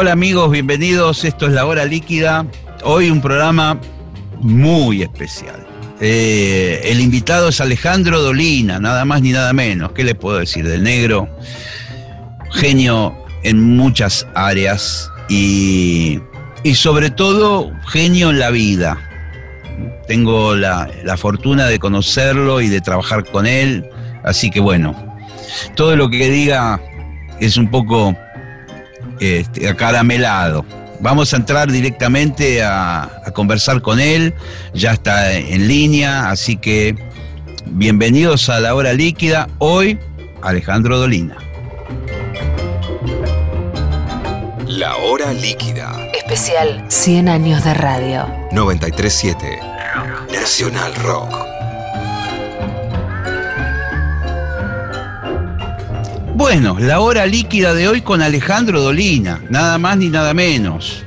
Hola 0.00 0.12
amigos, 0.12 0.52
bienvenidos. 0.52 1.24
Esto 1.24 1.48
es 1.48 1.52
La 1.54 1.66
Hora 1.66 1.84
Líquida. 1.84 2.46
Hoy 2.84 3.10
un 3.10 3.20
programa 3.20 3.80
muy 4.38 5.02
especial. 5.02 5.66
Eh, 6.00 6.82
el 6.84 7.00
invitado 7.00 7.48
es 7.48 7.60
Alejandro 7.60 8.20
Dolina, 8.20 8.78
nada 8.78 9.04
más 9.04 9.22
ni 9.22 9.32
nada 9.32 9.52
menos. 9.52 9.90
¿Qué 9.90 10.04
le 10.04 10.14
puedo 10.14 10.38
decir 10.38 10.68
del 10.68 10.84
negro? 10.84 11.28
Genio 12.52 13.12
en 13.42 13.76
muchas 13.76 14.24
áreas 14.36 15.10
y, 15.28 16.20
y 16.62 16.76
sobre 16.76 17.10
todo 17.10 17.72
genio 17.88 18.30
en 18.30 18.38
la 18.38 18.50
vida. 18.50 19.00
Tengo 20.06 20.54
la, 20.54 20.88
la 21.02 21.16
fortuna 21.16 21.66
de 21.66 21.80
conocerlo 21.80 22.60
y 22.60 22.68
de 22.68 22.80
trabajar 22.80 23.24
con 23.28 23.46
él, 23.46 23.84
así 24.22 24.48
que 24.48 24.60
bueno, 24.60 24.94
todo 25.74 25.96
lo 25.96 26.08
que 26.08 26.30
diga 26.30 26.80
es 27.40 27.56
un 27.56 27.68
poco 27.68 28.16
este, 29.20 29.68
acaramelado. 29.68 30.64
Vamos 31.00 31.32
a 31.32 31.36
entrar 31.36 31.70
directamente 31.70 32.62
a, 32.62 33.04
a, 33.24 33.30
conversar 33.32 33.82
con 33.82 34.00
él, 34.00 34.34
ya 34.74 34.92
está 34.92 35.32
en 35.32 35.68
línea, 35.68 36.30
así 36.30 36.56
que 36.56 36.96
bienvenidos 37.66 38.48
a 38.48 38.58
la 38.58 38.74
hora 38.74 38.92
líquida. 38.92 39.48
Hoy, 39.58 39.98
Alejandro 40.42 40.98
Dolina. 40.98 41.36
La 44.66 44.96
hora 44.96 45.32
líquida. 45.32 46.10
Especial 46.14 46.84
100 46.88 47.28
años 47.28 47.64
de 47.64 47.74
radio. 47.74 48.28
937 48.52 49.58
Nacional 50.30 50.94
Rock. 50.96 51.57
Bueno, 56.38 56.76
la 56.78 57.00
hora 57.00 57.26
líquida 57.26 57.74
de 57.74 57.88
hoy 57.88 58.00
con 58.00 58.22
Alejandro 58.22 58.80
Dolina, 58.80 59.42
nada 59.50 59.76
más 59.76 59.96
ni 59.96 60.08
nada 60.08 60.34
menos. 60.34 61.02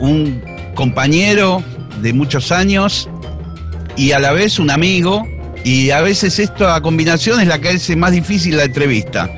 Un 0.00 0.42
compañero 0.74 1.62
de 2.02 2.12
muchos 2.12 2.50
años 2.50 3.08
y 3.96 4.10
a 4.10 4.18
la 4.18 4.32
vez 4.32 4.58
un 4.58 4.72
amigo. 4.72 5.28
Y 5.62 5.90
a 5.90 6.00
veces 6.00 6.40
esta 6.40 6.80
combinación 6.80 7.40
es 7.40 7.46
la 7.46 7.60
que 7.60 7.68
hace 7.68 7.94
más 7.94 8.10
difícil 8.10 8.56
la 8.56 8.64
entrevista. 8.64 9.30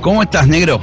¿Cómo 0.00 0.20
estás, 0.20 0.48
negro? 0.48 0.80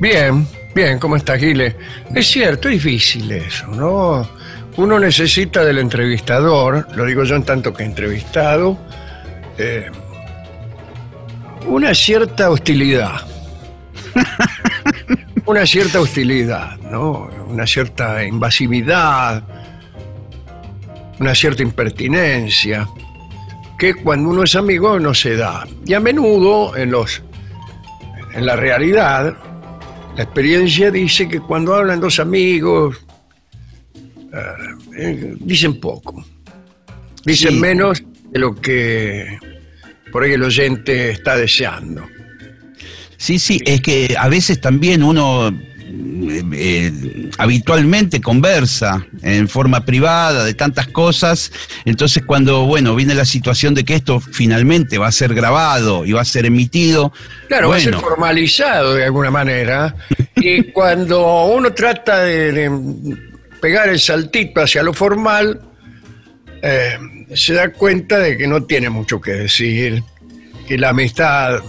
Bien, 0.00 0.48
bien, 0.74 0.98
¿cómo 0.98 1.16
estás, 1.16 1.40
Gile? 1.40 1.76
Es 2.14 2.26
cierto, 2.28 2.70
es 2.70 2.82
difícil 2.82 3.30
eso, 3.32 3.66
¿no? 3.66 4.26
Uno 4.78 4.98
necesita 4.98 5.62
del 5.62 5.76
entrevistador, 5.76 6.88
lo 6.96 7.04
digo 7.04 7.24
yo 7.24 7.36
en 7.36 7.42
tanto 7.42 7.74
que 7.74 7.84
entrevistado, 7.84 8.78
eh, 9.58 9.90
una 11.66 11.94
cierta 11.94 12.50
hostilidad. 12.50 13.26
una 15.46 15.66
cierta 15.66 16.00
hostilidad, 16.00 16.78
¿no? 16.90 17.28
Una 17.48 17.66
cierta 17.66 18.24
invasividad, 18.24 19.42
una 21.18 21.34
cierta 21.34 21.62
impertinencia, 21.62 22.88
que 23.78 23.94
cuando 23.94 24.30
uno 24.30 24.44
es 24.44 24.54
amigo 24.54 24.98
no 24.98 25.14
se 25.14 25.36
da. 25.36 25.66
Y 25.86 25.94
a 25.94 26.00
menudo 26.00 26.76
en 26.76 26.90
los 26.90 27.22
en 28.34 28.46
la 28.46 28.56
realidad, 28.56 29.36
la 30.16 30.22
experiencia 30.22 30.90
dice 30.90 31.28
que 31.28 31.40
cuando 31.40 31.74
hablan 31.74 32.00
dos 32.00 32.18
amigos, 32.18 33.04
eh, 34.96 35.34
dicen 35.40 35.78
poco. 35.80 36.24
Dicen 37.24 37.52
Sí. 37.54 37.60
menos 37.60 38.02
de 38.30 38.38
lo 38.38 38.54
que 38.54 39.38
por 40.12 40.22
ahí 40.22 40.32
el 40.32 40.42
oyente 40.42 41.10
está 41.10 41.36
deseando. 41.36 42.06
Sí, 43.16 43.38
sí, 43.38 43.60
es 43.64 43.80
que 43.80 44.14
a 44.18 44.28
veces 44.28 44.60
también 44.60 45.02
uno 45.02 45.48
eh, 45.48 46.42
eh, 46.52 47.30
habitualmente 47.38 48.20
conversa 48.20 49.06
en 49.22 49.48
forma 49.48 49.84
privada 49.84 50.44
de 50.44 50.54
tantas 50.54 50.88
cosas, 50.88 51.52
entonces 51.84 52.24
cuando, 52.24 52.66
bueno, 52.66 52.94
viene 52.94 53.14
la 53.14 53.24
situación 53.24 53.74
de 53.74 53.84
que 53.84 53.94
esto 53.94 54.20
finalmente 54.20 54.98
va 54.98 55.06
a 55.06 55.12
ser 55.12 55.34
grabado 55.34 56.04
y 56.04 56.12
va 56.12 56.20
a 56.20 56.24
ser 56.24 56.46
emitido, 56.46 57.12
Claro, 57.48 57.70
va 57.70 57.76
a 57.76 57.80
ser 57.80 57.94
formalizado 57.94 58.94
de 58.94 59.04
alguna 59.04 59.30
manera. 59.30 59.94
Y 60.36 60.62
cuando 60.72 61.46
uno 61.46 61.72
trata 61.72 62.22
de, 62.22 62.52
de 62.52 63.16
pegar 63.60 63.88
el 63.88 64.00
saltito 64.00 64.60
hacia 64.60 64.82
lo 64.82 64.92
formal, 64.92 65.60
eh, 66.62 66.98
se 67.34 67.54
da 67.54 67.72
cuenta 67.72 68.18
de 68.18 68.36
que 68.36 68.46
no 68.46 68.64
tiene 68.64 68.90
mucho 68.90 69.20
que 69.20 69.32
decir, 69.32 70.02
que 70.66 70.78
la 70.78 70.90
amistad 70.90 71.62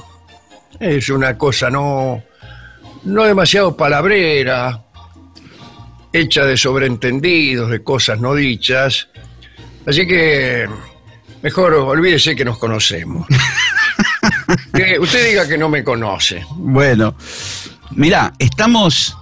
es 0.80 1.10
una 1.10 1.38
cosa 1.38 1.70
no, 1.70 2.24
no 3.04 3.24
demasiado 3.24 3.76
palabrera, 3.76 4.84
hecha 6.12 6.46
de 6.46 6.58
sobreentendidos, 6.58 7.70
de 7.70 7.84
cosas 7.84 8.20
no 8.20 8.36
dichas. 8.36 9.10
Así 9.86 10.08
que 10.08 10.68
mejor 11.42 11.74
olvídese 11.74 12.36
que 12.36 12.46
nos 12.46 12.58
conocemos. 12.58 13.28
Que 14.74 14.98
usted 15.00 15.30
diga 15.30 15.48
que 15.48 15.58
no 15.58 15.70
me 15.70 15.84
conoce. 15.84 16.44
Bueno, 16.56 17.16
mirá, 17.92 18.34
estamos, 18.40 19.16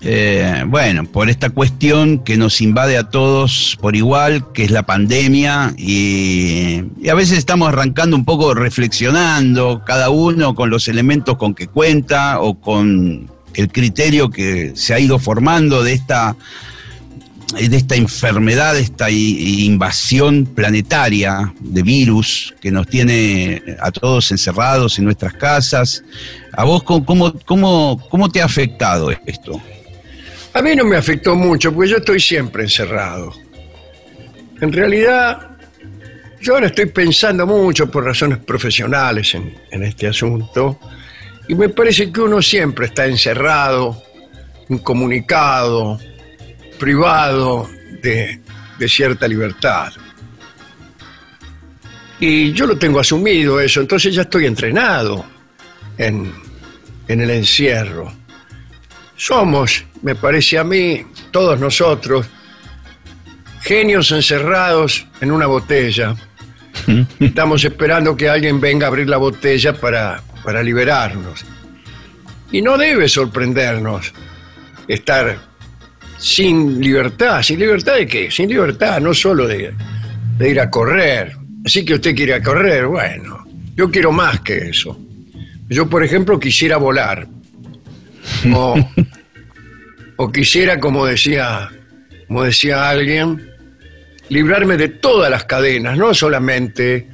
eh, 0.00 0.64
bueno, 0.66 1.04
por 1.06 1.30
esta 1.30 1.50
cuestión 1.50 2.18
que 2.18 2.36
nos 2.36 2.60
invade 2.60 2.98
a 2.98 3.08
todos 3.08 3.78
por 3.80 3.96
igual, 3.96 4.52
que 4.52 4.64
es 4.64 4.70
la 4.70 4.84
pandemia, 4.84 5.74
y, 5.76 6.82
a 7.08 7.14
veces 7.14 7.38
estamos 7.38 7.68
arrancando 7.68 8.14
un 8.16 8.24
poco 8.24 8.54
reflexionando, 8.54 9.82
cada 9.86 10.10
uno 10.10 10.54
con 10.54 10.68
los 10.68 10.88
elementos 10.88 11.36
con 11.38 11.54
que 11.54 11.68
cuenta 11.68 12.40
o 12.40 12.60
con 12.60 13.30
el 13.54 13.72
criterio 13.72 14.30
que 14.30 14.72
se 14.74 14.92
ha 14.92 15.00
ido 15.00 15.18
formando 15.18 15.82
de 15.82 15.94
esta 15.94 16.36
de 17.54 17.76
esta 17.76 17.94
enfermedad, 17.94 18.74
de 18.74 18.80
esta 18.80 19.08
invasión 19.08 20.46
planetaria 20.46 21.54
de 21.60 21.82
virus 21.82 22.52
que 22.60 22.72
nos 22.72 22.88
tiene 22.88 23.62
a 23.80 23.92
todos 23.92 24.32
encerrados 24.32 24.98
en 24.98 25.04
nuestras 25.04 25.32
casas. 25.34 26.02
¿A 26.52 26.64
vos 26.64 26.82
cómo, 26.82 27.32
cómo, 27.44 28.02
cómo 28.10 28.28
te 28.30 28.42
ha 28.42 28.46
afectado 28.46 29.12
esto? 29.26 29.62
A 30.56 30.62
mí 30.62 30.74
no 30.74 30.86
me 30.86 30.96
afectó 30.96 31.36
mucho, 31.36 31.70
porque 31.70 31.90
yo 31.90 31.96
estoy 31.98 32.18
siempre 32.18 32.62
encerrado. 32.62 33.30
En 34.58 34.72
realidad, 34.72 35.50
yo 36.40 36.54
ahora 36.54 36.68
estoy 36.68 36.86
pensando 36.86 37.46
mucho 37.46 37.90
por 37.90 38.06
razones 38.06 38.38
profesionales 38.38 39.34
en, 39.34 39.82
este 39.82 40.06
asunto, 40.06 40.80
y 41.46 41.54
me 41.54 41.68
parece 41.68 42.10
que 42.10 42.22
uno 42.22 42.40
siempre 42.40 42.86
está 42.86 43.04
encerrado, 43.04 44.02
incomunicado, 44.70 45.98
privado 46.78 47.68
de, 48.00 48.40
cierta 48.88 49.28
libertad. 49.28 49.92
Y 52.18 52.54
yo 52.54 52.66
lo 52.66 52.78
tengo 52.78 52.98
asumido 52.98 53.60
eso, 53.60 53.82
entonces 53.82 54.14
ya 54.14 54.22
estoy 54.22 54.46
entrenado 54.46 55.22
en, 55.98 56.32
en 57.08 57.20
el 57.20 57.28
encierro. 57.28 58.25
Somos, 59.16 59.84
me 60.02 60.14
parece 60.14 60.58
a 60.58 60.64
mí, 60.64 61.04
todos 61.30 61.58
nosotros, 61.58 62.26
genios 63.62 64.12
encerrados 64.12 65.06
en 65.20 65.32
una 65.32 65.46
botella. 65.46 66.14
Estamos 67.20 67.64
esperando 67.64 68.16
que 68.16 68.28
alguien 68.28 68.60
venga 68.60 68.86
a 68.86 68.88
abrir 68.88 69.08
la 69.08 69.16
botella 69.16 69.72
para, 69.72 70.22
para 70.44 70.62
liberarnos. 70.62 71.44
Y 72.52 72.62
no 72.62 72.76
debe 72.78 73.08
sorprendernos 73.08 74.12
estar 74.86 75.38
sin 76.18 76.80
libertad. 76.80 77.42
¿Sin 77.42 77.58
libertad 77.58 77.94
de 77.96 78.06
qué? 78.06 78.30
Sin 78.30 78.48
libertad 78.48 79.00
no 79.00 79.12
solo 79.14 79.46
de, 79.46 79.74
de 80.38 80.50
ir 80.50 80.60
a 80.60 80.70
correr. 80.70 81.36
Así 81.64 81.84
que 81.84 81.94
usted 81.94 82.14
quiere 82.14 82.36
ir 82.36 82.40
a 82.40 82.42
correr, 82.42 82.86
bueno, 82.86 83.44
yo 83.74 83.90
quiero 83.90 84.12
más 84.12 84.40
que 84.40 84.68
eso. 84.68 84.98
Yo, 85.68 85.88
por 85.88 86.04
ejemplo, 86.04 86.38
quisiera 86.38 86.76
volar. 86.76 87.26
O, 88.54 88.76
o 90.16 90.32
quisiera, 90.32 90.78
como 90.78 91.06
decía, 91.06 91.70
como 92.26 92.42
decía 92.42 92.88
alguien, 92.88 93.50
librarme 94.28 94.76
de 94.76 94.88
todas 94.88 95.30
las 95.30 95.44
cadenas, 95.44 95.96
no 95.96 96.14
solamente 96.14 97.08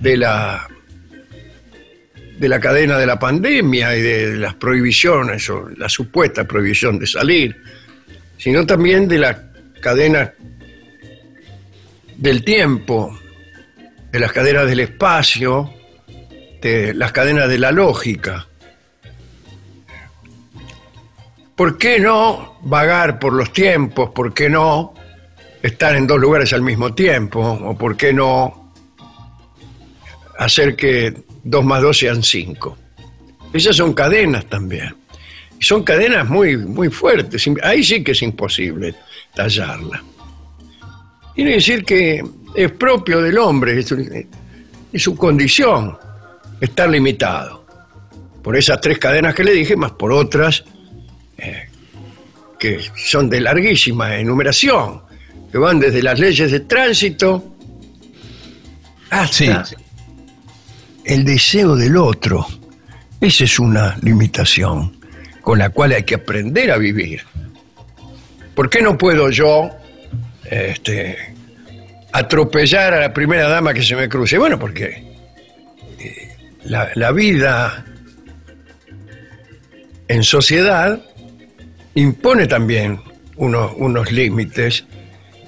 de 0.00 0.16
la 0.16 0.68
de 2.38 2.48
la 2.48 2.60
cadena 2.60 2.96
de 2.98 3.06
la 3.06 3.18
pandemia 3.18 3.96
y 3.96 4.00
de 4.00 4.36
las 4.36 4.54
prohibiciones 4.54 5.50
o 5.50 5.68
la 5.76 5.88
supuesta 5.88 6.44
prohibición 6.44 6.98
de 6.98 7.06
salir, 7.06 7.56
sino 8.36 8.64
también 8.64 9.08
de 9.08 9.18
la 9.18 9.50
cadena 9.80 10.32
del 12.16 12.44
tiempo, 12.44 13.18
de 14.12 14.20
las 14.20 14.32
cadenas 14.32 14.66
del 14.68 14.80
espacio, 14.80 15.74
de 16.62 16.94
las 16.94 17.10
cadenas 17.12 17.48
de 17.48 17.58
la 17.58 17.72
lógica. 17.72 18.46
¿Por 21.58 21.76
qué 21.76 21.98
no 21.98 22.56
vagar 22.62 23.18
por 23.18 23.32
los 23.32 23.52
tiempos? 23.52 24.10
¿Por 24.10 24.32
qué 24.32 24.48
no 24.48 24.94
estar 25.60 25.96
en 25.96 26.06
dos 26.06 26.20
lugares 26.20 26.52
al 26.52 26.62
mismo 26.62 26.94
tiempo? 26.94 27.40
¿O 27.40 27.76
por 27.76 27.96
qué 27.96 28.12
no 28.12 28.72
hacer 30.38 30.76
que 30.76 31.12
dos 31.42 31.64
más 31.64 31.82
dos 31.82 31.98
sean 31.98 32.22
cinco? 32.22 32.78
Esas 33.52 33.74
son 33.74 33.92
cadenas 33.92 34.46
también. 34.46 34.94
Son 35.58 35.82
cadenas 35.82 36.28
muy, 36.28 36.56
muy 36.56 36.90
fuertes. 36.90 37.50
Ahí 37.64 37.82
sí 37.82 38.04
que 38.04 38.12
es 38.12 38.22
imposible 38.22 38.94
tallarla. 39.34 40.00
Que 41.34 41.44
decir 41.44 41.84
que 41.84 42.22
es 42.54 42.70
propio 42.70 43.20
del 43.20 43.36
hombre, 43.36 43.80
es 43.80 45.02
su 45.02 45.16
condición 45.16 45.98
estar 46.60 46.88
limitado. 46.88 47.66
Por 48.44 48.56
esas 48.56 48.80
tres 48.80 49.00
cadenas 49.00 49.34
que 49.34 49.42
le 49.42 49.54
dije, 49.54 49.74
más 49.74 49.90
por 49.90 50.12
otras 50.12 50.64
eh, 51.38 51.68
que 52.58 52.80
son 52.96 53.30
de 53.30 53.40
larguísima 53.40 54.16
enumeración, 54.16 55.02
que 55.50 55.58
van 55.58 55.78
desde 55.78 56.02
las 56.02 56.18
leyes 56.18 56.50
de 56.50 56.60
tránsito 56.60 57.54
hasta 59.10 59.64
el 61.04 61.24
deseo 61.24 61.76
del 61.76 61.96
otro. 61.96 62.46
Esa 63.20 63.44
es 63.44 63.58
una 63.58 63.96
limitación 64.02 64.98
con 65.40 65.58
la 65.58 65.70
cual 65.70 65.92
hay 65.92 66.02
que 66.02 66.16
aprender 66.16 66.70
a 66.70 66.76
vivir. 66.76 67.22
¿Por 68.54 68.68
qué 68.68 68.82
no 68.82 68.98
puedo 68.98 69.30
yo 69.30 69.70
este, 70.44 71.34
atropellar 72.12 72.92
a 72.94 73.00
la 73.00 73.14
primera 73.14 73.48
dama 73.48 73.72
que 73.72 73.82
se 73.82 73.94
me 73.94 74.08
cruce? 74.08 74.36
Bueno, 74.36 74.58
porque 74.58 75.16
eh, 76.00 76.36
la, 76.64 76.90
la 76.96 77.12
vida 77.12 77.84
en 80.08 80.22
sociedad 80.24 81.00
impone 81.94 82.46
también 82.46 83.00
unos, 83.36 83.72
unos 83.76 84.12
límites 84.12 84.84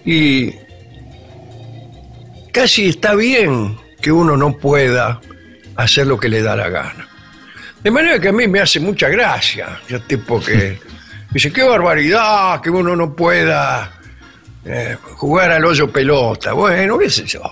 y 0.04 0.54
casi 2.52 2.88
está 2.88 3.14
bien 3.14 3.76
que 4.00 4.12
uno 4.12 4.36
no 4.36 4.56
pueda 4.56 5.20
hacer 5.76 6.06
lo 6.06 6.18
que 6.18 6.28
le 6.28 6.42
da 6.42 6.56
la 6.56 6.68
gana. 6.68 7.08
De 7.82 7.90
manera 7.90 8.18
que 8.18 8.28
a 8.28 8.32
mí 8.32 8.46
me 8.46 8.60
hace 8.60 8.80
mucha 8.80 9.08
gracia, 9.08 9.80
yo 9.88 10.00
tipo 10.02 10.40
que 10.40 10.78
dice, 11.30 11.52
qué 11.52 11.62
barbaridad 11.62 12.60
que 12.60 12.70
uno 12.70 12.94
no 12.94 13.14
pueda 13.14 14.00
eh, 14.64 14.96
jugar 15.14 15.50
al 15.50 15.64
hoyo 15.64 15.90
pelota. 15.90 16.52
Bueno, 16.52 16.98
qué 16.98 17.08
sé 17.08 17.24
yo, 17.24 17.42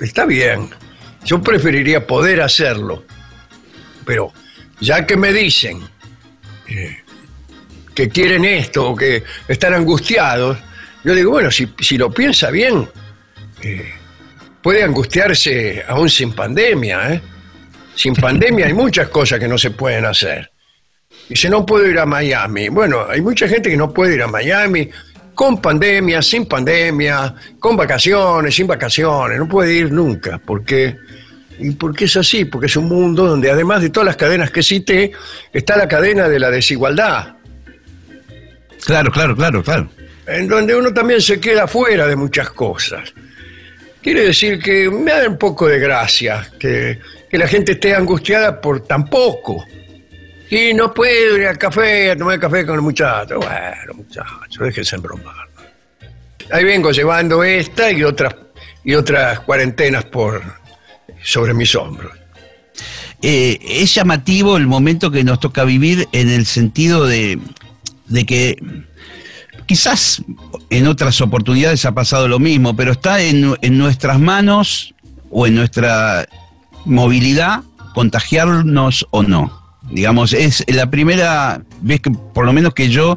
está 0.00 0.24
bien. 0.24 0.70
Yo 1.24 1.40
preferiría 1.42 2.06
poder 2.06 2.40
hacerlo. 2.40 3.04
Pero 4.04 4.32
ya 4.80 5.06
que 5.06 5.16
me 5.16 5.32
dicen 5.32 5.80
eh, 6.68 7.03
que 7.94 8.08
quieren 8.08 8.44
esto 8.44 8.90
o 8.90 8.96
que 8.96 9.22
están 9.46 9.74
angustiados, 9.74 10.58
yo 11.04 11.14
digo, 11.14 11.32
bueno, 11.32 11.50
si, 11.50 11.98
lo 11.98 12.10
piensa 12.10 12.50
bien, 12.50 12.88
eh, 13.62 13.92
puede 14.62 14.82
angustiarse 14.82 15.84
aún 15.86 16.08
sin 16.08 16.32
pandemia. 16.32 17.14
¿eh? 17.14 17.20
Sin 17.94 18.14
pandemia 18.14 18.66
hay 18.66 18.72
muchas 18.72 19.08
cosas 19.08 19.38
que 19.38 19.46
no 19.46 19.58
se 19.58 19.70
pueden 19.70 20.06
hacer. 20.06 20.50
Dice, 21.28 21.48
no 21.48 21.64
puedo 21.64 21.86
ir 21.86 21.98
a 21.98 22.06
Miami. 22.06 22.68
Bueno, 22.68 23.06
hay 23.08 23.20
mucha 23.20 23.46
gente 23.46 23.70
que 23.70 23.76
no 23.76 23.92
puede 23.92 24.14
ir 24.14 24.22
a 24.22 24.28
Miami 24.28 24.90
con 25.34 25.60
pandemia, 25.60 26.22
sin 26.22 26.46
pandemia, 26.46 27.34
con 27.58 27.76
vacaciones, 27.76 28.54
sin 28.54 28.66
vacaciones. 28.66 29.38
No 29.38 29.48
puede 29.48 29.74
ir 29.74 29.92
nunca, 29.92 30.40
porque 30.44 30.96
¿Y 31.58 31.70
por 31.72 31.94
qué 31.94 32.06
es 32.06 32.16
así? 32.16 32.44
Porque 32.44 32.66
es 32.66 32.76
un 32.76 32.88
mundo 32.88 33.26
donde 33.26 33.50
además 33.50 33.80
de 33.80 33.90
todas 33.90 34.06
las 34.06 34.16
cadenas 34.16 34.50
que 34.50 34.62
cité, 34.62 35.12
está 35.52 35.76
la 35.76 35.88
cadena 35.88 36.28
de 36.28 36.38
la 36.38 36.50
desigualdad. 36.50 37.36
Claro, 38.84 39.10
claro, 39.10 39.34
claro, 39.34 39.62
claro. 39.62 39.88
En 40.26 40.48
donde 40.48 40.74
uno 40.74 40.92
también 40.92 41.20
se 41.20 41.40
queda 41.40 41.66
fuera 41.66 42.06
de 42.06 42.16
muchas 42.16 42.50
cosas. 42.50 43.12
Quiere 44.02 44.26
decir 44.26 44.62
que 44.62 44.90
me 44.90 45.10
da 45.10 45.28
un 45.28 45.38
poco 45.38 45.66
de 45.66 45.78
gracia 45.78 46.50
que, 46.58 46.98
la 47.32 47.48
gente 47.48 47.72
esté 47.72 47.94
angustiada 47.94 48.60
por 48.60 48.80
tan 48.86 49.06
poco. 49.06 49.64
Y 50.50 50.72
no 50.72 50.94
puedo 50.94 51.36
ir 51.36 51.46
al 51.48 51.58
café 51.58 52.12
a 52.12 52.16
tomar 52.16 52.38
café 52.38 52.64
con 52.64 52.76
el 52.76 52.82
muchacho. 52.82 53.40
Bueno, 53.40 53.94
muchachos, 53.94 54.58
déjense 54.60 54.98
bromar. 54.98 55.48
Ahí 56.52 56.64
vengo 56.64 56.92
llevando 56.92 57.42
esta 57.42 57.90
y 57.90 58.04
otras, 58.04 58.36
y 58.84 58.94
otras 58.94 59.40
cuarentenas 59.40 60.04
por, 60.04 60.42
sobre 61.22 61.54
mis 61.54 61.74
hombros. 61.74 62.12
Eh, 63.22 63.58
es 63.62 63.94
llamativo 63.94 64.56
el 64.56 64.66
momento 64.66 65.10
que 65.10 65.24
nos 65.24 65.40
toca 65.40 65.64
vivir 65.64 66.06
en 66.12 66.28
el 66.28 66.44
sentido 66.46 67.06
de, 67.06 67.40
que 68.26 68.56
quizás 69.66 70.22
en 70.70 70.86
otras 70.86 71.20
oportunidades 71.20 71.84
ha 71.84 71.92
pasado 71.92 72.28
lo 72.28 72.38
mismo, 72.38 72.76
pero 72.76 72.92
está 72.92 73.20
en, 73.20 73.56
nuestras 73.78 74.18
manos 74.18 74.94
o 75.30 75.46
en 75.46 75.54
nuestra 75.54 76.26
movilidad 76.84 77.62
contagiarnos 77.94 79.06
o 79.10 79.22
no. 79.22 79.62
Digamos, 79.90 80.32
es 80.32 80.64
la 80.68 80.90
primera 80.90 81.62
vez 81.80 82.00
que, 82.00 82.10
por 82.10 82.46
lo 82.46 82.52
menos 82.52 82.74
que 82.74 82.88
yo 82.88 83.16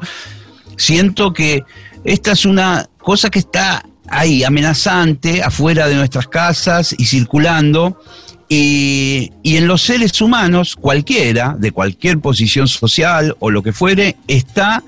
siento 0.75 1.33
que 1.33 1.63
esta 2.03 2.31
es 2.33 2.45
una 2.45 2.87
cosa 2.99 3.29
que 3.29 3.39
está 3.39 3.83
ahí 4.09 4.43
amenazante 4.43 5.43
afuera 5.43 5.87
de 5.87 5.95
nuestras 5.95 6.27
casas 6.27 6.95
y 6.97 7.05
circulando. 7.05 8.01
Y, 8.49 9.31
en 9.43 9.67
los 9.67 9.81
seres 9.81 10.21
humanos, 10.21 10.75
cualquiera, 10.75 11.55
de 11.57 11.71
cualquier 11.71 12.19
posición 12.19 12.67
social 12.67 13.35
o 13.39 13.51
lo 13.51 13.61
que 13.61 13.73
fuere, 13.73 14.15
está 14.27 14.83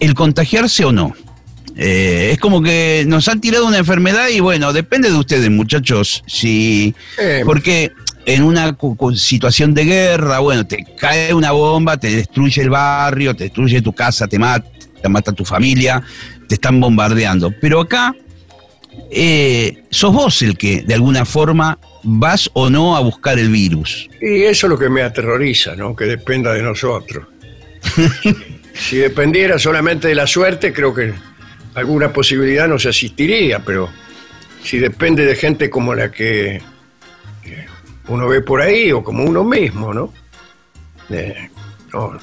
el 0.00 0.14
contagiarse 0.14 0.84
o 0.84 0.92
no. 0.92 1.14
Eh, 1.76 2.30
es 2.32 2.38
como 2.38 2.62
que 2.62 3.04
nos 3.06 3.28
han 3.28 3.40
tirado 3.40 3.66
una 3.66 3.78
enfermedad 3.78 4.28
y 4.28 4.40
bueno, 4.40 4.72
depende 4.72 5.10
de 5.10 5.16
ustedes, 5.16 5.50
muchachos. 5.50 6.22
Si, 6.26 6.94
eh. 7.18 7.42
Porque 7.44 7.92
en 8.26 8.44
una 8.44 8.76
situación 9.16 9.74
de 9.74 9.84
guerra, 9.84 10.38
bueno, 10.38 10.66
te 10.66 10.84
cae 10.96 11.34
una 11.34 11.52
bomba, 11.52 11.96
te 11.96 12.14
destruye 12.14 12.62
el 12.62 12.70
barrio, 12.70 13.34
te 13.34 13.44
destruye 13.44 13.82
tu 13.82 13.92
casa, 13.92 14.28
te 14.28 14.38
mata, 14.38 14.68
te 15.02 15.08
mata 15.08 15.32
tu 15.32 15.44
familia, 15.44 16.02
te 16.48 16.54
están 16.54 16.78
bombardeando. 16.78 17.52
Pero 17.60 17.80
acá 17.80 18.14
eh, 19.10 19.84
sos 19.90 20.12
vos 20.12 20.42
el 20.42 20.56
que 20.56 20.82
de 20.82 20.94
alguna 20.94 21.24
forma 21.24 21.78
vas 22.02 22.50
o 22.54 22.70
no 22.70 22.96
a 22.96 23.00
buscar 23.00 23.38
el 23.38 23.50
virus. 23.50 24.08
Y 24.20 24.42
eso 24.42 24.66
es 24.66 24.70
lo 24.70 24.78
que 24.78 24.88
me 24.88 25.02
aterroriza, 25.02 25.76
¿no? 25.76 25.94
Que 25.94 26.04
dependa 26.04 26.52
de 26.52 26.62
nosotros. 26.62 27.26
si 28.74 28.96
dependiera 28.96 29.58
solamente 29.58 30.08
de 30.08 30.14
la 30.14 30.26
suerte, 30.26 30.72
creo 30.72 30.94
que 30.94 31.12
alguna 31.74 32.12
posibilidad 32.12 32.68
nos 32.68 32.86
asistiría, 32.86 33.60
pero 33.60 33.88
si 34.62 34.78
depende 34.78 35.24
de 35.24 35.36
gente 35.36 35.70
como 35.70 35.94
la 35.94 36.10
que 36.10 36.60
uno 38.08 38.28
ve 38.28 38.42
por 38.42 38.60
ahí 38.60 38.92
o 38.92 39.02
como 39.02 39.24
uno 39.24 39.44
mismo, 39.44 39.92
¿no? 39.94 40.12
Eh, 41.10 41.50
no 41.92 42.18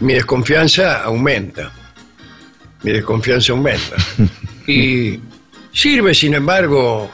mi 0.00 0.14
desconfianza 0.14 1.02
aumenta. 1.02 1.72
Mi 2.82 2.92
desconfianza 2.92 3.52
aumenta. 3.52 3.96
Y 4.70 5.18
Sirve, 5.78 6.12
sin 6.12 6.34
embargo, 6.34 7.08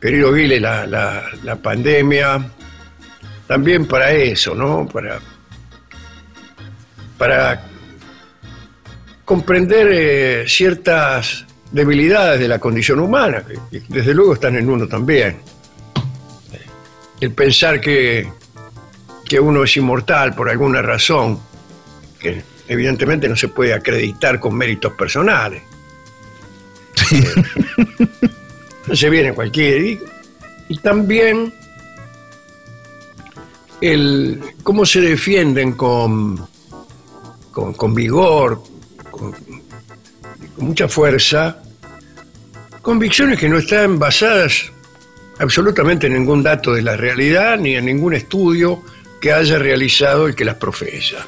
querido 0.00 0.32
Guile, 0.32 0.58
la, 0.58 0.86
la, 0.86 1.56
pandemia 1.56 2.50
también 3.46 3.84
para 3.84 4.12
eso, 4.12 4.54
¿no? 4.54 4.88
Para, 4.88 5.20
para 7.18 7.62
comprender 9.26 9.88
eh, 9.92 10.44
ciertas 10.48 11.44
debilidades 11.70 12.40
de 12.40 12.48
la 12.48 12.58
condición 12.58 12.98
humana, 12.98 13.44
que, 13.70 13.82
desde 13.88 14.14
luego 14.14 14.32
están 14.32 14.56
en 14.56 14.70
uno 14.70 14.88
también. 14.88 15.36
El 17.20 17.32
pensar 17.34 17.78
que, 17.78 18.26
que 19.28 19.38
uno 19.38 19.64
es 19.64 19.76
inmortal 19.76 20.34
por 20.34 20.48
alguna 20.48 20.80
razón, 20.80 21.38
que 22.18 22.42
evidentemente 22.68 23.28
no 23.28 23.36
se 23.36 23.48
puede 23.48 23.74
acreditar 23.74 24.40
con 24.40 24.54
méritos 24.54 24.94
personales. 24.94 25.69
se 28.92 29.10
viene 29.10 29.32
cualquier. 29.32 29.98
Y, 30.68 30.78
también 30.82 31.52
el 33.80 34.40
cómo 34.62 34.86
se 34.86 35.00
defienden 35.00 35.72
con, 35.72 36.46
con, 37.50 37.94
vigor, 37.94 38.62
con, 39.10 39.34
mucha 40.58 40.88
fuerza, 40.88 41.62
convicciones 42.82 43.38
que 43.38 43.48
no 43.48 43.58
están 43.58 43.98
basadas 43.98 44.70
absolutamente 45.38 46.08
ningún 46.08 46.42
dato 46.42 46.72
de 46.72 46.82
la 46.82 46.96
realidad 46.96 47.58
ni 47.58 47.74
en 47.74 47.86
ningún 47.86 48.14
estudio 48.14 48.82
que 49.20 49.32
haya 49.32 49.58
realizado 49.58 50.26
el 50.26 50.34
que 50.34 50.44
las 50.44 50.56
profesa. 50.56 51.26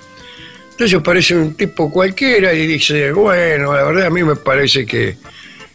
Entonces 0.71 1.01
parece 1.03 1.37
un 1.37 1.55
tipo 1.55 1.91
cualquiera 1.91 2.53
y 2.53 2.67
dice, 2.67 3.12
bueno, 3.12 3.75
la 3.75 3.85
verdad 3.85 4.07
a 4.07 4.11
mí 4.11 4.23
me 4.23 4.37
parece 4.37 4.87
que 4.87 5.17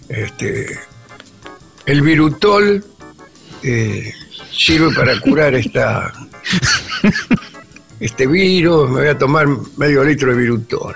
este, 0.09 0.79
el 1.85 2.01
virutol 2.01 2.83
eh, 3.63 4.13
sirve 4.51 4.93
para 4.93 5.19
curar 5.19 5.55
esta, 5.55 6.13
este 7.99 8.27
virus, 8.27 8.89
me 8.89 9.01
voy 9.01 9.07
a 9.07 9.17
tomar 9.17 9.47
medio 9.77 10.03
litro 10.03 10.31
de 10.31 10.37
virutol. 10.37 10.95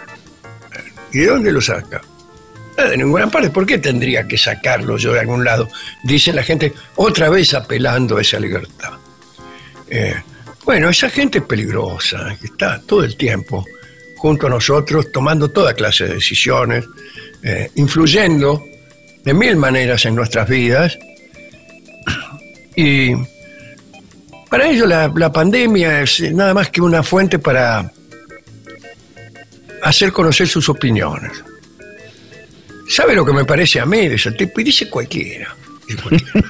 ¿Y 1.14 1.20
de 1.20 1.28
dónde 1.28 1.52
lo 1.52 1.62
saca? 1.62 2.02
Ah, 2.78 2.84
de 2.84 2.98
ninguna 2.98 3.30
parte. 3.30 3.50
¿Por 3.50 3.66
qué 3.66 3.78
tendría 3.78 4.28
que 4.28 4.38
sacarlo 4.38 4.98
yo 4.98 5.14
de 5.14 5.20
algún 5.20 5.44
lado? 5.44 5.68
Dice 6.04 6.32
la 6.32 6.44
gente, 6.44 6.74
otra 6.96 7.30
vez 7.30 7.54
apelando 7.54 8.18
a 8.18 8.22
esa 8.22 8.40
libertad. 8.40 8.94
Eh, 9.90 10.16
bueno, 10.64 10.90
esa 10.90 11.10
gente 11.10 11.40
es 11.40 11.44
peligrosa, 11.44 12.38
está 12.42 12.82
todo 12.82 13.04
el 13.04 13.18
tiempo 13.18 13.66
junto 14.16 14.48
a 14.48 14.50
nosotros, 14.50 15.12
tomando 15.12 15.50
toda 15.50 15.74
clase 15.74 16.08
de 16.08 16.14
decisiones, 16.14 16.86
eh, 17.44 17.72
influyendo 17.76 18.64
de 19.24 19.34
mil 19.34 19.56
maneras 19.56 20.06
en 20.06 20.16
nuestras 20.16 20.48
vidas. 20.50 20.98
Y 22.76 23.14
para 24.50 24.68
ello 24.70 24.86
la, 24.88 25.12
la 25.16 25.32
pandemia 25.32 26.02
es 26.02 26.20
nada 26.34 26.54
más 26.54 26.70
que 26.70 26.82
una 26.82 27.04
fuente 27.04 27.40
para 27.40 27.92
hacer 29.84 30.12
conocer 30.12 30.48
sus 30.48 30.68
opiniones. 30.70 31.32
¿Sabe 32.90 33.16
lo 33.16 33.26
que 33.26 33.34
me 33.34 33.46
parece 33.46 33.80
a 33.80 33.86
mí 33.86 34.08
de 34.08 34.16
ese 34.16 34.32
tipo? 34.34 34.60
Y 34.60 34.66
dice 34.66 34.90
cualquiera. 34.90 35.56
Dice 35.88 36.02
cualquiera. 36.02 36.50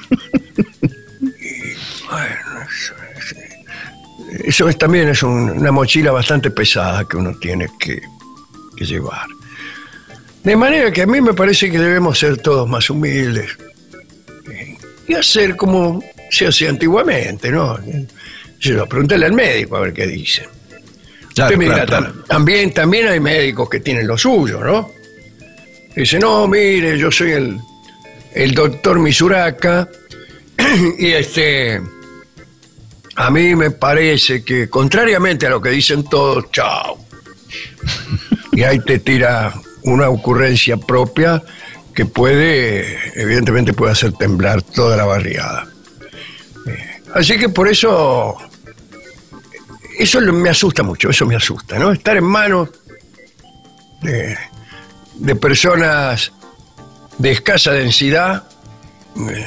Y, 1.22 1.74
bueno, 2.10 2.62
eso, 2.68 2.94
es- 3.16 4.44
eso 4.44 4.68
es- 4.68 4.76
también 4.78 5.08
es 5.08 5.22
un- 5.22 5.50
una 5.50 5.70
mochila 5.70 6.10
bastante 6.10 6.50
pesada 6.50 7.04
que 7.08 7.16
uno 7.16 7.36
tiene 7.38 7.68
que, 7.78 8.00
que 8.76 8.84
llevar. 8.84 9.26
De 10.44 10.56
manera 10.56 10.90
que 10.90 11.02
a 11.02 11.06
mí 11.06 11.20
me 11.20 11.34
parece 11.34 11.70
que 11.70 11.78
debemos 11.78 12.18
ser 12.18 12.36
todos 12.38 12.68
más 12.68 12.90
humildes 12.90 13.50
eh, 14.50 14.76
y 15.06 15.14
hacer 15.14 15.56
como 15.56 16.02
se 16.30 16.48
hacía 16.48 16.70
antiguamente, 16.70 17.50
¿no? 17.50 17.78
Yo, 18.58 18.86
pregúntale 18.86 19.26
al 19.26 19.32
médico 19.32 19.76
a 19.76 19.80
ver 19.80 19.92
qué 19.92 20.06
dice. 20.06 20.48
Claro, 21.34 21.54
Usted 21.54 21.66
claro, 21.66 21.86
claro. 21.86 22.12
También, 22.26 22.72
también 22.72 23.06
hay 23.08 23.20
médicos 23.20 23.68
que 23.68 23.80
tienen 23.80 24.06
lo 24.06 24.18
suyo, 24.18 24.60
¿no? 24.60 24.90
Dice, 25.94 26.18
no, 26.18 26.48
mire, 26.48 26.98
yo 26.98 27.10
soy 27.10 27.32
el, 27.32 27.58
el 28.34 28.54
doctor 28.54 28.98
Misuraka 28.98 29.88
y 30.98 31.08
este, 31.08 31.80
a 33.16 33.30
mí 33.30 33.54
me 33.54 33.70
parece 33.70 34.42
que, 34.42 34.68
contrariamente 34.68 35.46
a 35.46 35.50
lo 35.50 35.60
que 35.60 35.70
dicen 35.70 36.04
todos, 36.04 36.50
chao. 36.50 36.98
Y 38.52 38.62
ahí 38.62 38.80
te 38.80 38.98
tira 38.98 39.52
una 39.84 40.08
ocurrencia 40.08 40.76
propia 40.76 41.42
que 41.94 42.06
puede, 42.06 42.98
evidentemente 43.20 43.72
puede 43.72 43.92
hacer 43.92 44.12
temblar 44.12 44.62
toda 44.62 44.96
la 44.96 45.04
barriada. 45.04 45.68
Eh, 46.66 47.02
Así 47.14 47.38
que 47.38 47.48
por 47.48 47.68
eso 47.68 48.36
eso 49.98 50.20
me 50.20 50.48
asusta 50.48 50.82
mucho, 50.82 51.10
eso 51.10 51.26
me 51.26 51.36
asusta, 51.36 51.78
¿no? 51.78 51.92
Estar 51.92 52.16
en 52.16 52.24
manos 52.24 52.70
de, 54.00 54.36
de 55.14 55.36
personas 55.36 56.32
de 57.18 57.30
escasa 57.30 57.72
densidad 57.72 58.44
eh, 59.16 59.46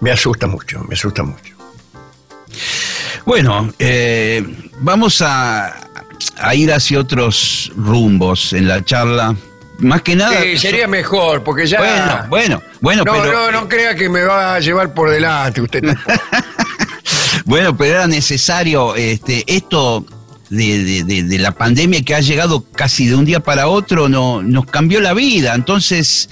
me 0.00 0.10
asusta 0.10 0.46
mucho, 0.46 0.84
me 0.84 0.94
asusta 0.94 1.22
mucho. 1.22 1.54
Bueno, 3.24 3.72
eh, 3.78 4.70
vamos 4.80 5.20
a, 5.22 5.85
a 6.38 6.54
ir 6.54 6.72
hacia 6.72 6.98
otros 7.00 7.72
rumbos 7.76 8.52
en 8.52 8.68
la 8.68 8.84
charla. 8.84 9.34
Más 9.78 10.00
que 10.02 10.16
nada. 10.16 10.40
Sí, 10.42 10.56
sería 10.56 10.88
mejor, 10.88 11.42
porque 11.44 11.66
ya... 11.66 11.78
Bueno, 11.78 12.26
bueno, 12.30 12.62
bueno, 12.80 13.02
no, 13.04 13.12
pero. 13.12 13.32
no, 13.32 13.50
no 13.60 13.68
crea 13.68 13.94
que 13.94 14.08
me 14.08 14.22
va 14.22 14.54
a 14.54 14.60
llevar 14.60 14.94
por 14.94 15.10
delante 15.10 15.60
usted. 15.60 15.82
tampoco. 15.82 16.12
Bueno, 17.44 17.76
pero 17.76 17.92
era 17.94 18.06
necesario 18.08 18.96
este, 18.96 19.44
esto 19.46 20.04
de, 20.50 20.82
de- 20.82 21.04
de- 21.04 21.22
de 21.22 21.38
la 21.38 21.52
pandemia 21.52 22.02
que 22.02 22.12
ha 22.14 22.20
llegado 22.20 22.64
casi 22.72 23.06
de 23.06 23.14
un 23.14 23.24
día 23.24 23.38
para 23.38 23.68
otro, 23.68 24.08
no, 24.08 24.42
nos 24.42 24.66
cambió 24.66 25.00
la 25.00 25.14
vida. 25.14 25.54
Entonces, 25.54 26.28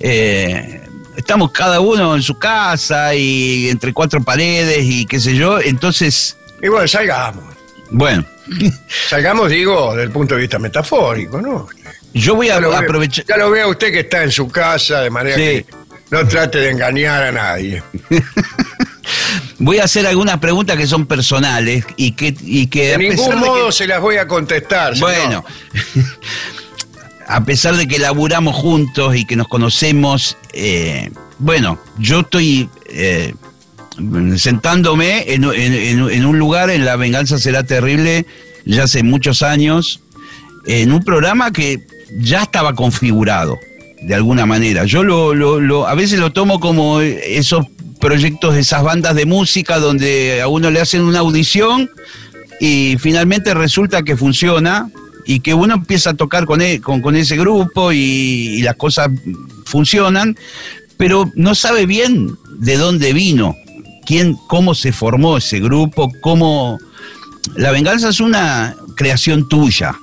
eh, 0.00 0.80
estamos 1.18 1.50
cada 1.52 1.80
uno 1.80 2.14
en 2.16 2.22
su 2.22 2.38
casa 2.38 3.14
y 3.14 3.68
entre 3.68 3.92
cuatro 3.92 4.22
paredes 4.22 4.84
y 4.84 5.04
qué 5.04 5.20
sé 5.20 5.36
yo. 5.36 5.60
Entonces, 5.60 6.38
y 6.62 6.68
bueno, 6.68 6.88
salgamos. 6.88 7.44
bueno, 7.90 8.24
Salgamos, 9.08 9.50
digo, 9.50 9.90
desde 9.92 10.04
el 10.04 10.10
punto 10.10 10.34
de 10.34 10.42
vista 10.42 10.58
metafórico, 10.58 11.40
¿no? 11.40 11.66
yo 12.12 12.34
voy 12.36 12.48
a 12.50 12.60
Ya 12.60 12.78
aprovechar. 12.78 13.24
ya 13.26 13.36
lo 13.36 13.50
vea 13.50 13.66
usted 13.66 13.90
que 13.92 14.00
está 14.00 14.22
en 14.22 14.30
su 14.30 14.48
casa, 14.48 15.00
de 15.00 15.10
manera 15.10 15.36
Sí. 15.36 15.42
que 15.42 15.66
no 16.10 16.26
trate 16.28 16.58
de 16.58 16.70
engañar 16.70 17.22
a 17.24 17.32
nadie. 17.32 17.82
Voy 19.58 19.78
a 19.78 19.84
hacer 19.84 20.06
algunas 20.06 20.38
preguntas 20.38 20.76
que 20.76 20.86
son 20.86 21.06
personales 21.06 21.84
y 21.96 22.12
que, 22.12 22.34
y 22.40 22.66
que 22.66 22.88
De 22.88 22.94
a 22.94 22.98
pesar 22.98 23.16
ningún 23.16 23.30
de 23.30 23.40
que- 23.40 23.46
modo 23.50 23.72
se 23.72 23.86
las 23.86 24.00
voy 24.00 24.16
a 24.16 24.26
contestar. 24.26 24.94
señor. 24.94 25.10
Bueno, 25.10 25.44
a 27.26 27.44
pesar 27.44 27.76
de 27.76 27.86
que 27.86 27.98
laburamos 27.98 28.54
juntos 28.54 29.16
y 29.16 29.24
que 29.24 29.36
nos 29.36 29.48
conocemos, 29.48 30.36
eh, 30.52 31.10
bueno, 31.38 31.78
yo 31.98 32.20
estoy 32.20 32.68
eh, 32.88 33.34
sentándome 34.36 35.24
en, 35.32 35.44
un 35.44 36.38
lugar, 36.38 36.70
en 36.70 36.84
La 36.84 36.96
Venganza 36.96 37.38
Será 37.38 37.62
Terrible, 37.64 38.26
ya 38.64 38.84
hace 38.84 39.02
muchos 39.02 39.42
años, 39.42 40.00
en 40.66 40.92
un 40.92 41.02
programa 41.02 41.52
que 41.52 41.80
ya 42.18 42.42
estaba 42.42 42.74
configurado, 42.74 43.58
de 44.02 44.14
alguna 44.14 44.46
manera. 44.46 44.84
Yo 44.84 45.04
lo, 45.04 45.34
lo- 45.34 45.60
lo- 45.60 45.86
a 45.86 45.94
veces 45.94 46.18
lo 46.18 46.32
tomo 46.32 46.60
como 46.60 47.00
esos 47.00 47.66
proyectos 48.00 48.54
de 48.54 48.60
esas 48.60 48.82
bandas 48.82 49.14
de 49.14 49.26
música 49.26 49.78
donde 49.78 50.40
a 50.42 50.48
uno 50.48 50.70
le 50.70 50.80
hacen 50.80 51.02
una 51.02 51.20
audición 51.20 51.90
y 52.60 52.96
finalmente 52.98 53.54
resulta 53.54 54.02
que 54.02 54.16
funciona 54.16 54.90
y 55.26 55.40
que 55.40 55.54
uno 55.54 55.74
empieza 55.74 56.10
a 56.10 56.14
tocar 56.14 56.44
con, 56.44 56.60
e- 56.60 56.80
con 56.80 57.16
ese 57.16 57.36
grupo 57.36 57.92
y, 57.92 57.96
y 58.58 58.62
las 58.62 58.76
cosas 58.76 59.08
funcionan, 59.64 60.36
pero 60.98 61.30
no 61.34 61.54
sabe 61.54 61.86
bien 61.86 62.36
de 62.58 62.76
dónde 62.76 63.12
vino, 63.14 63.56
quién, 64.04 64.34
cómo 64.48 64.74
se 64.74 64.92
formó 64.92 65.36
ese 65.38 65.60
grupo, 65.60 66.10
cómo... 66.20 66.78
La 67.56 67.70
venganza 67.72 68.08
es 68.08 68.20
una 68.20 68.74
creación 68.96 69.48
tuya, 69.48 69.94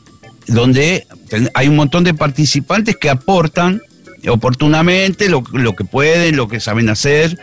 donde 0.47 1.07
hay 1.55 1.67
un 1.67 1.75
montón 1.75 2.03
de 2.03 2.13
participantes 2.13 2.95
que 2.97 3.09
aportan 3.09 3.81
oportunamente 4.27 5.27
lo, 5.27 5.43
lo 5.53 5.75
que 5.75 5.83
pueden, 5.83 6.35
lo 6.37 6.47
que 6.47 6.59
saben 6.59 6.89
hacer. 6.89 7.37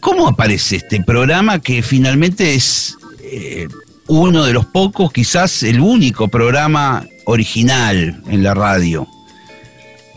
¿Cómo 0.00 0.26
aparece 0.26 0.76
este 0.76 1.02
programa 1.04 1.60
que 1.60 1.82
finalmente 1.82 2.54
es 2.54 2.96
eh, 3.22 3.68
uno 4.08 4.44
de 4.44 4.52
los 4.54 4.66
pocos, 4.66 5.12
quizás 5.12 5.62
el 5.62 5.80
único 5.80 6.28
programa 6.28 7.06
original 7.26 8.22
en 8.28 8.42
la 8.42 8.54
radio? 8.54 9.06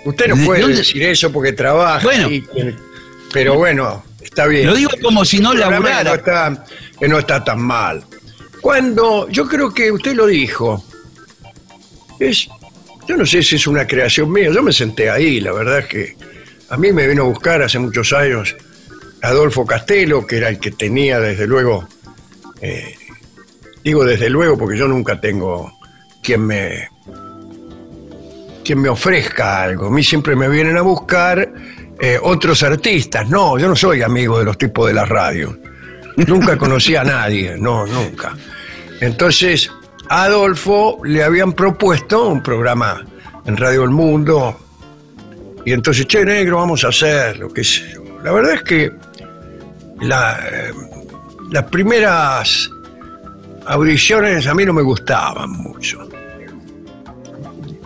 Usted 0.06 0.28
no 0.30 0.36
¿De 0.38 0.46
puede 0.46 0.62
dónde- 0.62 0.78
decir 0.78 1.04
eso 1.04 1.32
porque 1.32 1.52
trabaja. 1.52 2.04
Bueno. 2.04 2.32
y 2.32 2.44
pero 3.34 3.56
bueno, 3.56 4.04
está 4.36 4.48
bien. 4.48 4.68
Lo 4.68 4.76
digo 4.76 4.92
como 5.02 5.24
si 5.24 5.40
no 5.40 5.54
laburara. 5.54 6.00
Que 6.00 6.04
no, 6.04 6.16
está, 6.16 6.66
que 7.00 7.08
no 7.08 7.20
está 7.20 7.44
tan 7.44 7.62
mal. 7.62 8.04
Cuando, 8.60 9.30
yo 9.30 9.48
creo 9.48 9.74
que 9.74 9.92
usted 9.92 10.14
lo 10.14 10.26
dijo, 10.28 10.84
es, 12.20 12.50
yo 13.08 13.16
no 13.16 13.26
sé 13.26 13.42
si 13.42 13.56
es 13.56 13.68
una 13.68 13.88
creación 13.88 14.32
mía, 14.32 14.50
yo 14.52 14.62
me 14.62 14.74
senté 14.74 15.10
ahí, 15.10 15.40
la 15.40 15.54
verdad 15.54 15.80
es 15.80 15.86
que 15.86 16.18
a 16.70 16.78
mí 16.78 16.92
me 16.92 17.08
vino 17.08 17.24
a 17.24 17.26
buscar 17.26 17.62
hace 17.62 17.78
muchos 17.80 18.12
años 18.12 18.56
Adolfo 19.22 19.66
Castelo, 19.66 20.26
que 20.26 20.38
era 20.38 20.50
el 20.50 20.60
que 20.60 20.72
tenía 20.72 21.20
desde 21.20 21.48
luego, 21.48 21.88
eh, 22.60 22.96
digo 23.84 24.04
desde 24.04 24.30
luego 24.30 24.58
porque 24.58 24.78
yo 24.78 24.88
nunca 24.88 25.22
tengo 25.22 25.72
quien 26.22 26.42
me, 26.46 26.90
quien 28.64 28.82
me 28.82 28.90
ofrezca 28.90 29.62
algo. 29.62 29.88
A 29.88 29.92
mí 29.92 30.04
siempre 30.04 30.36
me 30.36 30.50
vienen 30.50 30.78
a 30.78 30.82
buscar 30.82 31.54
eh, 32.00 32.20
otros 32.22 32.62
artistas. 32.64 33.30
No, 33.30 33.58
yo 33.58 33.68
no 33.68 33.76
soy 33.76 34.02
amigo 34.02 34.40
de 34.40 34.46
los 34.46 34.58
tipos 34.58 34.88
de 34.88 34.94
la 34.94 35.06
radio. 35.06 35.58
Nunca 36.18 36.58
conocí 36.60 36.96
a 36.96 37.04
nadie, 37.04 37.56
no, 37.58 37.86
nunca. 37.86 38.36
Entonces, 39.00 39.72
a 40.10 40.24
Adolfo 40.24 41.00
le 41.04 41.24
habían 41.24 41.54
propuesto 41.54 42.28
un 42.28 42.42
programa 42.42 43.06
en 43.46 43.58
Radio 43.58 43.84
El 43.84 43.92
Mundo. 43.92 44.60
Y 45.66 45.72
entonces, 45.72 46.06
che, 46.06 46.24
negro, 46.24 46.58
vamos 46.58 46.84
a 46.84 46.90
hacerlo, 46.90 47.50
qué 47.50 47.64
sé 47.64 47.94
yo. 47.94 48.04
La 48.24 48.32
verdad 48.32 48.54
es 48.54 48.64
que 48.64 48.92
la, 50.02 50.40
eh, 50.52 50.74
las 51.52 51.64
primeras 51.66 52.70
audiciones 53.66 54.48
a 54.48 54.54
mí 54.54 54.66
no 54.66 54.74
me 54.74 54.82
gustaban 54.82 55.52
mucho. 55.52 56.08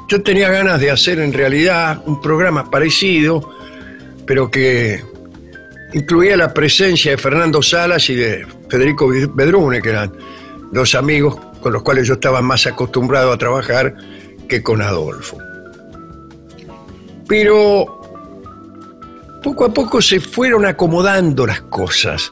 Yo 0.10 0.24
tenía 0.24 0.50
ganas 0.50 0.80
de 0.80 0.89
hacer 0.89 1.20
en 1.20 1.32
realidad 1.32 2.01
un 2.06 2.20
programa 2.20 2.70
parecido, 2.70 3.59
pero 4.29 4.51
que 4.51 5.03
incluía 5.91 6.38
la 6.38 6.53
presencia 6.53 7.09
de 7.09 7.17
Fernando 7.17 7.63
Salas 7.63 8.07
y 8.12 8.15
de 8.15 8.45
Federico 8.69 9.07
Bedrune, 9.07 9.81
que 9.81 9.89
eran 9.89 10.13
dos 10.71 10.93
amigos 10.93 11.36
con 11.59 11.74
los 11.74 11.81
cuales 11.81 12.07
yo 12.07 12.13
estaba 12.13 12.39
más 12.39 12.67
acostumbrado 12.67 13.31
a 13.31 13.39
trabajar 13.39 13.95
que 14.48 14.62
con 14.62 14.83
Adolfo. 14.83 15.39
Pero 17.27 18.01
poco 19.41 19.65
a 19.65 19.74
poco 19.74 20.00
se 20.00 20.19
fueron 20.19 20.63
acomodando 20.67 21.48
las 21.48 21.62
cosas. 21.62 22.31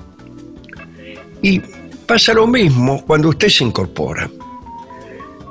Y 1.41 1.59
pasa 2.05 2.31
lo 2.35 2.45
mismo 2.45 3.03
cuando 3.07 3.29
usted 3.29 3.49
se 3.49 3.63
incorpora. 3.63 4.29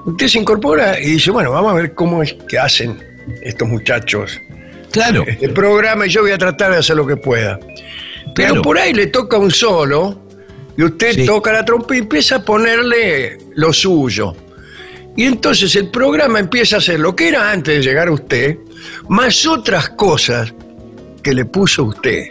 Usted 0.05 0.29
se 0.29 0.39
incorpora 0.39 1.01
y 1.01 1.07
dice, 1.07 1.33
bueno, 1.33 1.51
vamos 1.51 1.73
a 1.73 1.75
ver 1.75 1.93
cómo 1.93 2.23
es 2.23 2.35
que 2.49 2.57
hacen 2.57 3.03
estos 3.43 3.69
muchachos 3.69 4.41
Claro. 4.97 5.25
el 5.27 5.53
programa 5.53 6.07
y 6.07 6.11
yo 6.11 6.23
voy 6.23 6.31
a 6.33 6.39
tratar 6.39 6.73
de 6.73 6.79
hacer 6.79 6.97
lo 6.97 7.07
que 7.07 7.17
pueda. 7.17 7.59
Pero 8.35 8.49
Claro. 8.49 8.63
por 8.63 8.79
ahí 8.79 8.93
le 8.93 9.07
toca 9.09 9.39
un 9.39 9.51
solo 9.51 10.19
y 10.77 10.83
usted 10.85 11.13
Sí. 11.15 11.27
toca 11.27 11.53
la 11.53 11.65
trompa 11.65 11.95
y 11.95 11.99
empieza 12.01 12.37
a 12.37 12.45
ponerle 12.45 13.39
lo 13.55 13.73
suyo. 13.73 14.35
Y 15.17 15.25
entonces 15.25 15.75
el 15.77 15.91
programa 15.91 16.39
empieza 16.41 16.77
a 16.77 16.79
hacer 16.81 17.01
lo 17.01 17.17
que 17.17 17.29
era 17.29 17.51
antes 17.51 17.77
de 17.77 17.83
llegar 17.83 18.09
a 18.09 18.13
usted, 18.13 18.59
más 19.09 19.47
otras 19.47 19.89
cosas 19.91 20.53
que 21.23 21.33
le 21.33 21.45
puso 21.47 21.85
usted. 21.85 22.27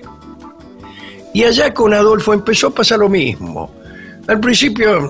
Y 1.34 1.44
allá 1.44 1.74
con 1.74 1.94
Adolfo 1.94 2.34
empezó 2.34 2.68
a 2.68 2.72
pasar 2.76 3.00
lo 3.00 3.10
mismo. 3.10 3.74
Al 4.28 4.40
principio 4.40 5.10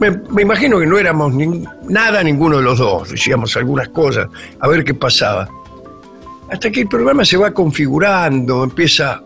me, 0.00 0.10
me 0.30 0.42
imagino 0.42 0.78
que 0.80 0.86
no 0.86 0.98
éramos 0.98 1.32
nada 1.88 2.22
ninguno 2.22 2.56
de 2.58 2.62
los 2.62 2.78
dos, 2.78 3.10
decíamos 3.10 3.56
algunas 3.56 3.88
cosas, 3.90 4.26
a 4.60 4.68
ver 4.68 4.82
qué 4.84 4.94
pasaba. 4.94 5.48
Hasta 6.50 6.70
que 6.70 6.82
el 6.82 6.88
programa 6.88 7.24
se 7.24 7.36
va 7.36 7.52
configurando, 7.52 8.64
empieza 8.64 9.22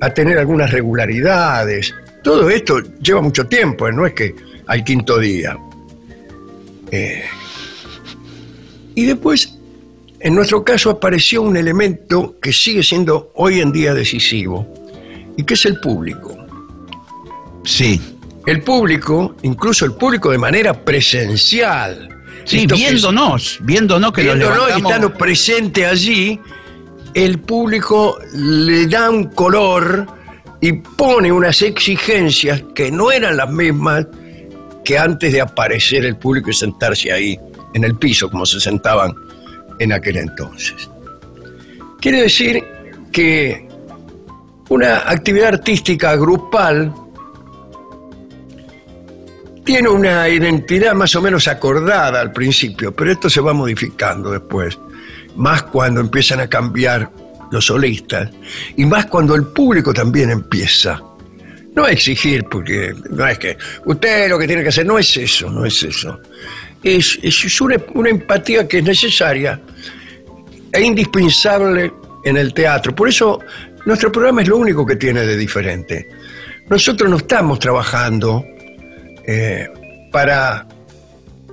a 0.00 0.10
tener 0.10 0.38
algunas 0.38 0.70
regularidades. 0.70 1.94
Todo 2.22 2.50
esto 2.50 2.80
lleva 3.00 3.22
mucho 3.22 3.46
tiempo, 3.46 3.88
¿eh? 3.88 3.92
no 3.92 4.06
es 4.06 4.12
que 4.12 4.34
al 4.66 4.84
quinto 4.84 5.18
día. 5.18 5.56
Eh, 6.90 7.24
y 8.94 9.06
después, 9.06 9.58
en 10.20 10.34
nuestro 10.34 10.64
caso, 10.64 10.90
apareció 10.90 11.42
un 11.42 11.56
elemento 11.56 12.36
que 12.40 12.52
sigue 12.52 12.82
siendo 12.82 13.32
hoy 13.34 13.60
en 13.60 13.72
día 13.72 13.94
decisivo, 13.94 14.66
y 15.36 15.44
que 15.44 15.54
es 15.54 15.64
el 15.66 15.80
público. 15.80 16.36
Sí. 17.64 18.00
El 18.46 18.62
público, 18.62 19.36
incluso 19.42 19.86
el 19.86 19.92
público 19.92 20.30
de 20.30 20.38
manera 20.38 20.84
presencial. 20.84 22.13
Sí, 22.44 22.58
Esto 22.58 22.74
que 22.74 22.80
viéndonos, 22.80 23.58
viéndonos 23.62 24.12
que 24.12 24.24
nos 24.24 24.36
viéndonos 24.36 24.76
estando 24.76 25.14
presente 25.14 25.86
allí, 25.86 26.38
el 27.14 27.38
público 27.40 28.18
le 28.34 28.86
da 28.86 29.10
un 29.10 29.24
color 29.24 30.06
y 30.60 30.72
pone 30.72 31.30
unas 31.30 31.62
exigencias 31.62 32.62
que 32.74 32.90
no 32.90 33.10
eran 33.12 33.36
las 33.36 33.50
mismas 33.50 34.06
que 34.84 34.98
antes 34.98 35.32
de 35.32 35.40
aparecer 35.40 36.04
el 36.04 36.16
público 36.16 36.50
y 36.50 36.54
sentarse 36.54 37.12
ahí, 37.12 37.38
en 37.72 37.84
el 37.84 37.96
piso, 37.96 38.30
como 38.30 38.44
se 38.44 38.60
sentaban 38.60 39.14
en 39.78 39.92
aquel 39.92 40.18
entonces. 40.18 40.88
Quiere 42.00 42.22
decir 42.22 42.62
que 43.10 43.66
una 44.68 45.10
actividad 45.10 45.48
artística 45.48 46.16
grupal 46.16 46.92
tiene 49.64 49.88
una 49.88 50.28
identidad 50.28 50.94
más 50.94 51.14
o 51.16 51.22
menos 51.22 51.48
acordada 51.48 52.20
al 52.20 52.32
principio, 52.32 52.94
pero 52.94 53.10
esto 53.10 53.30
se 53.30 53.40
va 53.40 53.52
modificando 53.52 54.30
después, 54.30 54.78
más 55.36 55.62
cuando 55.64 56.00
empiezan 56.00 56.40
a 56.40 56.48
cambiar 56.48 57.10
los 57.50 57.66
solistas 57.66 58.30
y 58.76 58.84
más 58.84 59.06
cuando 59.06 59.34
el 59.34 59.44
público 59.44 59.92
también 59.94 60.30
empieza. 60.30 61.00
No 61.74 61.84
a 61.84 61.90
exigir, 61.90 62.44
porque 62.44 62.94
no 63.10 63.26
es 63.26 63.38
que 63.38 63.56
usted 63.84 64.28
lo 64.28 64.38
que 64.38 64.46
tiene 64.46 64.62
que 64.62 64.68
hacer, 64.68 64.86
no 64.86 64.98
es 64.98 65.16
eso, 65.16 65.50
no 65.50 65.64
es 65.64 65.82
eso. 65.82 66.20
Es, 66.82 67.18
es 67.22 67.60
una, 67.60 67.76
una 67.94 68.10
empatía 68.10 68.68
que 68.68 68.78
es 68.78 68.84
necesaria 68.84 69.60
e 70.70 70.82
indispensable 70.82 71.92
en 72.24 72.36
el 72.36 72.54
teatro. 72.54 72.94
Por 72.94 73.08
eso 73.08 73.40
nuestro 73.86 74.12
programa 74.12 74.42
es 74.42 74.48
lo 74.48 74.58
único 74.58 74.86
que 74.86 74.96
tiene 74.96 75.22
de 75.22 75.36
diferente. 75.36 76.08
Nosotros 76.68 77.10
no 77.10 77.16
estamos 77.16 77.58
trabajando 77.58 78.44
eh, 79.26 79.68
para, 80.10 80.66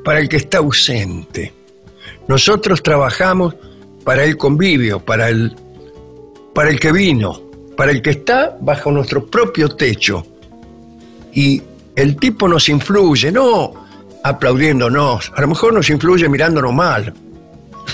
para 0.04 0.20
el 0.20 0.30
que 0.30 0.38
está 0.38 0.60
ausente. 0.60 1.54
Nosotros 2.28 2.82
trabajamos 2.84 3.56
para 4.04 4.24
el 4.24 4.38
convivio, 4.38 5.00
para 5.00 5.30
el, 5.30 5.56
para 6.54 6.70
el 6.70 6.80
que 6.80 6.92
vino, 6.92 7.42
para 7.76 7.92
el 7.92 8.02
que 8.02 8.12
está 8.12 8.58
bajo 8.60 8.92
nuestro 8.92 9.26
propio 9.26 9.70
techo. 9.70 10.26
Y 11.34 11.62
el 11.96 12.16
tipo 12.18 12.48
nos 12.48 12.70
influye, 12.70 13.32
no 13.32 13.74
aplaudiéndonos, 14.24 15.32
a 15.36 15.42
lo 15.42 15.48
mejor 15.48 15.74
nos 15.74 15.90
influye 15.90 16.30
mirándonos 16.30 16.74
mal. 16.74 17.14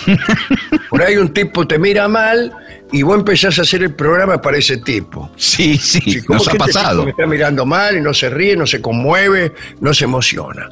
Por 0.89 1.01
ahí 1.01 1.17
un 1.17 1.33
tipo 1.33 1.65
te 1.65 1.79
mira 1.79 2.07
mal 2.07 2.53
y 2.91 3.02
vos 3.02 3.17
empezás 3.17 3.60
a 3.60 3.63
hacer 3.63 3.84
el 3.84 3.93
programa 3.93 4.41
para 4.41 4.58
ese 4.58 4.78
tipo. 4.78 5.30
Sí, 5.36 5.78
sí, 5.78 6.00
Sí, 6.00 6.21
¿cómo 6.21 6.39
nos 6.39 6.47
ha 6.47 6.54
pasado. 6.54 7.04
me 7.04 7.12
está 7.12 7.26
mirando 7.26 7.65
mal 7.65 7.97
y 7.97 8.02
no 8.02 8.13
se 8.13 8.30
ríe, 8.30 8.56
no 8.56 8.65
se 8.65 8.82
conmueve, 8.82 9.52
no 9.82 9.93
se 9.93 10.06
emociona. 10.06 10.69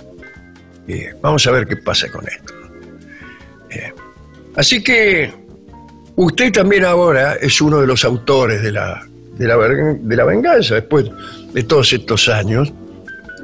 Eh, 0.87 1.13
vamos 1.21 1.45
a 1.47 1.51
ver 1.51 1.67
qué 1.67 1.77
pasa 1.77 2.09
con 2.09 2.25
esto. 2.27 2.53
Eh, 3.69 3.93
así 4.55 4.81
que 4.81 5.33
usted 6.15 6.51
también 6.51 6.85
ahora 6.85 7.35
es 7.35 7.59
uno 7.61 7.81
de 7.81 7.87
los 7.87 8.05
autores 8.05 8.61
de 8.61 8.71
la, 8.71 9.05
de 9.37 9.47
la, 9.47 9.57
de 9.57 10.15
la 10.15 10.23
venganza, 10.23 10.75
después 10.75 11.05
de 11.53 11.63
todos 11.63 11.91
estos 11.91 12.29
años. 12.29 12.71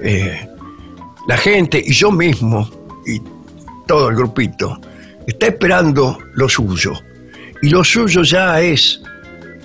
Eh, 0.01 0.47
la 1.27 1.37
gente 1.37 1.81
y 1.85 1.93
yo 1.93 2.11
mismo 2.11 2.69
y 3.05 3.21
todo 3.85 4.09
el 4.09 4.15
grupito 4.15 4.79
está 5.27 5.47
esperando 5.47 6.17
lo 6.33 6.47
suyo. 6.47 6.93
Y 7.61 7.69
lo 7.69 7.83
suyo 7.83 8.23
ya 8.23 8.59
es 8.59 9.01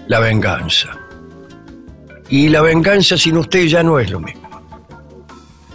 la 0.09 0.21
venganza. 0.21 0.99
Y 2.29 2.49
la 2.49 2.63
venganza 2.63 3.17
sin 3.17 3.37
usted 3.37 3.67
ya 3.67 3.83
no 3.83 3.99
es 3.99 4.11
lo 4.11 4.21
mismo. 4.21 4.47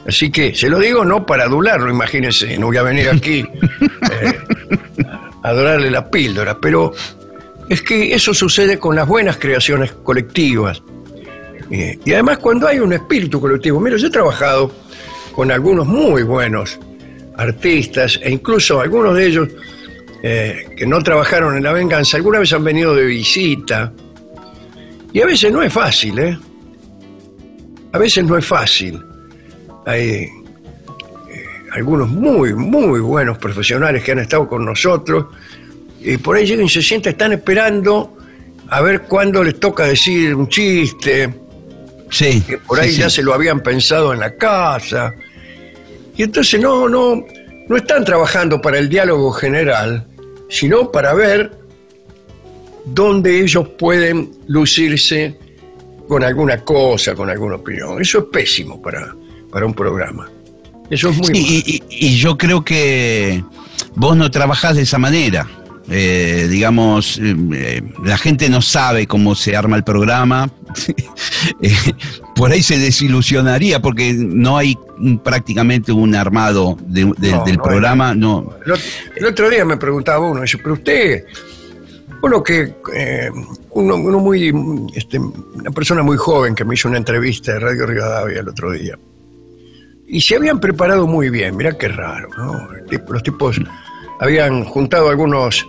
Así 0.07 0.31
que 0.31 0.53
se 0.55 0.67
lo 0.67 0.79
digo 0.79 1.05
no 1.05 1.25
para 1.25 1.43
adularlo, 1.43 1.89
imagínense, 1.89 2.57
no 2.57 2.67
voy 2.67 2.77
a 2.77 2.83
venir 2.83 3.09
aquí 3.09 3.39
eh, 4.11 4.39
a 5.43 5.53
dorarle 5.53 5.91
la 5.91 6.09
píldora, 6.09 6.59
pero 6.59 6.91
es 7.69 7.81
que 7.81 8.13
eso 8.13 8.33
sucede 8.33 8.79
con 8.79 8.95
las 8.95 9.07
buenas 9.07 9.37
creaciones 9.37 9.91
colectivas. 10.03 10.81
Eh, 11.69 11.97
y 12.03 12.13
además 12.13 12.39
cuando 12.39 12.67
hay 12.67 12.79
un 12.79 12.93
espíritu 12.93 13.39
colectivo, 13.39 13.79
mira, 13.79 13.97
yo 13.97 14.07
he 14.07 14.11
trabajado 14.11 14.71
con 15.31 15.51
algunos 15.51 15.87
muy 15.87 16.23
buenos 16.23 16.79
artistas 17.37 18.19
e 18.21 18.31
incluso 18.31 18.81
algunos 18.81 19.15
de 19.15 19.27
ellos 19.27 19.49
eh, 20.23 20.65
que 20.77 20.85
no 20.85 21.01
trabajaron 21.01 21.57
en 21.57 21.63
la 21.63 21.73
venganza, 21.73 22.17
alguna 22.17 22.39
vez 22.39 22.53
han 22.53 22.63
venido 22.63 22.95
de 22.95 23.05
visita. 23.05 23.91
Y 25.13 25.21
a 25.21 25.25
veces 25.25 25.51
no 25.51 25.61
es 25.61 25.73
fácil, 25.73 26.19
¿eh? 26.19 26.37
A 27.91 27.97
veces 27.97 28.23
no 28.23 28.37
es 28.37 28.45
fácil. 28.45 29.01
Hay 29.85 30.09
eh, 30.09 30.29
algunos 31.73 32.09
muy, 32.09 32.53
muy 32.53 32.99
buenos 32.99 33.37
profesionales 33.37 34.03
que 34.03 34.11
han 34.13 34.19
estado 34.19 34.47
con 34.47 34.63
nosotros 34.65 35.25
y 35.99 36.17
por 36.17 36.37
ahí 36.37 36.45
llegan 36.45 36.65
y 36.65 36.69
se 36.69 36.81
sientan, 36.81 37.11
están 37.11 37.33
esperando 37.33 38.17
a 38.69 38.81
ver 38.81 39.01
cuándo 39.01 39.43
les 39.43 39.59
toca 39.59 39.85
decir 39.85 40.33
un 40.33 40.47
chiste, 40.47 41.33
Sí. 42.09 42.41
que 42.41 42.57
por 42.57 42.79
ahí 42.79 42.91
sí, 42.91 42.97
ya 43.01 43.09
sí. 43.09 43.17
se 43.17 43.23
lo 43.23 43.33
habían 43.33 43.61
pensado 43.61 44.13
en 44.13 44.19
la 44.19 44.35
casa. 44.35 45.13
Y 46.15 46.23
entonces 46.23 46.59
no, 46.61 46.87
no, 46.89 47.23
no 47.67 47.75
están 47.77 48.03
trabajando 48.05 48.61
para 48.61 48.77
el 48.79 48.87
diálogo 48.89 49.31
general, 49.31 50.05
sino 50.51 50.91
para 50.91 51.13
ver 51.13 51.51
dónde 52.85 53.41
ellos 53.41 53.67
pueden 53.79 54.31
lucirse 54.47 55.37
con 56.07 56.23
alguna 56.23 56.63
cosa, 56.63 57.15
con 57.15 57.29
alguna 57.29 57.55
opinión. 57.55 58.01
Eso 58.01 58.19
es 58.19 58.25
pésimo 58.31 58.81
para, 58.81 59.15
para 59.51 59.65
un 59.65 59.73
programa. 59.73 60.29
Eso 60.89 61.09
es 61.09 61.17
muy 61.17 61.27
Sí, 61.27 61.33
malo. 61.33 61.45
y, 61.47 61.83
y- 61.89 62.07
y 62.07 62.17
yo 62.17 62.37
creo 62.37 62.63
que 62.65 63.43
vos 63.95 64.17
no 64.17 64.29
trabajás 64.29 64.75
de 64.75 64.81
esa 64.81 64.97
manera. 64.97 65.47
Eh, 65.89 66.47
digamos, 66.49 67.17
eh, 67.17 67.35
eh, 67.53 67.81
la 68.03 68.17
gente 68.17 68.49
no 68.49 68.61
sabe 68.61 69.07
cómo 69.07 69.35
se 69.35 69.55
arma 69.55 69.77
el 69.77 69.83
programa. 69.83 70.51
Eh, 71.61 71.73
por 72.41 72.51
ahí 72.51 72.63
se 72.63 72.79
desilusionaría 72.79 73.79
porque 73.83 74.13
no 74.17 74.57
hay 74.57 74.75
prácticamente 75.23 75.91
un 75.91 76.15
armado 76.15 76.75
de- 76.81 77.13
de- 77.19 77.31
No, 77.33 77.43
del 77.43 77.57
no 77.57 77.63
hay 77.63 77.69
programa. 77.69 78.15
No, 78.15 78.55
El, 78.65 78.71
ot- 78.73 78.83
el 79.15 79.25
otro 79.27 79.47
día 79.47 79.63
me 79.63 79.77
preguntaba 79.77 80.27
uno, 80.27 80.41
dice, 80.41 80.57
pero 80.57 80.73
usted, 80.73 81.23
uno 82.23 82.41
que, 82.41 82.73
eh, 82.95 83.29
uno, 83.69 83.95
uno 83.95 84.19
muy, 84.19 84.51
este, 84.95 85.19
una 85.19 85.69
persona 85.69 86.01
muy 86.01 86.17
joven 86.17 86.55
que 86.55 86.65
me 86.65 86.73
hizo 86.73 86.87
una 86.87 86.97
entrevista 86.97 87.53
de 87.53 87.59
Radio 87.59 87.85
Rivadavia 87.85 88.39
el 88.39 88.49
otro 88.49 88.71
día, 88.71 88.97
y 90.07 90.19
se 90.19 90.35
habían 90.35 90.59
preparado 90.59 91.05
muy 91.05 91.29
bien, 91.29 91.55
mirá 91.55 91.77
qué 91.77 91.89
raro, 91.89 92.27
¿no? 92.35 92.69
Los 93.07 93.21
tipos 93.21 93.57
habían 94.19 94.63
juntado 94.63 95.09
algunos, 95.09 95.63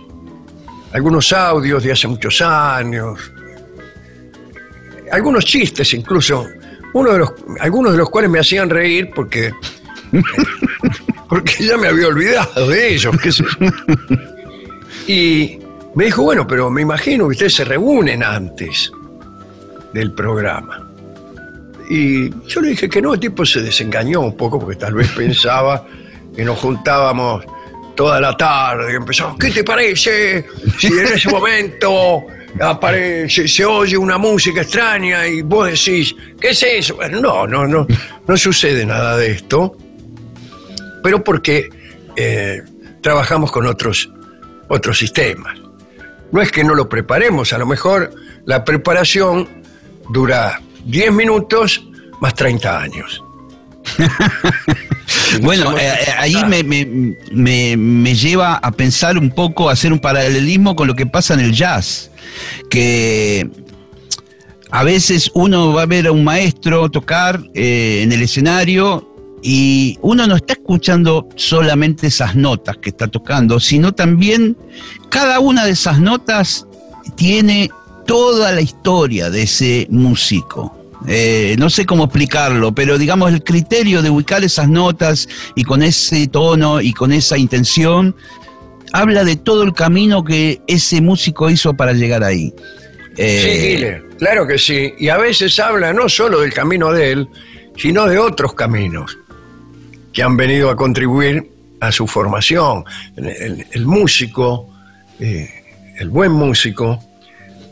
algunos 0.91 1.31
audios 1.33 1.83
de 1.83 1.91
hace 1.91 2.07
muchos 2.07 2.41
años, 2.41 3.31
algunos 5.11 5.45
chistes 5.45 5.93
incluso, 5.93 6.47
uno 6.93 7.11
de 7.11 7.19
los, 7.19 7.33
algunos 7.59 7.91
de 7.91 7.97
los 7.97 8.09
cuales 8.09 8.29
me 8.29 8.39
hacían 8.39 8.69
reír 8.69 9.11
porque, 9.13 9.51
porque 11.29 11.65
ya 11.65 11.77
me 11.77 11.87
había 11.87 12.07
olvidado 12.07 12.67
de 12.67 12.93
ellos. 12.93 13.15
qué 13.21 13.31
sé 13.31 13.43
yo. 13.59 13.67
Y 15.07 15.59
me 15.95 16.05
dijo, 16.05 16.23
bueno, 16.23 16.47
pero 16.47 16.69
me 16.69 16.81
imagino 16.81 17.27
que 17.27 17.33
ustedes 17.33 17.55
se 17.55 17.65
reúnen 17.65 18.23
antes 18.23 18.91
del 19.93 20.13
programa. 20.13 20.89
Y 21.89 22.29
yo 22.47 22.61
le 22.61 22.69
dije 22.69 22.89
que 22.89 23.01
no, 23.01 23.13
el 23.13 23.19
tipo 23.19 23.45
se 23.45 23.61
desengañó 23.61 24.21
un 24.21 24.37
poco 24.37 24.59
porque 24.59 24.77
tal 24.77 24.93
vez 24.93 25.09
pensaba 25.09 25.85
que 26.35 26.43
nos 26.43 26.57
juntábamos 26.59 27.45
toda 27.95 28.19
la 28.19 28.35
tarde, 28.35 28.95
empezamos, 28.95 29.37
¿qué 29.39 29.51
te 29.51 29.63
parece 29.63 30.45
si 30.79 30.87
en 30.87 31.07
ese 31.07 31.29
momento 31.29 32.25
aparece, 32.59 33.47
se 33.47 33.65
oye 33.65 33.97
una 33.97 34.17
música 34.17 34.61
extraña 34.61 35.27
y 35.27 35.41
vos 35.41 35.67
decís, 35.67 36.15
¿qué 36.39 36.49
es 36.49 36.63
eso? 36.63 36.95
Bueno, 36.95 37.19
no, 37.19 37.47
no, 37.47 37.65
no, 37.65 37.87
no 38.27 38.37
sucede 38.37 38.85
nada 38.85 39.17
de 39.17 39.31
esto, 39.31 39.75
pero 41.01 41.23
porque 41.23 41.69
eh, 42.15 42.61
trabajamos 43.01 43.51
con 43.51 43.65
otros, 43.65 44.11
otros 44.67 44.97
sistemas. 44.97 45.57
No 46.31 46.41
es 46.41 46.51
que 46.51 46.63
no 46.63 46.73
lo 46.73 46.89
preparemos, 46.89 47.53
a 47.53 47.57
lo 47.57 47.65
mejor 47.65 48.11
la 48.45 48.63
preparación 48.63 49.47
dura 50.09 50.59
10 50.85 51.11
minutos 51.11 51.87
más 52.19 52.33
30 52.33 52.79
años. 52.79 53.23
Bueno, 55.41 55.77
eh, 55.77 55.81
eh, 55.83 56.11
ahí 56.17 56.35
me, 56.47 56.63
me- 56.63 57.15
me- 57.31 57.77
me 57.77 58.15
lleva 58.15 58.55
a 58.55 58.71
pensar 58.71 59.17
un 59.17 59.29
poco, 59.31 59.69
a 59.69 59.73
hacer 59.73 59.91
un 59.93 59.99
paralelismo 59.99 60.75
con 60.75 60.87
lo 60.87 60.95
que 60.95 61.05
pasa 61.05 61.33
en 61.33 61.39
el 61.41 61.53
jazz, 61.53 62.11
que 62.69 63.49
a 64.71 64.83
veces 64.83 65.29
uno 65.33 65.73
va 65.73 65.83
a 65.83 65.85
ver 65.85 66.07
a 66.07 66.11
un 66.11 66.23
maestro 66.23 66.89
tocar 66.89 67.41
eh, 67.53 68.01
en 68.03 68.11
el 68.11 68.21
escenario 68.23 69.09
y 69.41 69.97
uno 70.01 70.25
no 70.25 70.35
está 70.35 70.53
escuchando 70.53 71.27
solamente 71.35 72.07
esas 72.07 72.35
notas 72.35 72.77
que 72.77 72.89
está 72.89 73.07
tocando, 73.07 73.59
sino 73.59 73.91
también 73.93 74.57
cada 75.09 75.39
una 75.39 75.65
de 75.65 75.71
esas 75.71 75.99
notas 75.99 76.65
tiene 77.15 77.69
toda 78.07 78.51
la 78.51 78.61
historia 78.61 79.29
de 79.29 79.43
ese 79.43 79.87
músico. 79.89 80.75
Eh, 81.07 81.55
no 81.59 81.69
sé 81.69 81.85
cómo 81.85 82.05
explicarlo, 82.05 82.73
pero 82.73 82.97
digamos 82.97 83.31
el 83.33 83.43
criterio 83.43 84.01
de 84.01 84.09
ubicar 84.09 84.43
esas 84.43 84.69
notas 84.69 85.27
y 85.55 85.63
con 85.63 85.83
ese 85.83 86.27
tono 86.27 86.79
y 86.79 86.93
con 86.93 87.11
esa 87.11 87.37
intención 87.37 88.15
habla 88.93 89.23
de 89.25 89.35
todo 89.35 89.63
el 89.63 89.73
camino 89.73 90.23
que 90.23 90.61
ese 90.67 91.01
músico 91.01 91.49
hizo 91.49 91.73
para 91.73 91.91
llegar 91.93 92.23
ahí. 92.23 92.53
Eh, 93.17 93.41
Sí, 93.43 93.67
Guille, 93.67 94.01
claro 94.17 94.47
que 94.47 94.57
sí. 94.57 94.93
Y 94.97 95.09
a 95.09 95.17
veces 95.17 95.59
habla 95.59 95.91
no 95.93 96.07
solo 96.07 96.39
del 96.39 96.53
camino 96.53 96.91
de 96.93 97.11
él, 97.11 97.27
sino 97.75 98.05
de 98.07 98.17
otros 98.17 98.53
caminos 98.53 99.17
que 100.13 100.23
han 100.23 100.37
venido 100.37 100.69
a 100.69 100.75
contribuir 100.75 101.49
a 101.81 101.91
su 101.91 102.07
formación. 102.07 102.85
El, 103.17 103.27
el- 103.27 103.67
el 103.71 103.85
músico, 103.85 104.69
eh, 105.19 105.49
el 105.99 106.09
buen 106.09 106.31
músico, 106.31 107.03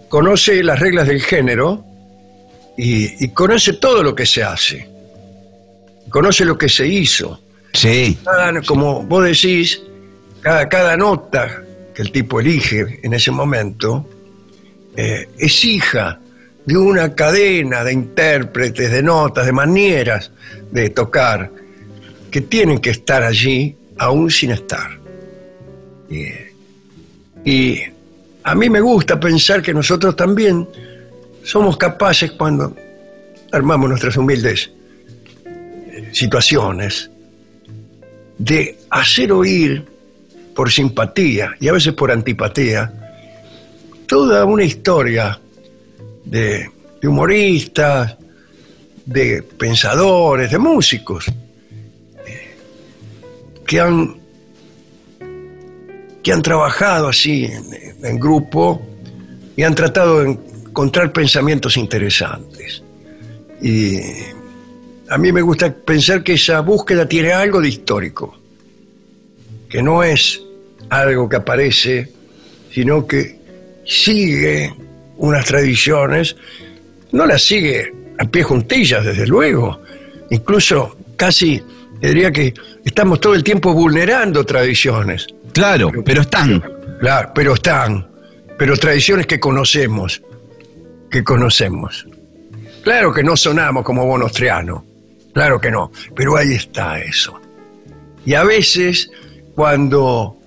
conoce 0.10 0.63
las 0.63 0.80
reglas 0.80 1.08
del 1.08 1.22
género 1.22 1.86
y, 2.84 3.24
y 3.26 3.28
conoce 3.30 3.74
todo 3.74 4.02
lo 4.02 4.15
que 4.15 4.26
se 4.26 4.41
hace. 4.44 4.88
Conoce 6.10 6.44
lo 6.46 6.58
que 6.58 6.67
se 6.67 6.88
hizo. 6.88 7.39
sí, 7.74 8.17
Cada- 8.26 8.60
como 8.63 9.04
vos 9.04 9.24
decís, 9.24 9.82
cada, 10.41 10.67
cada 10.67 10.98
nota 10.98 11.63
que 11.94 12.02
el 12.02 12.12
tipo 12.12 12.39
elige 12.39 13.00
en 13.04 13.13
ese 13.13 13.30
momento 13.32 14.10
eh, 14.98 15.28
es 15.38 15.63
hija 15.63 16.20
de 16.65 16.76
una 16.78 17.13
cadena 17.13 17.84
de 17.84 17.94
intérpretes, 17.94 18.91
de 18.91 19.04
notas, 19.04 19.46
de 19.46 19.52
maneras 19.52 20.32
de 20.72 20.89
tocar 20.89 21.52
que 22.32 22.41
tienen 22.41 22.80
que 22.80 22.89
estar 22.91 23.22
allí 23.24 23.76
aún 24.00 24.32
sin 24.32 24.52
estar. 24.52 24.89
Y, 26.10 26.26
y 27.50 27.80
a 28.44 28.56
mí 28.56 28.70
me 28.70 28.82
gusta 28.82 29.20
pensar 29.20 29.62
que 29.62 29.74
nosotros 29.74 30.15
también 30.15 30.67
somos 31.44 31.78
capaces 31.78 32.32
cuando 32.32 32.76
armamos 33.52 33.90
nuestras 33.90 34.16
humildes 34.18 34.72
eh, 35.46 36.10
situaciones 36.14 37.10
de 38.38 38.78
hacer 38.90 39.32
oír 39.32 39.86
por 40.56 40.72
simpatía 40.72 41.56
y 41.60 41.68
a 41.68 41.74
veces 41.74 41.94
por 41.94 42.12
antipatía 42.12 42.92
toda 44.08 44.46
una 44.46 44.64
historia 44.64 45.40
de, 46.26 46.70
humoristas, 47.04 48.18
de 49.06 49.44
pensadores, 49.44 50.52
de 50.52 50.58
músicos 50.58 51.28
eh, 52.26 52.56
que 53.66 53.80
han 53.80 54.22
que 56.24 56.32
han 56.32 56.44
trabajado 56.44 57.08
así 57.08 57.46
en, 57.46 57.66
en 58.04 58.20
grupo 58.20 58.80
y 59.56 59.64
han 59.64 59.74
tratado 59.74 60.20
de 60.20 60.38
encontrar 60.72 61.12
pensamientos 61.12 61.76
interesantes. 61.76 62.82
Y 63.62 64.00
a 65.10 65.18
mí 65.18 65.32
me 65.34 65.42
gusta 65.42 65.74
pensar 65.74 66.24
que 66.24 66.34
esa 66.34 66.62
búsqueda 66.62 67.06
tiene 67.08 67.34
algo 67.34 67.60
de 67.60 67.68
histórico, 67.68 68.38
que 69.70 69.84
no 69.84 70.02
es 70.02 70.42
algo 70.90 71.28
que 71.28 71.36
aparece, 71.36 72.10
sino 72.74 73.06
que 73.06 73.38
sigue 73.86 74.74
unas 75.18 75.46
tradiciones, 75.46 76.38
no 77.12 77.26
las 77.26 77.44
sigue 77.44 77.94
a 78.18 78.24
pie 78.24 78.44
juntillas, 78.44 79.04
desde 79.04 79.28
luego, 79.28 79.82
incluso 80.30 80.96
casi 81.18 81.62
diría 82.00 82.32
que 82.32 82.54
estamos 82.86 83.20
todo 83.20 83.36
el 83.36 83.44
tiempo 83.44 83.74
vulnerando 83.74 84.46
tradiciones, 84.46 85.28
claro, 85.52 85.92
pero 86.06 86.22
están. 86.22 86.64
claro, 87.02 87.32
pero 87.36 87.56
están, 87.56 88.08
pero 88.58 88.78
tradiciones 88.78 89.28
que 89.28 89.38
conocemos, 89.38 90.22
que 91.12 91.24
conocemos. 91.24 92.08
Claro 92.84 93.13
que 93.13 93.24
no 93.24 93.38
sonamos 93.38 93.84
como 93.84 94.06
Bonostriano, 94.06 94.84
claro 95.34 95.60
que 95.62 95.69
no, 95.69 95.91
pero 96.15 96.36
ahí 96.38 96.54
está 96.54 97.00
eso. 97.00 97.39
Y 98.26 98.34
a 98.34 98.43
veces 98.43 99.12
cuando 99.54 100.38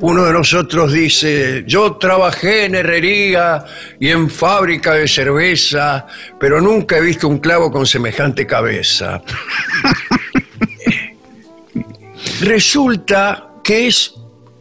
uno 0.00 0.24
de 0.24 0.32
nosotros 0.32 0.92
dice, 0.92 1.64
yo 1.66 1.96
trabajé 1.96 2.66
en 2.66 2.76
herrería 2.76 3.64
y 3.98 4.08
en 4.10 4.30
fábrica 4.30 4.94
de 4.94 5.08
cerveza, 5.08 6.06
pero 6.38 6.60
nunca 6.60 6.98
he 6.98 7.00
visto 7.00 7.26
un 7.28 7.38
clavo 7.38 7.70
con 7.72 7.84
semejante 7.84 8.46
cabeza. 8.46 9.20
Resulta 12.40 13.48
que 13.64 13.88
es 13.88 14.14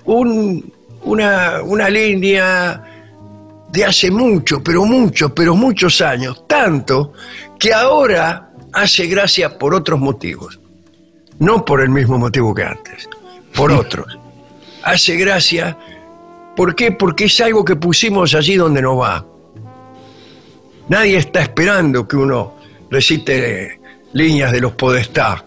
un- 0.05 0.73
una, 1.03 1.61
una 1.63 1.89
línea 1.89 2.83
de 3.77 3.85
hace 3.85 4.09
mucho, 4.09 4.63
pero 4.63 4.85
mucho, 4.85 5.35
pero 5.35 5.53
muchos 5.53 6.01
años, 6.01 6.47
tanto 6.47 7.13
que 7.59 7.71
ahora 7.71 8.49
hace 8.73 9.05
gracia 9.05 9.55
por 9.55 9.75
otros 9.75 9.99
motivos, 9.99 10.59
no 11.37 11.63
por 11.63 11.81
el 11.81 11.89
mismo 11.89 12.17
motivo 12.17 12.55
que 12.55 12.63
antes, 12.63 13.07
por 13.53 13.71
otros. 13.71 14.17
Hace 14.81 15.15
gracia, 15.17 15.77
¿por 16.55 16.73
qué? 16.73 16.91
Porque 16.91 17.25
es 17.25 17.39
algo 17.39 17.63
que 17.63 17.75
pusimos 17.75 18.33
allí 18.33 18.55
donde 18.55 18.81
no 18.81 18.97
va. 18.97 19.23
Nadie 20.89 21.17
está 21.17 21.43
esperando 21.43 22.07
que 22.07 22.15
uno 22.15 22.55
recite 22.89 23.79
líneas 24.13 24.51
de 24.53 24.59
los 24.59 24.71
Podestá 24.71 25.45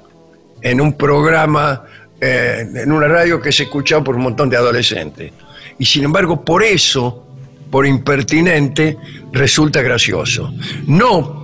en 0.62 0.80
un 0.80 0.92
programa, 0.92 1.82
eh, 2.20 2.64
en 2.76 2.92
una 2.92 3.08
radio 3.08 3.40
que 3.40 3.50
se 3.50 3.64
escuchaba 3.64 4.04
por 4.04 4.14
un 4.14 4.22
montón 4.22 4.48
de 4.48 4.56
adolescentes. 4.56 5.32
Y 5.80 5.84
sin 5.84 6.04
embargo, 6.04 6.44
por 6.44 6.62
eso, 6.62 7.26
por 7.70 7.86
impertinente, 7.86 8.96
resulta 9.32 9.82
gracioso. 9.82 10.52
No 10.86 11.40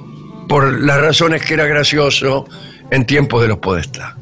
por 0.49 0.81
las 0.81 1.01
razones 1.01 1.43
que 1.43 1.55
era 1.55 1.67
gracioso 1.67 2.47
en 2.91 3.05
tiempos 3.05 3.43
de 3.43 3.49
los 3.49 3.59
Podestá. 3.59 4.17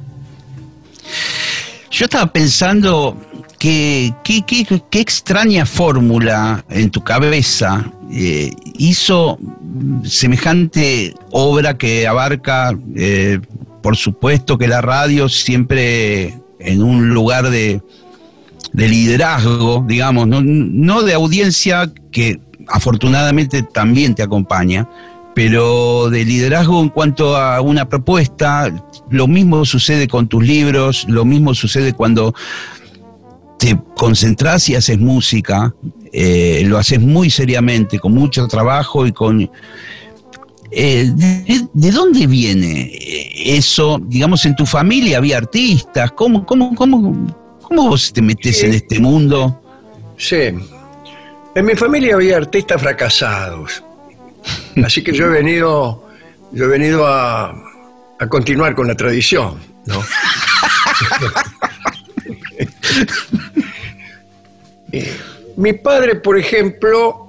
Yo 1.91 2.05
estaba 2.07 2.33
pensando 2.33 3.17
que 3.59 4.13
qué 4.25 5.01
extraña 5.01 5.65
fórmula 5.65 6.65
en 6.69 6.91
tu 6.91 7.03
cabeza 7.03 7.91
eh, 8.11 8.53
hizo 8.79 9.39
semejante 10.05 11.15
obra 11.31 11.77
que 11.77 12.07
abarca, 12.07 12.77
eh, 12.95 13.41
por 13.83 13.97
supuesto 13.97 14.59
que 14.59 14.69
la 14.69 14.81
radio 14.81 15.29
siempre 15.29 16.39
en 16.61 16.83
un 16.83 17.11
lugar 17.11 17.51
de, 17.51 17.83
de 18.75 18.89
liderazgo, 18.89 19.85
digamos, 19.87 20.27
no, 20.27 20.43
no 20.43 21.03
de 21.03 21.15
audiencia 21.15 21.91
que 22.11 22.41
afortunadamente 22.69 23.63
también 23.63 24.15
te 24.15 24.23
acompaña, 24.23 24.89
pero 25.35 26.11
de 26.11 26.25
liderazgo 26.25 26.83
en 26.83 26.89
cuanto 26.89 27.37
a 27.37 27.61
una 27.61 27.89
propuesta, 27.89 28.73
lo 29.11 29.29
mismo 29.29 29.65
sucede 29.65 30.09
con 30.09 30.27
tus 30.27 30.45
libros, 30.45 31.07
lo 31.09 31.25
mismo 31.25 31.55
sucede 31.55 31.93
cuando 31.93 32.35
te 33.59 33.79
concentrás 33.97 34.69
y 34.69 34.75
haces 34.75 34.99
música, 34.99 35.73
eh, 36.13 36.65
lo 36.67 36.77
haces 36.77 37.01
muy 37.01 37.31
seriamente, 37.31 37.99
con 38.01 38.13
mucho 38.13 38.47
trabajo 38.49 39.07
y 39.07 39.13
con... 39.13 39.51
Eh, 40.77 41.13
de, 41.73 41.91
dónde 41.93 42.27
viene 42.27 42.91
eso? 43.45 44.01
Digamos, 44.09 44.45
en 44.45 44.57
tu 44.57 44.67
familia 44.67 45.19
había 45.19 45.39
artistas, 45.39 46.11
¿cómo, 46.13 46.45
cómo, 46.45 46.75
cómo, 46.75 47.44
cómo 47.65 47.89
vos 47.89 48.13
te 48.13 48.23
metes 48.23 48.63
en 48.63 48.75
este 48.75 49.01
mundo? 49.01 49.61
Sí, 50.17 50.53
en 51.55 51.65
mi 51.65 51.75
familia 51.75 52.15
había 52.15 52.37
artistas 52.37 52.81
fracasados, 52.81 53.83
así 54.85 55.03
que 55.03 55.13
yo 55.13 55.27
he 55.27 55.31
venido, 55.31 56.09
yo 56.53 56.65
he 56.65 56.69
venido 56.69 57.07
a, 57.07 57.51
a 58.19 58.29
continuar 58.29 58.75
con 58.75 58.87
la 58.87 58.95
tradición, 58.95 59.59
¿no? 59.87 60.03
mi 65.57 65.73
padre, 65.75 66.17
por 66.17 66.39
ejemplo, 66.39 67.25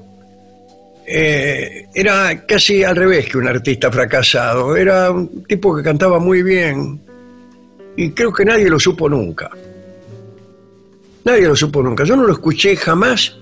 eh, 1.06 1.88
era 1.94 2.46
casi 2.46 2.84
al 2.84 2.96
revés 2.96 3.28
que 3.28 3.38
un 3.38 3.48
artista 3.48 3.92
fracasado. 3.92 4.76
Era 4.76 5.12
un 5.12 5.44
tipo 5.44 5.76
que 5.76 5.84
cantaba 5.84 6.20
muy 6.20 6.42
bien 6.42 7.00
y 7.96 8.12
creo 8.12 8.34
que 8.34 8.46
nadie 8.46 8.70
lo 8.70 8.80
supo 8.80 9.08
nunca. 9.08 9.50
Nadie 11.26 11.48
lo 11.48 11.56
supo 11.56 11.82
nunca. 11.82 12.04
Yo 12.04 12.16
no 12.16 12.24
lo 12.24 12.34
escuché 12.34 12.76
jamás 12.76 13.36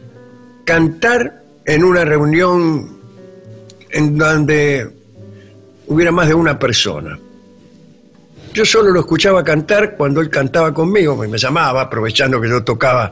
cantar 0.63 1.43
en 1.65 1.83
una 1.83 2.05
reunión 2.05 2.97
en 3.89 4.17
donde 4.17 4.89
hubiera 5.87 6.11
más 6.11 6.29
de 6.29 6.33
una 6.33 6.57
persona. 6.57 7.19
Yo 8.53 8.65
solo 8.65 8.91
lo 8.91 9.01
escuchaba 9.01 9.43
cantar 9.43 9.95
cuando 9.97 10.21
él 10.21 10.29
cantaba 10.29 10.73
conmigo, 10.73 11.17
me 11.17 11.37
llamaba, 11.37 11.81
aprovechando 11.81 12.39
que 12.39 12.47
yo 12.47 12.63
tocaba 12.63 13.11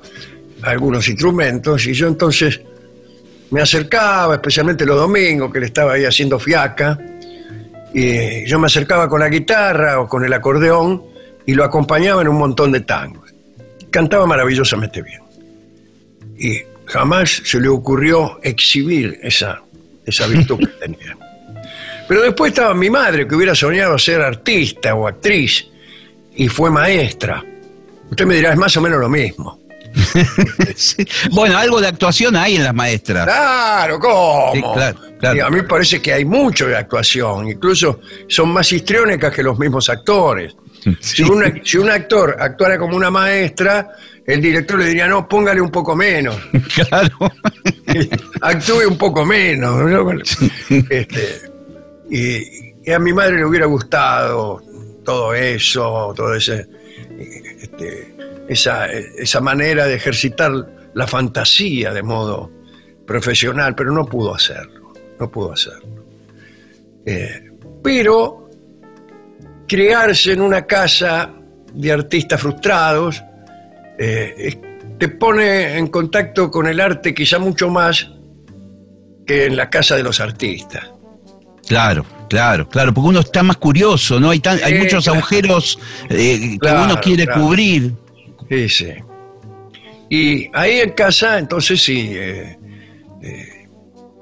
algunos 0.62 1.08
instrumentos, 1.10 1.88
y 1.88 1.94
yo 1.94 2.08
entonces 2.08 2.62
me 3.50 3.62
acercaba, 3.62 4.36
especialmente 4.36 4.86
los 4.86 4.98
domingos, 4.98 5.52
que 5.52 5.60
le 5.60 5.66
estaba 5.66 5.94
ahí 5.94 6.06
haciendo 6.06 6.40
fiaca, 6.40 6.98
y 7.94 8.46
yo 8.46 8.60
me 8.60 8.68
acercaba 8.68 9.10
con 9.10 9.20
la 9.20 9.30
guitarra 9.30 10.00
o 10.00 10.08
con 10.08 10.24
el 10.24 10.32
acordeón 10.32 11.04
y 11.46 11.54
lo 11.54 11.64
acompañaba 11.66 12.22
en 12.22 12.30
un 12.30 12.38
montón 12.38 12.72
de 12.72 12.82
tangos. 12.82 13.21
Cantaba 13.92 14.26
maravillosamente 14.26 15.02
bien. 15.02 15.22
Y 16.38 16.62
jamás 16.86 17.42
se 17.46 17.60
le 17.60 17.68
ocurrió 17.68 18.40
exhibir 18.42 19.20
esa, 19.22 19.62
esa 20.06 20.28
virtud 20.28 20.60
que 20.60 20.68
tenía. 20.80 21.18
Pero 22.08 22.24
después 22.24 22.52
estaba 22.52 22.74
mi 22.74 22.90
madre, 22.90 23.28
que 23.28 23.36
hubiera 23.36 23.56
soñado 23.56 23.98
ser 23.98 24.22
artista 24.22 24.96
o 24.96 25.08
actriz, 25.08 25.68
y 26.36 26.48
fue 26.48 26.70
maestra. 26.70 27.44
Usted 28.10 28.26
me 28.26 28.36
dirá, 28.36 28.52
es 28.52 28.58
más 28.58 28.76
o 28.76 28.82
menos 28.82 29.00
lo 29.00 29.10
mismo. 29.10 29.62
Bueno, 31.32 31.58
algo 31.58 31.82
de 31.82 31.88
actuación 31.88 32.36
hay 32.36 32.56
en 32.56 32.64
las 32.64 32.74
maestras. 32.74 33.26
Claro, 33.26 34.00
¿cómo? 34.00 34.76
a 34.76 35.50
mí 35.50 35.56
me 35.58 35.64
parece 35.64 36.02
que 36.02 36.14
hay 36.14 36.26
mucho 36.26 36.68
de 36.68 36.76
actuación, 36.76 37.48
incluso 37.48 38.00
son 38.28 38.50
más 38.50 38.72
histriónicas 38.72 39.34
que 39.34 39.44
los 39.44 39.58
mismos 39.60 39.90
actores. 39.90 40.56
Si, 41.00 41.24
si 41.64 41.78
un 41.78 41.90
actor 41.90 42.36
actuara 42.40 42.78
como 42.78 42.96
una 42.98 43.12
maestra, 43.12 43.92
el 44.26 44.42
director 44.42 44.80
le 44.80 44.88
diría, 44.88 45.08
no, 45.08 45.28
póngale 45.28 45.62
un 45.62 45.72
poco 45.72 45.96
menos. 45.96 46.36
Claro. 46.74 47.32
Actúe 48.42 48.88
un 48.88 48.98
poco 48.98 49.26
menos. 49.26 50.38
Este, 50.90 51.42
y, 52.10 52.92
a 52.92 53.00
mi 53.00 53.14
madre 53.14 53.38
le 53.38 53.46
hubiera 53.46 53.66
gustado 53.66 54.62
todo 55.04 55.34
eso, 55.34 56.14
todo 56.16 56.34
ese, 56.36 56.68
este, 57.62 58.16
esa, 58.48 59.42
manera 59.42 59.86
de 59.86 59.96
ejercitar 59.96 60.52
la 60.94 61.08
fantasía 61.08 61.94
de 61.94 62.04
modo 62.04 62.52
profesional, 63.06 63.76
pero 63.76 63.92
no 63.92 64.06
pudo 64.06 64.34
hacerlo, 64.34 64.94
no 65.20 65.30
pudo 65.30 65.54
hacerlo. 65.54 66.06
Eh, 67.06 67.52
pero 67.84 68.41
crearse 69.72 70.34
en 70.34 70.42
una 70.42 70.68
casa 70.68 71.32
de 71.74 71.94
artistas 71.94 72.42
frustrados 72.42 73.24
eh, 73.98 74.60
te 75.00 75.08
pone 75.08 75.78
en 75.78 75.88
contacto 75.88 76.52
con 76.52 76.68
el 76.68 76.82
arte 76.82 77.14
quizá 77.14 77.40
mucho 77.40 77.70
más 77.70 78.12
que 79.26 79.46
en 79.46 79.56
la 79.56 79.70
casa 79.70 79.96
de 79.96 80.04
los 80.04 80.20
artistas. 80.20 80.92
Claro, 81.66 82.06
claro, 82.28 82.68
claro, 82.68 82.94
porque 82.94 83.10
uno 83.12 83.22
está 83.22 83.44
más 83.44 83.56
curioso, 83.56 84.20
¿no? 84.20 84.32
Hay, 84.32 84.42
hay 84.62 84.78
muchos 84.78 85.08
agujeros 85.08 85.80
eh, 86.10 86.58
que 86.62 86.70
uno 86.70 87.00
quiere 87.00 87.26
cubrir. 87.28 87.94
Sí, 88.50 88.68
sí. 88.68 88.94
Y 90.10 90.50
ahí 90.54 90.82
en 90.82 90.90
casa, 90.90 91.40
entonces 91.40 91.82
sí, 91.82 92.12
eh, 92.14 92.58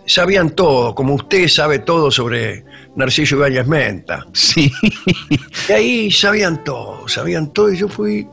sabían 0.06 0.52
todo, 0.52 0.94
como 0.94 1.16
usted 1.16 1.48
sabe 1.48 1.80
todo 1.80 2.12
sobre 2.12 2.69
Narciso 2.96 3.36
Ibáñez 3.36 3.68
Menta. 3.68 4.26
Sí. 4.34 4.72
Y 5.68 5.72
ahí 5.72 6.12
sabían 6.12 6.64
todo, 6.64 7.08
sabían 7.08 7.54
todo, 7.54 7.72
y 7.72 7.78
yo 7.78 7.88
fui 7.88 8.28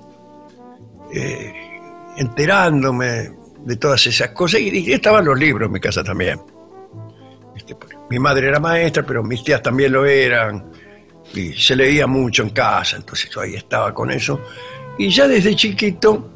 enterándome 2.16 3.30
de 3.64 3.76
todas 3.76 4.06
esas 4.06 4.30
cosas, 4.30 4.60
y, 4.60 4.92
estaban 4.92 5.24
los 5.24 5.38
libros 5.38 5.66
en 5.66 5.72
mi 5.72 5.80
casa 5.80 6.02
también. 6.02 6.40
Este, 7.54 7.76
mi 8.10 8.18
madre 8.18 8.48
era 8.48 8.60
maestra, 8.60 9.04
pero 9.04 9.22
mis 9.22 9.42
tías 9.42 9.62
también 9.62 9.92
lo 9.92 10.04
eran. 10.04 10.72
Y 11.34 11.52
se 11.52 11.74
leía 11.74 12.06
mucho 12.06 12.42
en 12.42 12.50
casa, 12.50 12.96
entonces 12.96 13.28
yo 13.30 13.40
ahí 13.40 13.54
estaba 13.54 13.92
con 13.92 14.10
eso. 14.10 14.40
Y 14.98 15.10
ya 15.10 15.26
desde 15.26 15.54
chiquito 15.54 16.30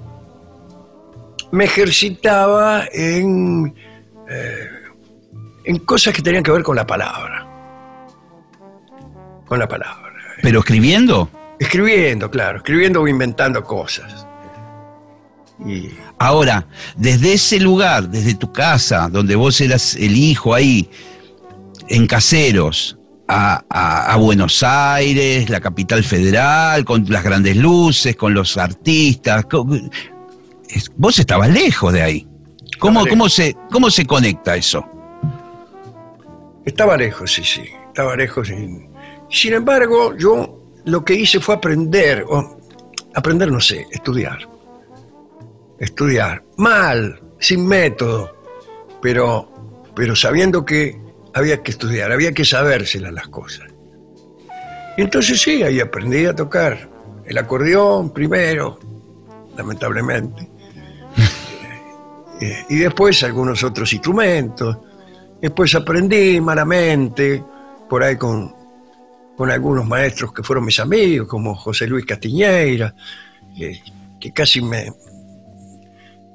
me 1.52 1.64
ejercitaba 1.64 2.84
en, 2.92 3.74
eh, 4.28 4.68
en 5.64 5.78
cosas 5.80 6.12
que 6.12 6.22
tenían 6.22 6.42
que 6.42 6.50
ver 6.50 6.62
con 6.62 6.76
la 6.76 6.86
palabra. 6.86 7.49
Con 9.50 9.58
la 9.58 9.66
palabra. 9.66 10.12
¿Pero 10.42 10.60
escribiendo? 10.60 11.28
Escribiendo, 11.58 12.30
claro, 12.30 12.58
escribiendo 12.58 13.02
o 13.02 13.08
inventando 13.08 13.64
cosas. 13.64 14.24
Y... 15.66 15.90
Ahora, 16.20 16.68
desde 16.96 17.32
ese 17.32 17.58
lugar, 17.58 18.08
desde 18.08 18.36
tu 18.36 18.52
casa, 18.52 19.08
donde 19.08 19.34
vos 19.34 19.60
eras 19.60 19.96
el 19.96 20.16
hijo 20.16 20.54
ahí, 20.54 20.88
en 21.88 22.06
caseros 22.06 22.96
a, 23.26 24.16
Buenos 24.20 24.62
Aires, 24.62 25.50
la 25.50 25.58
capital 25.58 26.04
federal, 26.04 26.84
con 26.84 27.04
las 27.08 27.24
grandes 27.24 27.56
luces, 27.56 28.14
con 28.14 28.32
los 28.32 28.56
artistas. 28.56 29.46
Vos 30.96 31.18
estabas 31.18 31.50
lejos 31.50 31.92
de 31.92 32.02
ahí. 32.02 32.28
¿Cómo, 32.78 33.04
cómo, 33.04 33.28
se, 33.28 33.56
¿Cómo 33.72 33.90
se 33.90 34.06
conecta 34.06 34.54
eso? 34.54 34.86
Estaba 36.64 36.96
lejos, 36.96 37.32
sí, 37.32 37.42
sí. 37.42 37.64
Estaba 37.88 38.14
lejos. 38.14 38.48
Sin 39.30 39.54
embargo, 39.54 40.16
yo 40.16 40.60
lo 40.84 41.04
que 41.04 41.14
hice 41.14 41.38
fue 41.40 41.54
aprender, 41.54 42.24
o 42.28 42.58
aprender 43.14 43.50
no 43.50 43.60
sé, 43.60 43.86
estudiar. 43.90 44.38
Estudiar. 45.78 46.42
Mal, 46.56 47.20
sin 47.38 47.66
método, 47.66 48.36
pero, 49.00 49.88
pero 49.94 50.16
sabiendo 50.16 50.64
que 50.64 51.00
había 51.32 51.62
que 51.62 51.70
estudiar, 51.70 52.10
había 52.12 52.32
que 52.32 52.44
sabérselas 52.44 53.12
las 53.12 53.28
cosas. 53.28 53.68
Y 54.96 55.02
entonces 55.02 55.40
sí, 55.40 55.62
ahí 55.62 55.80
aprendí 55.80 56.26
a 56.26 56.34
tocar 56.34 56.88
el 57.24 57.38
acordeón 57.38 58.12
primero, 58.12 58.78
lamentablemente, 59.56 60.50
eh, 62.40 62.64
y 62.68 62.76
después 62.78 63.22
algunos 63.22 63.62
otros 63.62 63.92
instrumentos. 63.92 64.76
Después 65.40 65.74
aprendí 65.74 66.40
malamente, 66.40 67.42
por 67.88 68.02
ahí 68.02 68.16
con, 68.16 68.59
con 69.40 69.50
algunos 69.50 69.88
maestros 69.88 70.34
que 70.34 70.42
fueron 70.42 70.66
mis 70.66 70.78
amigos, 70.80 71.26
como 71.26 71.54
José 71.54 71.86
Luis 71.86 72.04
Castiñeira, 72.04 72.94
que 74.20 74.32
casi 74.34 74.60
me, 74.60 74.92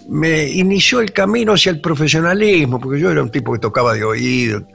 me 0.09 0.47
inició 0.47 1.01
el 1.01 1.11
camino 1.11 1.53
hacia 1.53 1.69
el 1.69 1.79
profesionalismo, 1.79 2.79
porque 2.79 2.99
yo 2.99 3.11
era 3.11 3.21
un 3.21 3.29
tipo 3.29 3.53
que 3.53 3.59
tocaba 3.59 3.93
de 3.93 4.03
oído, 4.03 4.67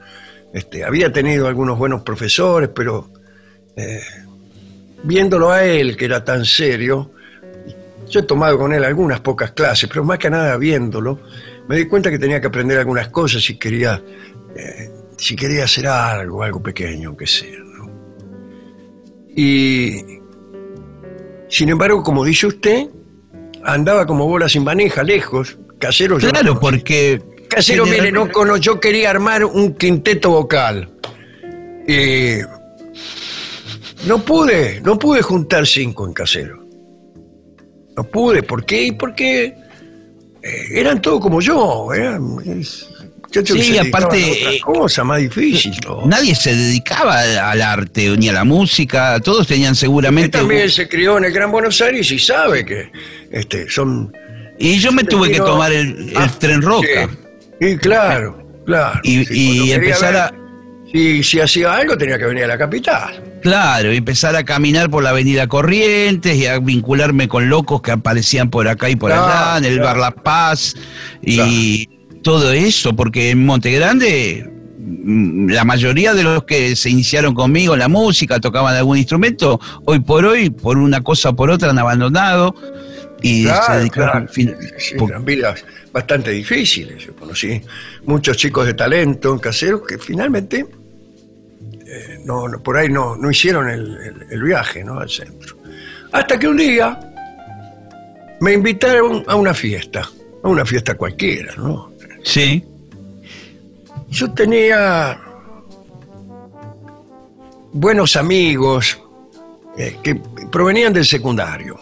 este, 0.53 0.85
había 0.85 1.11
tenido 1.11 1.45
algunos 1.45 1.77
buenos 1.77 2.03
profesores, 2.03 2.69
pero 2.73 3.11
eh, 3.75 3.99
viéndolo 5.03 5.51
a 5.51 5.65
él, 5.65 5.97
que 5.97 6.05
era 6.05 6.23
tan 6.23 6.45
serio, 6.45 7.11
yo 8.09 8.21
he 8.21 8.23
tomado 8.23 8.57
con 8.57 8.71
él 8.71 8.85
algunas 8.85 9.19
pocas 9.19 9.51
clases, 9.51 9.89
pero 9.89 10.05
más 10.05 10.19
que 10.19 10.29
nada 10.29 10.55
viéndolo, 10.55 11.19
me 11.67 11.75
di 11.75 11.85
cuenta 11.85 12.09
que 12.09 12.17
tenía 12.17 12.39
que 12.39 12.47
aprender 12.47 12.77
algunas 12.77 13.09
cosas 13.09 13.43
si 13.43 13.59
quería, 13.59 14.01
eh, 14.55 14.89
si 15.17 15.35
quería 15.35 15.65
hacer 15.65 15.85
algo, 15.87 16.41
algo 16.41 16.63
pequeño, 16.63 17.09
aunque 17.09 17.27
sea. 17.27 17.70
Y, 19.35 20.19
sin 21.47 21.69
embargo, 21.69 22.03
como 22.03 22.23
dice 22.25 22.47
usted, 22.47 22.87
andaba 23.63 24.05
como 24.05 24.27
bola 24.27 24.49
sin 24.49 24.63
maneja, 24.63 25.03
lejos, 25.03 25.57
casero. 25.79 26.17
Claro, 26.17 26.59
porque... 26.59 27.21
Casero, 27.47 27.85
mire, 27.85 28.11
no, 28.11 28.57
yo 28.57 28.79
quería 28.79 29.09
armar 29.09 29.43
un 29.43 29.73
quinteto 29.73 30.31
vocal. 30.31 30.89
Y 31.87 32.37
no 34.07 34.23
pude, 34.23 34.79
no 34.81 34.97
pude 34.97 35.21
juntar 35.21 35.67
cinco 35.67 36.05
en 36.07 36.13
casero. 36.13 36.65
No 37.97 38.03
pude, 38.05 38.43
¿por 38.43 38.65
qué? 38.65 38.95
Porque 38.97 39.53
eh, 40.41 40.67
eran 40.71 41.01
todos 41.01 41.19
como 41.19 41.41
yo, 41.41 41.93
eran 41.93 42.37
muchachos 43.31 43.55
que 43.55 43.63
Sí, 43.63 43.73
se 43.73 43.79
dedicaban 43.79 44.03
aparte, 44.03 44.23
a 44.23 44.31
otra 44.37 44.51
eh, 44.51 44.59
cosa 44.61 45.03
más 45.03 45.19
difícil. 45.21 45.79
todo. 45.79 46.05
Nadie 46.05 46.35
se 46.35 46.53
dedicaba 46.55 47.19
al 47.49 47.61
arte 47.61 48.09
ni 48.17 48.29
a 48.29 48.33
la 48.33 48.43
música, 48.43 49.19
todos 49.21 49.47
tenían 49.47 49.71
Usted 49.71 49.85
seguramente... 49.87 50.37
también 50.37 50.69
se 50.69 50.87
crió 50.89 51.17
en 51.17 51.25
el 51.25 51.31
Gran 51.31 51.51
Buenos 51.51 51.79
Aires 51.81 52.11
y 52.11 52.19
sabe 52.19 52.65
que 52.65 52.91
este, 53.31 53.69
son... 53.69 54.11
Y 54.59 54.77
yo 54.79 54.91
me 54.91 55.03
tuve 55.03 55.31
que 55.31 55.37
tomar 55.39 55.71
el, 55.71 56.09
el 56.09 56.13
Ah, 56.15 56.29
tren 56.37 56.61
Roca. 56.61 57.09
Sí, 57.59 57.65
y 57.67 57.77
claro, 57.77 58.45
claro. 58.65 58.99
Y- 59.03 59.25
Sí, 59.25 59.63
y 59.65 59.71
empezar 59.71 60.13
ver 60.13 60.21
a- 60.21 60.33
Si, 60.91 61.23
si 61.23 61.39
hacía 61.39 61.73
algo 61.73 61.97
tenía 61.97 62.19
que 62.19 62.25
venir 62.25 62.43
a 62.43 62.47
la 62.47 62.57
capital. 62.57 63.23
Claro, 63.41 63.91
y 63.91 63.97
empezar 63.97 64.35
a 64.35 64.43
caminar 64.43 64.89
por 64.91 65.01
la 65.01 65.09
avenida 65.11 65.47
Corrientes 65.47 66.35
y 66.35 66.45
a 66.45 66.59
vincularme 66.59 67.27
con 67.27 67.49
locos 67.49 67.81
que 67.81 67.89
aparecían 67.91 68.49
por 68.51 68.67
acá 68.67 68.89
y 68.89 68.95
por 68.97 69.09
Claro, 69.09 69.23
allá, 69.25 69.57
en 69.57 69.65
el 69.65 69.79
claro. 69.79 69.87
Bar 69.87 69.97
La 69.97 70.11
Paz 70.23 70.75
y 71.23 71.87
todo 72.21 72.51
eso, 72.51 72.95
porque 72.95 73.31
en 73.31 73.45
Monte 73.45 73.71
Grande 73.71 74.49
mm, 74.79 75.49
la 75.49 75.63
mayoría 75.63 76.13
de 76.13 76.23
los 76.23 76.43
que 76.43 76.75
se 76.75 76.89
iniciaron 76.89 77.33
conmigo 77.33 77.73
en 77.73 77.79
la 77.79 77.87
música, 77.87 78.39
tocaban 78.39 78.75
algún 78.75 78.97
instrumento, 78.97 79.59
hoy 79.85 79.99
por 79.99 80.25
hoy, 80.25 80.49
por 80.49 80.77
una 80.77 81.01
cosa 81.01 81.29
o 81.29 81.35
por 81.35 81.49
otra, 81.49 81.69
han 81.71 81.79
abandonado 81.79 82.53
y 83.23 83.45
se 83.45 83.73
dedicaron 83.77 84.27
claro. 84.27 84.33
Sí, 84.33 84.95
por- 84.97 85.09
eran 85.11 85.25
vidas 85.25 85.63
bastante 85.93 86.31
difíciles. 86.31 87.03
Yo 87.05 87.15
conocí 87.15 87.61
muchos 88.05 88.37
chicos 88.37 88.65
de 88.65 88.73
talento 88.73 89.37
caseros 89.39 89.81
que 89.87 89.97
finalmente 89.97 90.65
eh, 91.85 92.19
no, 92.25 92.47
no- 92.47 92.61
por 92.63 92.77
ahí 92.77 92.89
no, 92.89 93.15
no 93.17 93.29
hicieron 93.29 93.69
el, 93.69 93.81
el- 93.97 94.25
el 94.31 94.43
viaje 94.43 94.83
¿no? 94.83 94.99
al 94.99 95.09
centro. 95.09 95.57
Hasta 96.11 96.39
que 96.39 96.47
un 96.47 96.57
día 96.57 96.99
me 98.39 98.53
invitaron 98.53 99.23
a 99.27 99.35
una 99.35 99.53
fiesta, 99.53 100.09
a 100.43 100.47
una 100.47 100.65
fiesta 100.65 100.95
cualquiera, 100.95 101.53
¿no? 101.57 101.90
Sí, 102.23 102.63
Yo 104.09 104.31
tenía 104.33 105.19
buenos 107.71 108.15
amigos 108.15 108.99
eh, 109.77 109.97
que 110.03 110.15
provenían 110.51 110.91
del 110.93 111.05
secundario. 111.05 111.79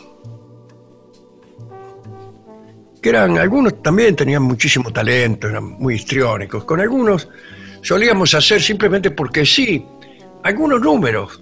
Que 3.02 3.10
eran, 3.10 3.38
algunos 3.38 3.82
también 3.82 4.16
tenían 4.16 4.44
muchísimo 4.44 4.92
talento, 4.92 5.48
eran 5.48 5.64
muy 5.64 5.96
histriónicos. 5.96 6.66
Con 6.66 6.80
algunos 6.82 7.28
solíamos 7.82 8.34
hacer 8.34 8.62
simplemente 8.62 9.10
porque 9.12 9.46
sí, 9.46 9.86
algunos 10.44 10.82
números 10.82 11.42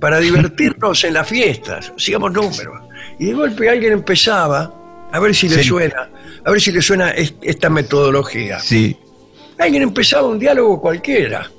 para 0.00 0.18
divertirnos 0.20 1.02
en 1.04 1.14
las 1.14 1.28
fiestas. 1.28 1.92
Hacíamos 1.96 2.32
números. 2.32 2.82
Y 3.18 3.26
de 3.26 3.32
golpe 3.34 3.68
alguien 3.68 3.92
empezaba 3.94 4.72
a 5.12 5.18
ver 5.20 5.34
si 5.34 5.48
le 5.48 5.56
Sí. 5.62 5.68
suena, 5.68 6.08
a 6.46 6.50
ver 6.52 6.60
si 6.60 6.70
le 6.72 6.80
suena 6.80 7.10
es- 7.10 7.34
esta 7.42 7.68
metodología. 7.68 8.58
sí. 8.60 8.96
Alguien 9.58 9.82
empezaba 9.84 10.28
un 10.28 10.38
diálogo 10.38 10.80
cualquiera. 10.80 11.50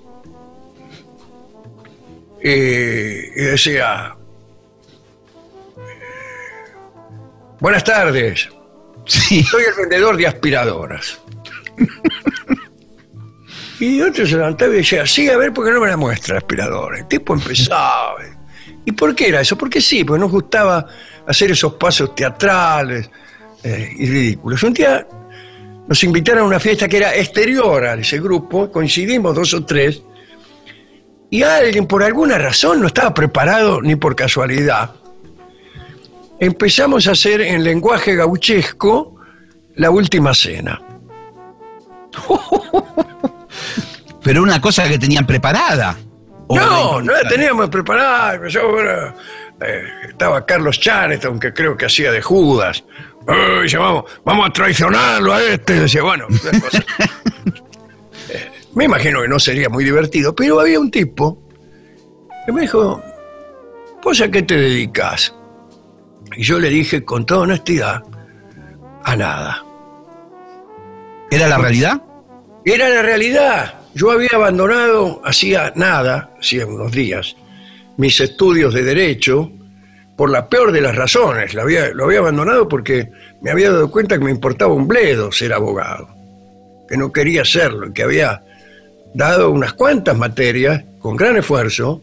Eh, 2.44 3.32
y 3.36 3.42
decía, 3.42 4.16
buenas 7.60 7.84
tardes, 7.84 8.50
Sí, 9.06 9.42
soy 9.44 9.64
el 9.64 9.74
vendedor 9.74 10.18
de 10.18 10.28
aspiradoras. 10.28 11.20
y 13.80 14.02
otro 14.02 14.26
se 14.28 14.36
levantaba 14.36 14.74
y 14.74 14.78
decía, 14.78 15.06
sí, 15.08 15.30
a 15.30 15.38
ver, 15.38 15.54
¿por 15.54 15.66
qué 15.66 15.72
no 15.72 15.80
me 15.80 15.88
la 15.88 15.96
muestra 15.98 16.38
aspiradora? 16.40 17.00
El 17.00 17.08
tipo 17.08 17.34
empezaba. 17.34 18.16
¿Y 18.86 18.92
por 18.92 19.16
qué 19.16 19.30
era 19.30 19.40
eso? 19.42 19.58
Porque 19.58 19.80
sí, 19.82 20.04
porque 20.04 20.20
nos 20.20 20.32
gustaba 20.32 20.86
hacer 21.26 21.52
esos 21.52 21.74
pasos 21.76 22.14
teatrales 22.16 23.10
eh, 23.68 23.94
y 23.98 24.06
ridículos. 24.06 24.64
Un 24.64 24.74
día 24.74 25.06
nos 25.88 26.04
invitaron 26.04 26.44
a 26.44 26.48
una 26.48 26.60
fiesta 26.60 26.88
que 26.88 26.98
era 26.98 27.16
exterior 27.16 27.86
a 27.86 27.94
ese 27.96 28.20
grupo, 28.20 28.72
coincidimos 28.72 29.36
dos 29.36 29.54
o 29.54 29.66
tres, 29.66 30.02
y 31.30 31.44
alguien 31.44 31.86
por 31.86 32.04
alguna 32.04 32.38
razón 32.38 32.80
no 32.80 32.88
estaba 32.88 33.14
preparado 33.14 33.82
ni 33.82 33.96
por 33.96 34.16
casualidad. 34.16 34.92
Empezamos 36.40 37.08
a 37.08 37.12
hacer 37.12 37.42
en 37.42 37.64
lenguaje 37.64 38.16
gauchesco 38.16 39.16
la 39.76 39.90
última 39.90 40.34
cena. 40.34 40.82
pero 44.24 44.44
una 44.44 44.62
cosa 44.62 44.88
que 44.88 44.98
tenían 44.98 45.26
preparada. 45.26 45.98
¿O 46.48 46.56
No, 46.56 47.02
no 47.02 47.12
la 47.12 47.28
teníamos 47.28 47.70
preparada. 47.70 48.48
Yo 48.48 48.62
eh, 49.62 49.84
estaba 50.10 50.46
Carlos 50.46 50.80
Charleston, 50.80 51.40
que 51.40 51.54
creo 51.54 51.76
que 51.76 51.86
hacía 51.86 52.12
de 52.12 52.22
Judas. 52.22 52.84
Eh, 53.28 53.62
dice, 53.64 53.78
vamos, 53.78 54.06
vamos 54.24 54.50
a 54.50 54.54
traicionarlo 54.54 55.34
a 55.34 55.44
este. 55.44 55.82
Decía, 55.82 56.04
bueno. 56.04 56.28
Eh, 58.30 58.52
me 58.76 58.84
imagino 58.84 59.22
que 59.22 59.28
no 59.30 59.40
sería 59.40 59.70
muy 59.70 59.86
divertido, 59.86 60.36
pero 60.36 60.60
había 60.60 60.78
un 60.80 60.92
tipo 60.92 61.42
que 62.46 62.52
me 62.52 62.62
dijo, 62.62 63.02
¿vos 64.04 64.20
a 64.20 64.30
qué 64.30 64.42
te 64.42 64.58
dedicas? 64.58 65.34
Y 66.36 66.44
yo 66.44 66.60
le 66.60 66.70
dije 66.70 67.06
con 67.06 67.26
toda 67.26 67.42
honestidad, 67.42 68.04
a 69.04 69.16
nada. 69.16 69.64
¿Era 71.32 71.48
la 71.48 71.58
realidad? 71.58 72.02
Era 72.66 72.90
la 72.90 73.02
realidad. 73.02 73.76
Yo 73.94 74.12
había 74.12 74.32
abandonado 74.34 75.22
hacía 75.24 75.72
nada, 75.76 76.34
hacía 76.38 76.66
unos 76.66 76.92
días, 76.92 77.38
mis 77.96 78.20
estudios 78.20 78.74
de 78.74 78.84
derecho 78.84 79.52
por 80.18 80.30
la 80.30 80.50
peor 80.50 80.74
de 80.74 80.82
las 80.82 80.96
razones. 80.96 81.54
Lo 81.54 81.62
había, 81.62 81.90
lo 81.92 82.06
había 82.06 82.20
abandonado 82.20 82.68
porque 82.68 83.10
me 83.42 83.52
había 83.52 83.72
dado 83.72 83.90
cuenta 83.90 84.18
que 84.18 84.26
me 84.26 84.32
importaba 84.32 84.74
un 84.74 84.88
bledo 84.88 85.32
ser 85.32 85.54
abogado, 85.54 86.10
que 86.90 86.98
no 86.98 87.12
quería 87.12 87.46
serlo, 87.46 87.94
que 87.94 88.04
había 88.04 88.44
dado 89.14 89.52
unas 89.52 89.74
cuantas 89.74 90.18
materias 90.18 90.84
con 91.00 91.16
gran 91.16 91.38
esfuerzo, 91.38 92.02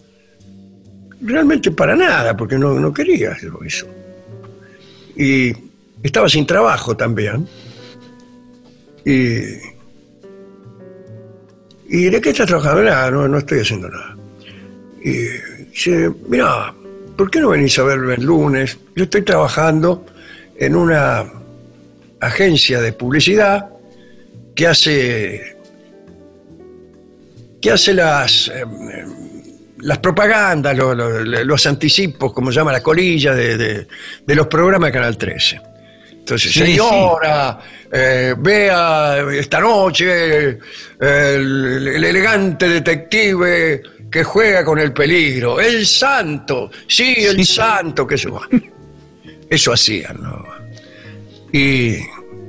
realmente 1.21 1.71
para 1.73 1.95
nada, 1.95 2.37
porque 2.37 2.57
no, 2.57 2.81
no 2.81 2.95
quería 2.95 3.33
eso. 3.33 3.89
Y 5.17 5.53
estaba 6.03 6.29
sin 6.29 6.47
trabajo 6.47 6.97
también. 6.97 7.47
Y 9.05 9.75
¿Y 11.89 12.11
de 12.11 12.21
qué 12.21 12.31
estás 12.31 12.47
trabajando? 12.47 12.83
Nada, 12.83 13.11
no, 13.11 13.29
no 13.29 13.39
estoy 13.39 13.61
haciendo 13.61 13.89
nada. 13.89 14.17
Y 15.03 15.29
dice, 15.71 16.11
mira, 16.29 16.75
¿por 17.17 17.31
qué 17.31 17.41
no 17.41 17.51
venís 17.51 17.79
a 17.79 17.85
verlo 17.85 18.13
el 18.13 18.23
lunes? 18.23 18.79
Yo 18.97 19.05
estoy 19.05 19.23
trabajando 19.23 20.05
en 20.59 20.77
una 20.77 21.25
agencia 22.21 22.81
de 22.81 22.93
publicidad 22.93 23.71
que 24.55 24.67
hace 24.67 25.57
que 27.61 27.71
hace 27.71 27.95
las 27.95 28.49
eh, 28.49 28.65
las 29.81 29.99
propagandas, 29.99 30.77
lo- 30.77 30.95
lo- 30.95 31.25
los 31.45 31.67
anticipos, 31.67 32.33
como 32.33 32.51
se 32.51 32.57
llama 32.57 32.73
la 32.73 32.83
colilla 32.83 33.35
de, 33.35 33.57
de- 33.57 33.87
de 34.27 34.35
los 34.35 34.47
programas 34.47 34.89
de 34.89 34.93
Canal 34.93 35.19
13. 35.19 35.61
Entonces, 36.13 36.53
Sí, 36.53 36.61
señora, 36.91 37.59
eh, 37.93 38.35
vea 38.39 39.17
esta 39.33 39.61
noche 39.61 40.51
eh, 40.51 40.59
el, 41.01 41.89
el 41.97 42.05
elegante 42.05 42.67
detective 42.67 43.83
que 44.15 44.23
juega 44.23 44.65
con 44.65 44.79
el 44.79 44.93
peligro. 44.93 45.59
El 45.59 45.85
santo, 45.85 46.71
sí, 46.87 47.17
el 47.19 47.39
Sí. 47.39 47.47
santo, 47.57 48.07
que 48.07 48.15
eso. 48.15 48.41
Eso 49.51 49.73
hacían, 49.73 50.23
¿no? 50.23 50.45
Y 51.53 51.97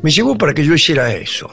me 0.04 0.12
llevó 0.12 0.38
para 0.38 0.54
que 0.54 0.64
yo 0.64 0.76
hiciera 0.76 1.12
eso. 1.12 1.50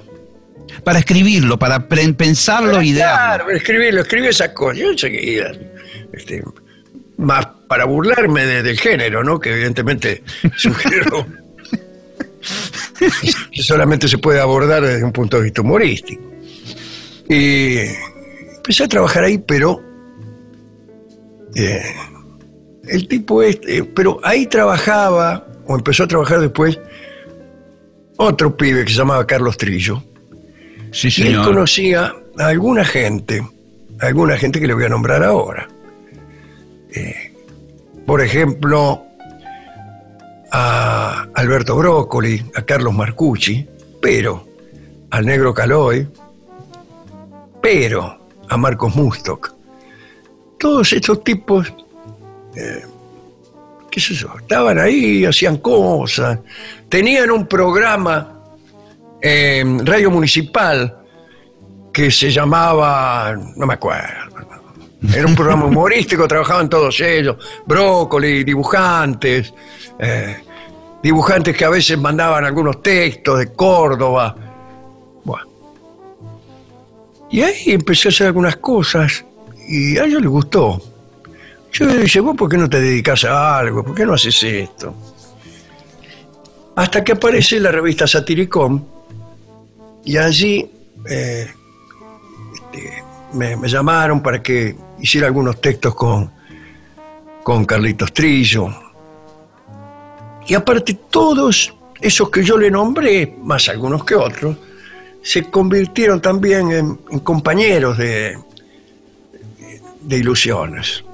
Para 0.85 0.98
escribirlo, 0.98 1.59
para 1.59 1.88
pensarlo, 1.88 2.83
idearlo. 2.83 3.44
Claro, 3.46 3.57
escribirlo, 3.57 4.03
escribí 4.03 4.27
esas 4.27 4.51
cosas. 4.51 4.77
Yo 4.81 4.90
enseguida, 4.90 5.51
este, 6.12 6.43
más 7.16 7.47
para 7.66 7.86
burlarme 7.86 8.45
de- 8.45 8.62
del 8.62 8.78
género, 8.78 9.24
¿no? 9.24 9.41
Que 9.41 9.53
evidentemente 9.55 10.22
es 10.43 10.64
un 10.66 10.74
género 10.74 11.26
que 13.51 13.62
solamente 13.62 14.09
se 14.09 14.18
puede 14.18 14.41
abordar 14.41 14.82
desde 14.82 15.05
un 15.05 15.12
punto 15.12 15.39
de 15.39 15.45
vista 15.45 15.62
humorístico. 15.62 16.22
Y 17.30 17.78
empecé 18.57 18.84
a 18.84 18.89
trabajar 18.89 19.24
ahí, 19.24 19.39
pero 19.39 19.91
eh, 21.55 21.82
el 22.88 23.09
tipo 23.09 23.42
este, 23.42 23.84
pero 23.84 24.20
ahí 24.22 24.46
trabajaba, 24.46 25.46
o 25.66 25.76
empezó 25.76 26.05
a 26.05 26.09
trabajar 26.09 26.40
después, 26.40 26.78
otro 28.16 28.57
pibe 28.57 28.84
que 28.84 28.90
se 28.92 28.98
llamaba 28.98 29.26
Carlos 29.26 29.57
Trillo. 29.57 30.03
Sí, 30.92 31.09
Y 31.09 31.22
él 31.22 31.28
señor. 31.28 31.44
conocía 31.44 32.14
a 32.38 32.46
alguna 32.46 32.84
gente, 32.84 33.46
a 34.00 34.07
alguna 34.07 34.36
gente 34.36 34.61
que 34.61 34.66
le 34.66 34.74
voy 34.74 34.84
a 34.84 34.88
nombrar 34.88 35.22
ahora. 35.22 35.68
Eh, 36.94 37.32
por 38.07 38.20
ejemplo, 38.20 39.03
a 40.50 41.26
Alberto 41.34 41.76
Brócoli, 41.76 42.44
a 42.55 42.62
Carlos 42.62 42.92
Marcucci, 42.92 43.66
pero 44.03 44.46
al 45.11 45.24
Negro 45.24 45.55
Caloy, 45.55 46.07
pero 47.62 48.18
a 48.48 48.57
Marcos 48.57 48.94
Mustok. 48.94 49.55
Todos 50.62 50.92
estos 50.92 51.24
tipos, 51.24 51.74
eh, 52.54 52.84
qué 53.90 54.00
sé 54.00 54.14
yo, 54.14 54.28
estaban 54.38 54.78
ahí, 54.78 55.24
hacían 55.24 55.56
cosas, 55.56 56.38
tenían 56.88 57.32
un 57.32 57.48
programa 57.48 58.44
en 59.20 59.84
Radio 59.84 60.12
Municipal 60.12 60.98
que 61.92 62.12
se 62.12 62.30
llamaba, 62.30 63.36
no 63.56 63.66
me 63.66 63.74
acuerdo, 63.74 64.52
era 65.12 65.26
un 65.26 65.34
programa 65.34 65.64
humorístico, 65.64 66.28
trabajaban 66.28 66.68
todos 66.70 67.00
ellos, 67.00 67.38
brócoli, 67.66 68.44
dibujantes, 68.44 69.52
eh, 69.98 70.44
dibujantes 71.02 71.56
que 71.56 71.64
a 71.64 71.70
veces 71.70 71.98
mandaban 71.98 72.44
algunos 72.44 72.80
textos 72.80 73.40
de 73.40 73.52
Córdoba. 73.52 74.36
Bueno. 75.24 75.48
Y 77.32 77.42
ahí 77.42 77.72
empecé 77.72 78.06
a 78.06 78.10
hacer 78.10 78.26
algunas 78.28 78.58
cosas 78.58 79.24
y 79.68 79.98
a 79.98 80.04
ellos 80.04 80.20
les 80.20 80.30
gustó. 80.30 80.80
Yo 81.72 81.86
le 81.86 81.98
dije, 81.98 82.20
vos 82.20 82.36
por 82.36 82.50
qué 82.50 82.58
no 82.58 82.68
te 82.68 82.80
dedicas 82.80 83.24
a 83.24 83.58
algo, 83.58 83.82
por 83.82 83.94
qué 83.94 84.04
no 84.04 84.12
haces 84.12 84.42
esto. 84.42 84.94
Hasta 86.76 87.02
que 87.02 87.12
aparece 87.12 87.58
la 87.60 87.70
revista 87.72 88.06
Satiricón 88.06 88.86
y 90.04 90.16
allí 90.16 90.70
eh, 91.08 91.46
este, 92.54 93.04
me, 93.32 93.56
llamaron 93.68 94.22
para 94.22 94.42
que 94.42 94.76
hiciera 95.00 95.26
algunos 95.28 95.60
textos 95.60 95.94
con, 95.94 96.30
con 97.42 97.64
Carlitos 97.64 98.12
Trillo. 98.12 98.68
Y 100.46 100.54
aparte 100.54 100.94
todos 101.08 101.74
esos 102.00 102.30
que 102.30 102.42
yo 102.42 102.58
le 102.58 102.70
nombré, 102.70 103.34
más 103.42 103.68
algunos 103.68 104.04
que 104.04 104.14
otros, 104.14 104.56
se 105.22 105.44
convirtieron 105.44 106.20
también 106.20 106.72
en 106.72 107.20
compañeros 107.20 107.96
de, 107.96 108.36
de 110.05 110.18
ilusiones. 110.18 111.05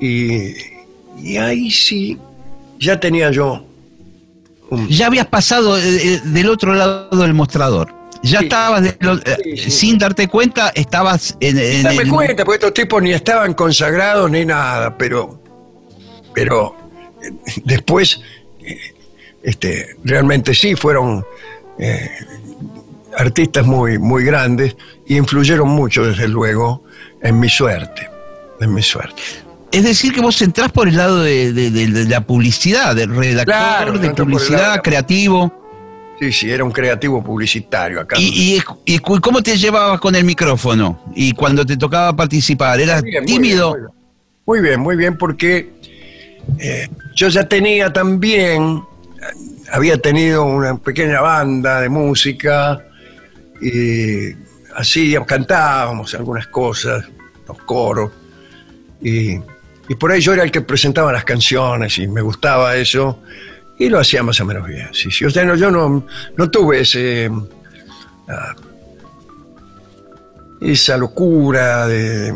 Y, 0.00 0.54
y 1.22 1.36
ahí 1.36 1.70
sí, 1.70 2.18
ya 2.78 2.98
tenía 2.98 3.30
yo 3.30 3.64
un, 4.70 4.88
Ya 4.88 5.06
habías 5.06 5.26
pasado 5.26 5.78
eh, 5.78 5.82
eh, 6.14 6.20
del 6.24 6.48
otro 6.48 6.74
lado 6.74 7.08
del 7.10 7.34
mostrador. 7.34 7.94
Ya 8.22 8.38
Sí. 8.40 8.44
estabas, 8.46 8.82
de 8.82 8.96
lo- 9.00 9.16
eh, 9.18 9.36
Sí, 9.44 9.56
sí. 9.56 9.70
sin 9.70 9.98
darte 9.98 10.28
cuenta, 10.28 10.70
estabas 10.74 11.36
en, 11.40 11.58
en 11.58 11.82
Dame 11.82 12.02
el- 12.02 12.08
cuenta, 12.10 12.44
porque 12.44 12.56
estos 12.56 12.74
tipos 12.74 13.02
ni 13.02 13.12
estaban 13.12 13.52
consagrados 13.54 14.30
ni 14.30 14.44
nada, 14.46 14.96
pero, 14.96 15.40
pero 16.32 16.74
después, 17.64 18.20
este, 19.42 19.96
realmente 20.04 20.54
sí 20.54 20.74
fueron 20.74 21.22
eh, 21.78 22.08
artistas 23.18 23.66
muy, 23.66 23.98
muy 23.98 24.24
grandes 24.24 24.74
y 25.06 25.16
influyeron 25.18 25.68
mucho, 25.68 26.04
desde 26.06 26.26
luego, 26.28 26.83
en 27.24 27.40
mi 27.40 27.48
suerte, 27.48 28.08
en 28.60 28.72
mi 28.72 28.82
suerte. 28.82 29.20
Es 29.72 29.82
decir, 29.82 30.12
que 30.12 30.20
vos 30.20 30.40
entrás 30.42 30.70
por 30.70 30.86
el 30.88 30.96
lado 30.96 31.20
de, 31.22 31.52
de- 31.52 31.70
de- 31.72 31.88
de 31.88 32.04
la 32.04 32.20
publicidad, 32.20 32.94
del 32.94 33.14
redactor, 33.14 33.44
Claro, 33.54 33.98
de 33.98 34.10
publicidad, 34.10 34.76
la- 34.76 34.82
creativo. 34.82 35.52
Sí, 36.20 36.30
sí, 36.32 36.48
era 36.50 36.62
un 36.62 36.70
creativo 36.70 37.24
publicitario 37.24 38.00
acá. 38.00 38.16
Y, 38.20 38.54
y- 38.56 38.62
y 38.84 38.98
cu- 39.00 39.20
cómo 39.20 39.42
te 39.42 39.56
llevabas 39.56 39.98
con 40.00 40.14
el 40.14 40.22
micrófono? 40.24 41.02
Y 41.16 41.32
cuando 41.32 41.66
te 41.66 41.76
tocaba 41.76 42.14
participar, 42.14 42.78
¿eras 42.80 43.02
Muy 43.02 43.10
bien, 43.10 43.24
muy 43.24 43.32
tímido? 43.32 43.74
bien, 43.74 43.86
Muy 44.46 44.60
bien, 44.60 44.80
muy 44.80 44.96
bien, 44.96 45.18
porque 45.18 45.72
eh, 46.60 46.88
yo 47.16 47.28
ya 47.28 47.48
tenía 47.48 47.92
también, 47.92 48.80
había 49.72 49.98
tenido 49.98 50.44
una 50.44 50.76
pequeña 50.76 51.20
banda 51.20 51.80
de 51.80 51.88
música 51.88 52.80
y 53.60 54.34
así 54.76 55.16
cantábamos 55.26 56.14
algunas 56.14 56.46
cosas, 56.46 57.06
los 57.46 57.58
coros, 57.58 58.10
y, 59.00 59.34
y 59.88 59.94
por 59.98 60.12
ahí 60.12 60.20
yo 60.20 60.32
era 60.32 60.42
el 60.42 60.50
que 60.50 60.60
presentaba 60.60 61.12
las 61.12 61.24
canciones 61.24 61.98
y 61.98 62.06
me 62.06 62.22
gustaba 62.22 62.76
eso 62.76 63.20
y 63.78 63.88
lo 63.88 63.98
hacía 63.98 64.22
más 64.22 64.40
o 64.40 64.44
menos 64.44 64.66
bien. 64.66 64.88
Sí, 64.92 65.08
no, 65.44 65.54
yo 65.56 65.70
no, 65.70 66.06
no 66.36 66.50
tuve 66.50 66.80
ese... 66.80 67.30
ah, 68.28 68.54
esa 70.60 70.96
locura 70.96 71.86
de 71.86 72.34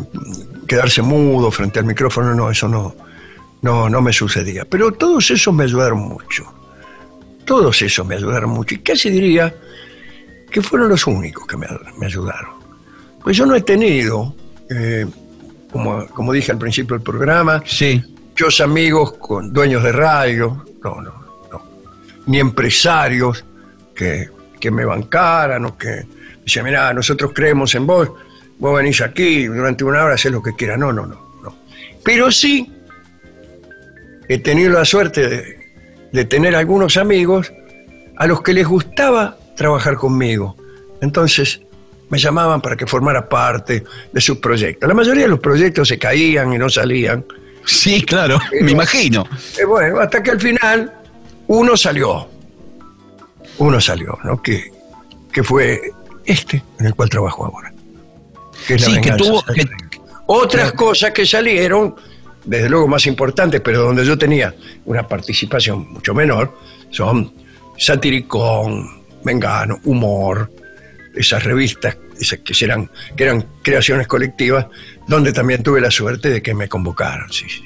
quedarse 0.66 1.00
mudo 1.00 1.50
frente 1.50 1.78
al 1.78 1.86
micrófono, 1.86 2.34
no, 2.34 2.50
eso 2.50 2.68
no, 2.68 2.94
no, 3.62 3.88
no 3.88 4.02
me 4.02 4.12
sucedía. 4.12 4.64
Pero 4.66 4.92
todos 4.92 5.30
esos 5.30 5.54
me 5.54 5.64
ayudaron 5.64 6.00
mucho. 6.00 6.52
Todos 7.46 7.80
esos 7.80 8.06
me 8.06 8.16
ayudaron 8.16 8.50
mucho. 8.50 8.74
Y 8.74 8.78
casi 8.78 9.08
diría 9.08 9.54
que 10.50 10.60
fueron 10.60 10.90
los 10.90 11.06
únicos 11.06 11.46
que 11.46 11.56
me, 11.56 11.66
me 11.96 12.06
ayudaron. 12.06 12.50
Pues 13.22 13.36
yo 13.36 13.46
no 13.46 13.54
he 13.54 13.62
tenido, 13.62 14.34
eh, 14.70 15.06
como, 15.70 16.06
como 16.08 16.32
dije 16.32 16.52
al 16.52 16.58
principio 16.58 16.96
del 16.96 17.02
programa, 17.04 17.62
Sí. 17.66 18.02
muchos 18.30 18.60
amigos 18.60 19.14
con 19.14 19.52
dueños 19.52 19.82
de 19.82 19.92
radio, 19.92 20.64
no, 20.82 21.00
no, 21.00 21.12
no, 21.50 21.62
ni 22.26 22.38
empresarios 22.38 23.44
que, 23.94 24.30
que 24.60 24.70
me 24.70 24.84
bancaran 24.84 25.64
o 25.66 25.76
que 25.76 26.06
decían, 26.44 26.64
mira, 26.64 26.92
nosotros 26.92 27.32
creemos 27.34 27.74
en 27.74 27.86
vos, 27.86 28.10
vos 28.58 28.76
venís 28.76 29.00
aquí 29.00 29.46
durante 29.46 29.84
una 29.84 30.04
hora, 30.04 30.14
haces 30.14 30.32
lo 30.32 30.42
que 30.42 30.54
quieras. 30.54 30.78
No, 30.78 30.92
no, 30.92 31.06
no, 31.06 31.36
no. 31.42 31.56
Pero 32.04 32.30
sí 32.32 32.72
he 34.28 34.38
tenido 34.38 34.70
la 34.72 34.84
suerte 34.84 35.28
de, 35.28 35.58
de 36.12 36.24
tener 36.24 36.54
algunos 36.54 36.96
amigos 36.96 37.52
a 38.16 38.26
los 38.26 38.42
que 38.42 38.52
les 38.52 38.66
gustaba 38.66 39.36
trabajar 39.56 39.96
conmigo. 39.96 40.56
Entonces 41.00 41.60
me 42.10 42.18
llamaban 42.18 42.60
para 42.60 42.76
que 42.76 42.86
formara 42.86 43.28
parte 43.28 43.84
de 44.12 44.20
sus 44.20 44.38
proyectos. 44.38 44.88
La 44.88 44.94
mayoría 44.94 45.24
de 45.24 45.28
los 45.28 45.40
proyectos 45.40 45.88
se 45.88 45.98
caían 45.98 46.52
y 46.52 46.58
no 46.58 46.68
salían. 46.70 47.24
Sí, 47.66 48.02
claro, 48.02 48.38
Pero- 48.50 48.64
me 48.64 48.72
imagino. 48.72 49.26
Eh, 49.58 49.64
bueno, 49.64 50.00
hasta 50.00 50.22
que 50.22 50.30
al 50.30 50.40
final 50.40 50.92
uno 51.48 51.76
salió. 51.76 52.28
Uno 53.58 53.80
salió, 53.80 54.18
¿no? 54.24 54.40
Que, 54.40 54.72
que 55.32 55.42
fue 55.42 55.80
este 56.24 56.62
en 56.78 56.86
el 56.86 56.94
cual 56.94 57.08
trabajo 57.08 57.44
ahora. 57.46 57.72
Que 58.66 58.74
es 58.74 58.88
la 58.88 58.94
Sí, 58.94 59.00
que 59.00 59.10
tuvo- 59.12 59.44
que- 59.44 59.66
Otras 60.30 60.72
cosas 60.72 61.10
que 61.12 61.24
salieron, 61.26 61.94
desde 62.44 62.68
luego 62.68 62.86
más 62.86 63.06
importantes, 63.06 63.60
pero 63.62 63.82
donde 63.82 64.04
yo 64.04 64.16
tenía 64.18 64.54
una 64.84 65.06
participación 65.08 65.90
mucho 65.92 66.12
menor, 66.14 66.54
son 66.90 67.32
Satiricón, 67.76 69.02
Mengano, 69.24 69.78
Humor, 69.84 70.50
esas 71.14 71.44
revistas 71.44 71.96
esas 72.20 72.40
que, 72.40 72.64
eran, 72.64 72.90
que 73.16 73.24
eran 73.24 73.46
creaciones 73.62 74.06
colectivas, 74.06 74.66
donde 75.06 75.32
también 75.32 75.62
tuve 75.62 75.80
la 75.80 75.90
suerte 75.90 76.30
de 76.30 76.42
que 76.42 76.54
me 76.54 76.68
convocaron. 76.68 77.32
Sí, 77.32 77.46
sí. 77.48 77.64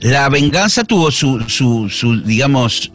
La 0.00 0.28
venganza 0.28 0.84
tuvo 0.84 1.10
su, 1.10 1.40
su, 1.48 1.88
su, 1.88 2.22
digamos, 2.22 2.90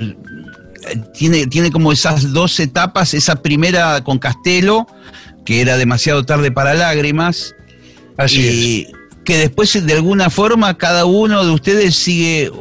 tiene, 1.13 1.47
tiene 1.47 1.71
como 1.71 1.91
esas 1.91 2.33
dos 2.33 2.59
etapas, 2.59 3.13
esa 3.13 3.35
primera 3.41 4.03
con 4.03 4.19
Castelo, 4.19 4.87
que 5.45 5.61
era 5.61 5.77
demasiado 5.77 6.23
tarde 6.25 6.51
para 6.51 6.73
lágrimas, 6.73 7.55
Así 8.17 8.47
es. 8.47 8.53
y 8.53 8.87
que 9.23 9.37
después 9.37 9.85
de 9.85 9.93
alguna 9.93 10.29
forma 10.29 10.77
cada 10.77 11.05
uno 11.05 11.45
de 11.45 11.51
ustedes 11.51 11.95
sigue 11.95 12.51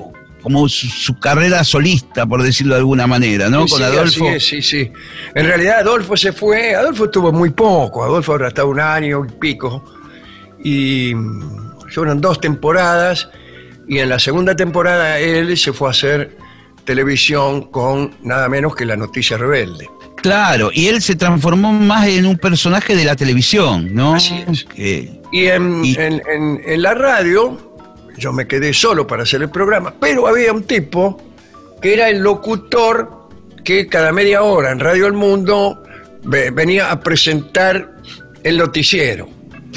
como 0.42 0.68
su, 0.68 0.86
su 0.88 1.18
carrera 1.18 1.62
solista, 1.64 2.26
por 2.26 2.42
decirlo 2.42 2.74
de 2.74 2.80
alguna 2.80 3.06
manera, 3.06 3.48
¿no? 3.48 3.66
Sí, 3.66 3.70
con 3.72 3.78
sí, 3.78 3.84
Adolfo. 3.84 4.24
es, 4.28 4.46
sí, 4.46 4.62
sí. 4.62 4.90
En 5.34 5.46
realidad 5.46 5.80
Adolfo 5.80 6.16
se 6.16 6.32
fue, 6.32 6.74
Adolfo 6.74 7.04
estuvo 7.06 7.32
muy 7.32 7.50
poco, 7.50 8.02
Adolfo 8.04 8.36
está 8.44 8.64
un 8.64 8.80
año 8.80 9.24
y 9.24 9.32
pico, 9.38 9.84
y 10.62 11.12
mm, 11.14 11.88
fueron 11.92 12.20
dos 12.20 12.40
temporadas, 12.40 13.28
y 13.88 13.98
en 13.98 14.08
la 14.08 14.18
segunda 14.18 14.54
temporada 14.56 15.18
él 15.18 15.56
se 15.56 15.72
fue 15.72 15.88
a 15.88 15.90
hacer 15.90 16.36
televisión 16.84 17.62
con 17.70 18.14
nada 18.22 18.48
menos 18.48 18.74
que 18.74 18.84
La 18.84 18.96
Noticia 18.96 19.36
Rebelde. 19.36 19.88
Claro, 20.16 20.70
y 20.72 20.88
él 20.88 21.00
se 21.00 21.14
transformó 21.14 21.72
más 21.72 22.06
en 22.08 22.26
un 22.26 22.36
personaje 22.36 22.94
de 22.94 23.04
la 23.04 23.16
televisión, 23.16 23.94
¿no? 23.94 24.14
Así 24.14 24.44
es. 24.50 24.64
Que- 24.64 25.20
Y 25.32 25.46
en, 25.46 25.84
Y- 25.84 25.94
en- 25.96 26.20
en- 26.30 26.60
en 26.66 26.82
la 26.82 26.92
radio, 26.94 27.69
yo 28.16 28.32
me 28.32 28.46
quedé 28.46 28.72
solo 28.72 29.06
para 29.06 29.22
hacer 29.24 29.42
el 29.42 29.50
programa, 29.50 29.94
pero 30.00 30.26
había 30.26 30.52
un 30.52 30.64
tipo 30.64 31.20
que 31.80 31.94
era 31.94 32.08
el 32.08 32.18
locutor 32.22 33.28
que 33.64 33.86
cada 33.86 34.12
media 34.12 34.42
hora 34.42 34.70
en 34.72 34.80
Radio 34.80 35.06
El 35.06 35.12
Mundo 35.14 35.82
ve- 36.24 36.50
venía 36.50 36.90
a 36.90 37.00
presentar 37.00 37.92
el 38.42 38.56
noticiero. 38.58 39.28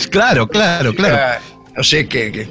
claro, 0.10 0.48
claro, 0.48 0.94
claro. 0.94 1.42
No 1.76 1.84
sé 1.84 2.08
qué. 2.08 2.32
qué. 2.32 2.48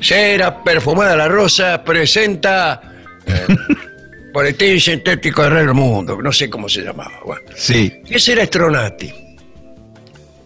Cera 0.00 0.62
perfumada 0.62 1.16
la 1.16 1.28
rosa 1.28 1.82
presenta 1.84 2.80
eh, 3.26 3.46
boletín 4.32 4.80
sintético 4.80 5.42
de 5.42 5.50
Radio 5.50 5.68
El 5.70 5.74
Mundo, 5.74 6.18
no 6.22 6.32
sé 6.32 6.48
cómo 6.50 6.68
se 6.68 6.82
llamaba. 6.82 7.12
Bueno, 7.24 7.42
Sí. 7.56 7.92
ese 8.08 8.32
era 8.32 8.44
Stronati. 8.46 9.12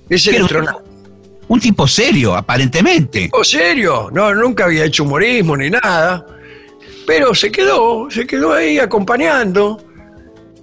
Ese 0.09 0.31
era 0.31 0.47
Pero- 0.47 0.63
Stronati. 0.63 0.88
Un 1.49 1.61
tipo 1.61 1.89
serio, 1.89 2.37
aparentemente. 2.37 3.31
¿O 3.33 3.43
serio? 3.43 4.11
No, 4.13 4.35
nunca 4.35 4.65
había 4.65 4.85
hecho 4.85 5.05
humorismo 5.05 5.57
ni 5.57 5.71
nada. 5.71 6.25
Pero 7.07 7.35
se 7.35 7.51
quedó, 7.51 8.11
se 8.11 8.27
quedó 8.27 8.53
ahí 8.53 8.79
acompañando. 8.79 9.83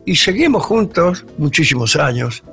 Y 0.06 0.16
seguimos 0.16 0.64
juntos 0.64 1.26
muchísimos 1.40 1.96
años. 1.96 2.44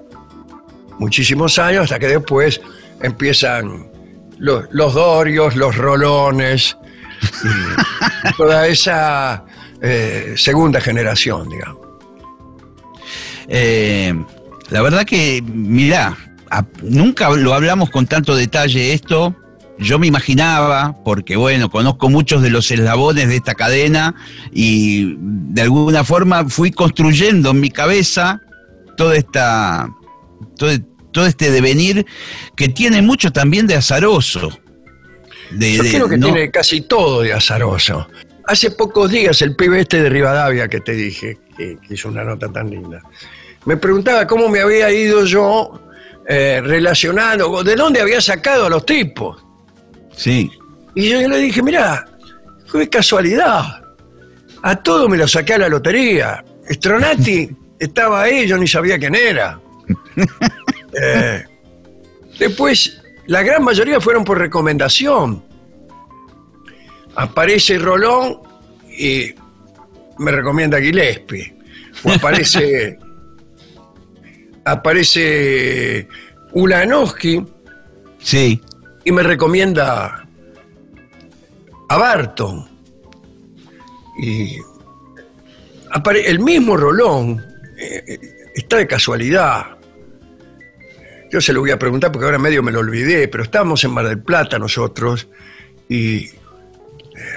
Muchísimos 0.98 1.58
años 1.58 1.84
hasta 1.84 1.98
que 1.98 2.08
después 2.08 2.60
empiezan 3.02 3.90
los, 4.38 4.64
los 4.70 4.94
dorios, 4.94 5.54
los 5.56 5.76
rolones 5.76 6.76
y 7.44 8.32
toda 8.36 8.66
esa 8.66 9.44
eh, 9.82 10.34
segunda 10.36 10.80
generación, 10.80 11.48
digamos. 11.50 11.82
Eh, 13.48 14.14
la 14.70 14.80
verdad 14.80 15.04
que, 15.04 15.42
mirá, 15.42 16.16
nunca 16.82 17.30
lo 17.30 17.54
hablamos 17.54 17.90
con 17.90 18.06
tanto 18.06 18.36
detalle 18.36 18.92
esto. 18.92 19.34
Yo 19.78 19.98
me 19.98 20.06
imaginaba, 20.06 20.96
porque 21.02 21.36
bueno, 21.36 21.70
conozco 21.70 22.08
muchos 22.08 22.42
de 22.42 22.50
los 22.50 22.70
eslabones 22.70 23.28
de 23.28 23.36
esta 23.36 23.54
cadena 23.54 24.14
y 24.52 25.16
de 25.18 25.62
alguna 25.62 26.04
forma 26.04 26.48
fui 26.48 26.70
construyendo 26.70 27.50
en 27.50 27.60
mi 27.60 27.70
cabeza 27.70 28.40
toda 28.96 29.16
esta, 29.16 29.88
todo, 30.56 31.26
este 31.26 31.50
devenir 31.50 32.06
que 32.54 32.68
tiene 32.68 33.02
mucho 33.02 33.32
también 33.32 33.66
de 33.66 33.74
azaroso. 33.74 34.50
Yo 35.50 35.82
creo 35.82 36.08
que 36.08 36.18
tiene 36.18 36.50
casi 36.50 36.82
todo 36.82 37.22
de 37.22 37.32
azaroso. 37.32 38.06
Hace 38.46 38.70
pocos 38.72 39.10
días 39.10 39.40
el 39.42 39.56
pibe 39.56 39.80
este 39.80 40.02
de 40.02 40.10
Rivadavia 40.10 40.68
que 40.68 40.80
te 40.80 40.92
dije, 40.92 41.38
que 41.56 41.78
hizo 41.90 42.08
una 42.08 42.24
nota 42.24 42.52
tan 42.52 42.70
linda, 42.70 43.02
me 43.64 43.76
preguntaba 43.76 44.26
cómo 44.26 44.48
me 44.48 44.60
había 44.60 44.90
ido 44.90 45.24
yo 45.24 45.80
eh, 46.28 46.60
relacionado, 46.62 47.62
de 47.62 47.74
dónde 47.74 48.00
había 48.00 48.20
sacado 48.20 48.66
a 48.66 48.70
los 48.70 48.86
tipos. 48.86 49.44
Sí. 50.16 50.50
Y 50.94 51.08
yo 51.08 51.28
le 51.28 51.38
dije, 51.38 51.62
mira, 51.62 52.06
fue 52.66 52.88
casualidad. 52.88 53.82
A 54.62 54.76
todo 54.76 55.08
me 55.08 55.16
lo 55.16 55.26
saqué 55.26 55.54
a 55.54 55.58
la 55.58 55.68
lotería. 55.68 56.44
Stronati 56.70 57.50
estaba 57.78 58.22
ahí, 58.22 58.46
yo 58.46 58.56
ni 58.56 58.66
sabía 58.66 58.98
quién 58.98 59.14
era. 59.14 59.60
Eh, 60.94 61.42
después, 62.38 63.02
la 63.26 63.42
gran 63.42 63.64
mayoría 63.64 63.98
fueron 63.98 64.24
por 64.24 64.36
recomendación. 64.38 65.42
Aparece 67.14 67.78
Rolón 67.78 68.40
y 68.90 69.34
me 70.18 70.32
recomienda 70.32 70.78
Gillespie. 70.78 71.56
O 72.04 72.12
aparece 72.12 72.98
aparece 74.64 76.08
Ulanowski. 76.52 77.44
Sí. 78.18 78.60
Y 79.04 79.12
me 79.12 79.22
recomienda 79.22 80.28
a 81.88 81.96
Barton. 81.98 82.68
Y 84.18 84.56
el 86.24 86.40
mismo 86.40 86.76
Rolón 86.76 87.44
eh, 87.78 88.18
está 88.54 88.76
de 88.76 88.86
casualidad. 88.86 89.78
Yo 91.30 91.40
se 91.40 91.52
lo 91.52 91.60
voy 91.60 91.70
a 91.70 91.78
preguntar 91.78 92.12
porque 92.12 92.26
ahora 92.26 92.38
medio 92.38 92.62
me 92.62 92.72
lo 92.72 92.80
olvidé, 92.80 93.26
pero 93.28 93.42
estábamos 93.42 93.82
en 93.84 93.92
Mar 93.92 94.06
del 94.06 94.22
Plata 94.22 94.58
nosotros 94.58 95.28
y 95.88 96.16
eh, 96.16 96.30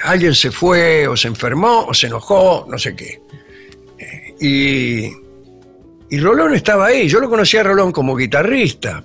alguien 0.04 0.34
se 0.34 0.50
fue 0.50 1.08
o 1.08 1.16
se 1.16 1.28
enfermó 1.28 1.86
o 1.86 1.94
se 1.94 2.06
enojó, 2.06 2.66
no 2.68 2.78
sé 2.78 2.94
qué. 2.94 3.20
Eh, 3.98 4.34
y 4.38 5.25
y 6.10 6.18
Rolón 6.18 6.54
estaba 6.54 6.86
ahí. 6.86 7.08
Yo 7.08 7.20
lo 7.20 7.28
conocía 7.28 7.60
a 7.60 7.64
Rolón 7.64 7.92
como 7.92 8.16
guitarrista. 8.16 9.02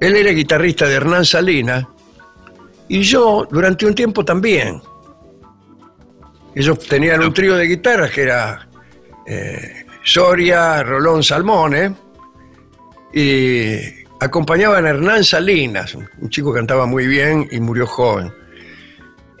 Él 0.00 0.16
era 0.16 0.30
guitarrista 0.30 0.86
de 0.86 0.94
Hernán 0.94 1.24
Salinas 1.24 1.86
y 2.88 3.02
yo 3.02 3.46
durante 3.50 3.86
un 3.86 3.94
tiempo 3.94 4.24
también. 4.24 4.80
Ellos 6.54 6.78
tenían 6.86 7.22
un 7.22 7.32
trío 7.32 7.56
de 7.56 7.66
guitarras 7.66 8.10
que 8.10 8.22
era 8.22 8.68
eh, 9.26 9.86
Soria, 10.04 10.82
Rolón 10.82 11.22
Salmone 11.22 11.94
y 13.12 13.76
acompañaban 14.20 14.86
a 14.86 14.90
Hernán 14.90 15.24
Salinas, 15.24 15.94
un 15.94 16.28
chico 16.30 16.52
que 16.52 16.58
cantaba 16.58 16.86
muy 16.86 17.06
bien 17.06 17.48
y 17.50 17.60
murió 17.60 17.86
joven. 17.86 18.32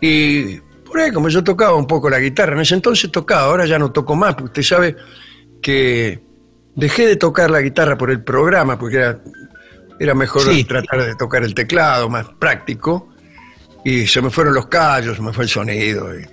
Y 0.00 0.58
por 0.84 1.00
ahí, 1.00 1.12
como 1.12 1.28
yo 1.28 1.42
tocaba 1.42 1.74
un 1.74 1.86
poco 1.86 2.10
la 2.10 2.18
guitarra, 2.18 2.54
en 2.54 2.60
ese 2.60 2.74
entonces 2.74 3.10
tocaba, 3.10 3.44
ahora 3.44 3.66
ya 3.66 3.78
no 3.78 3.90
toco 3.90 4.14
más, 4.14 4.34
porque 4.34 4.60
usted 4.60 4.62
sabe 4.62 4.96
que 5.62 6.22
Dejé 6.76 7.06
de 7.06 7.16
tocar 7.16 7.50
la 7.50 7.60
guitarra 7.60 7.96
por 7.96 8.10
el 8.10 8.22
programa, 8.22 8.78
porque 8.78 9.16
era, 9.98 10.14
mejor 10.14 10.42
tratar 10.66 11.04
de 11.04 11.14
tocar 11.14 11.44
el 11.44 11.54
teclado, 11.54 12.08
más 12.08 12.26
práctico. 12.38 13.10
Y 13.84 14.06
se 14.06 14.20
me 14.22 14.30
fueron 14.30 14.54
los 14.54 14.66
callos, 14.66 15.16
se 15.16 15.22
me 15.22 15.32
fue 15.32 15.44
el 15.44 15.50
sonido. 15.50 16.18
Y 16.18 16.24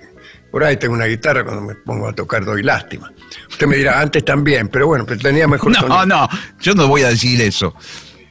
por 0.50 0.64
ahí 0.64 0.76
tengo 0.76 0.94
una 0.94 1.06
guitarra, 1.06 1.44
cuando 1.44 1.62
me 1.62 1.74
pongo 1.76 2.08
a 2.08 2.12
tocar 2.12 2.44
doy 2.44 2.62
lástima. 2.62 3.12
Usted 3.48 3.66
me 3.66 3.76
dirá, 3.76 4.00
antes 4.00 4.24
también, 4.24 4.68
pero 4.68 4.86
bueno, 4.86 5.04
pero 5.06 5.20
tenía 5.20 5.46
mejor 5.46 5.74
sonido. 5.74 5.88
No, 5.88 6.06
no, 6.06 6.28
yo 6.60 6.74
no 6.74 6.88
voy 6.88 7.02
a 7.02 7.08
decir 7.08 7.40
eso. 7.40 7.74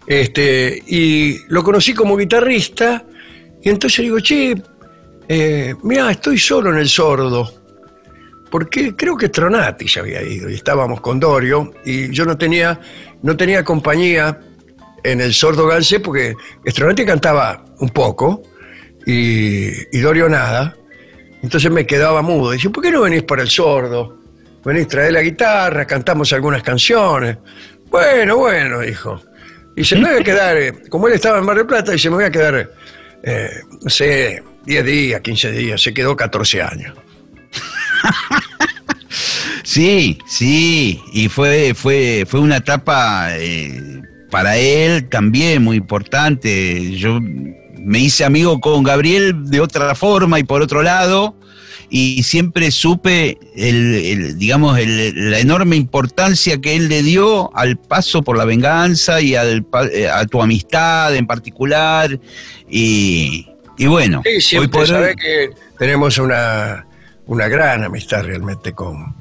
Este, 0.05 0.83
y 0.87 1.39
lo 1.47 1.63
conocí 1.63 1.93
como 1.93 2.17
guitarrista, 2.17 3.05
y 3.61 3.69
entonces 3.69 3.99
digo, 3.99 4.19
che, 4.19 4.61
eh, 5.27 5.75
mira, 5.83 6.11
estoy 6.11 6.37
solo 6.37 6.71
en 6.71 6.79
el 6.79 6.89
sordo 6.89 7.60
porque 8.51 8.95
creo 8.95 9.17
que 9.17 9.29
Tronati 9.29 9.87
se 9.87 10.01
había 10.01 10.21
ido 10.21 10.49
y 10.49 10.55
estábamos 10.55 10.99
con 10.99 11.19
Dorio 11.19 11.73
y 11.85 12.11
yo 12.11 12.25
no 12.25 12.37
tenía, 12.37 12.79
no 13.23 13.35
tenía 13.37 13.63
compañía 13.63 14.37
en 15.03 15.21
el 15.21 15.33
sordo 15.33 15.65
Galce 15.65 16.01
porque 16.01 16.35
Stronati 16.67 17.05
cantaba 17.05 17.63
un 17.79 17.89
poco 17.89 18.43
y, 19.05 19.97
Dorio 19.99 20.27
nada. 20.29 20.75
Entonces 21.41 21.71
me 21.71 21.87
quedaba 21.87 22.21
mudo. 22.21 22.51
Dice, 22.51 22.69
¿por 22.69 22.83
qué 22.83 22.91
no 22.91 23.01
venís 23.01 23.23
para 23.23 23.41
el 23.41 23.49
sordo? 23.49 24.19
Venís, 24.63 24.87
traer 24.87 25.13
la 25.13 25.21
guitarra, 25.21 25.87
cantamos 25.87 26.31
algunas 26.33 26.61
canciones. 26.61 27.37
Bueno, 27.89 28.37
bueno, 28.37 28.81
dijo. 28.81 29.19
Y 29.75 29.83
se 29.83 29.95
me 29.95 30.11
voy 30.11 30.21
a 30.21 30.23
quedar, 30.23 30.57
eh, 30.57 30.73
como 30.89 31.07
él 31.07 31.13
estaba 31.13 31.39
en 31.39 31.45
Mar 31.45 31.57
del 31.57 31.65
Plata, 31.65 31.95
y 31.95 31.99
se 31.99 32.09
me 32.09 32.17
voy 32.17 32.25
a 32.25 32.31
quedar, 32.31 32.69
eh, 33.23 33.49
no 33.81 33.89
sé, 33.89 34.43
10 34.65 34.85
días, 34.85 35.21
15 35.21 35.51
días, 35.51 35.81
se 35.81 35.93
quedó 35.93 36.15
14 36.15 36.61
años. 36.61 36.95
sí, 39.63 40.17
sí, 40.25 41.01
y 41.13 41.29
fue, 41.29 41.73
fue, 41.75 42.25
fue 42.27 42.39
una 42.39 42.57
etapa 42.57 43.29
eh, 43.37 44.01
para 44.29 44.57
él 44.57 45.07
también 45.09 45.63
muy 45.63 45.77
importante. 45.77 46.95
Yo 46.97 47.19
me 47.21 47.99
hice 47.99 48.23
amigo 48.23 48.59
con 48.59 48.83
Gabriel 48.83 49.49
de 49.49 49.59
otra 49.59 49.93
forma 49.95 50.39
y 50.39 50.43
por 50.43 50.61
otro 50.61 50.83
lado, 50.83 51.35
y 51.89 52.23
siempre 52.23 52.71
supe, 52.71 53.37
el, 53.53 54.37
digamos, 54.37 54.79
la 54.79 55.39
enorme 55.39 55.75
importancia 55.75 56.61
que 56.61 56.77
él 56.77 56.87
le 56.87 57.03
dio 57.03 57.55
al 57.55 57.77
paso 57.77 58.23
por 58.23 58.37
la 58.37 58.45
venganza 58.45 59.19
y 59.19 59.35
al, 59.35 59.65
eh, 59.91 60.07
a 60.07 60.25
tu 60.25 60.41
amistad 60.41 61.13
en 61.13 61.27
particular. 61.27 62.17
Y, 62.69 63.45
bueno, 63.77 64.21
sí, 64.23 64.39
siempre 64.39 64.85
sabe 64.85 65.15
que 65.17 65.49
tenemos 65.77 66.17
una 66.17 66.85
una 67.31 67.47
gran 67.47 67.81
amistad 67.85 68.25
realmente 68.25 68.73
con, 68.73 69.15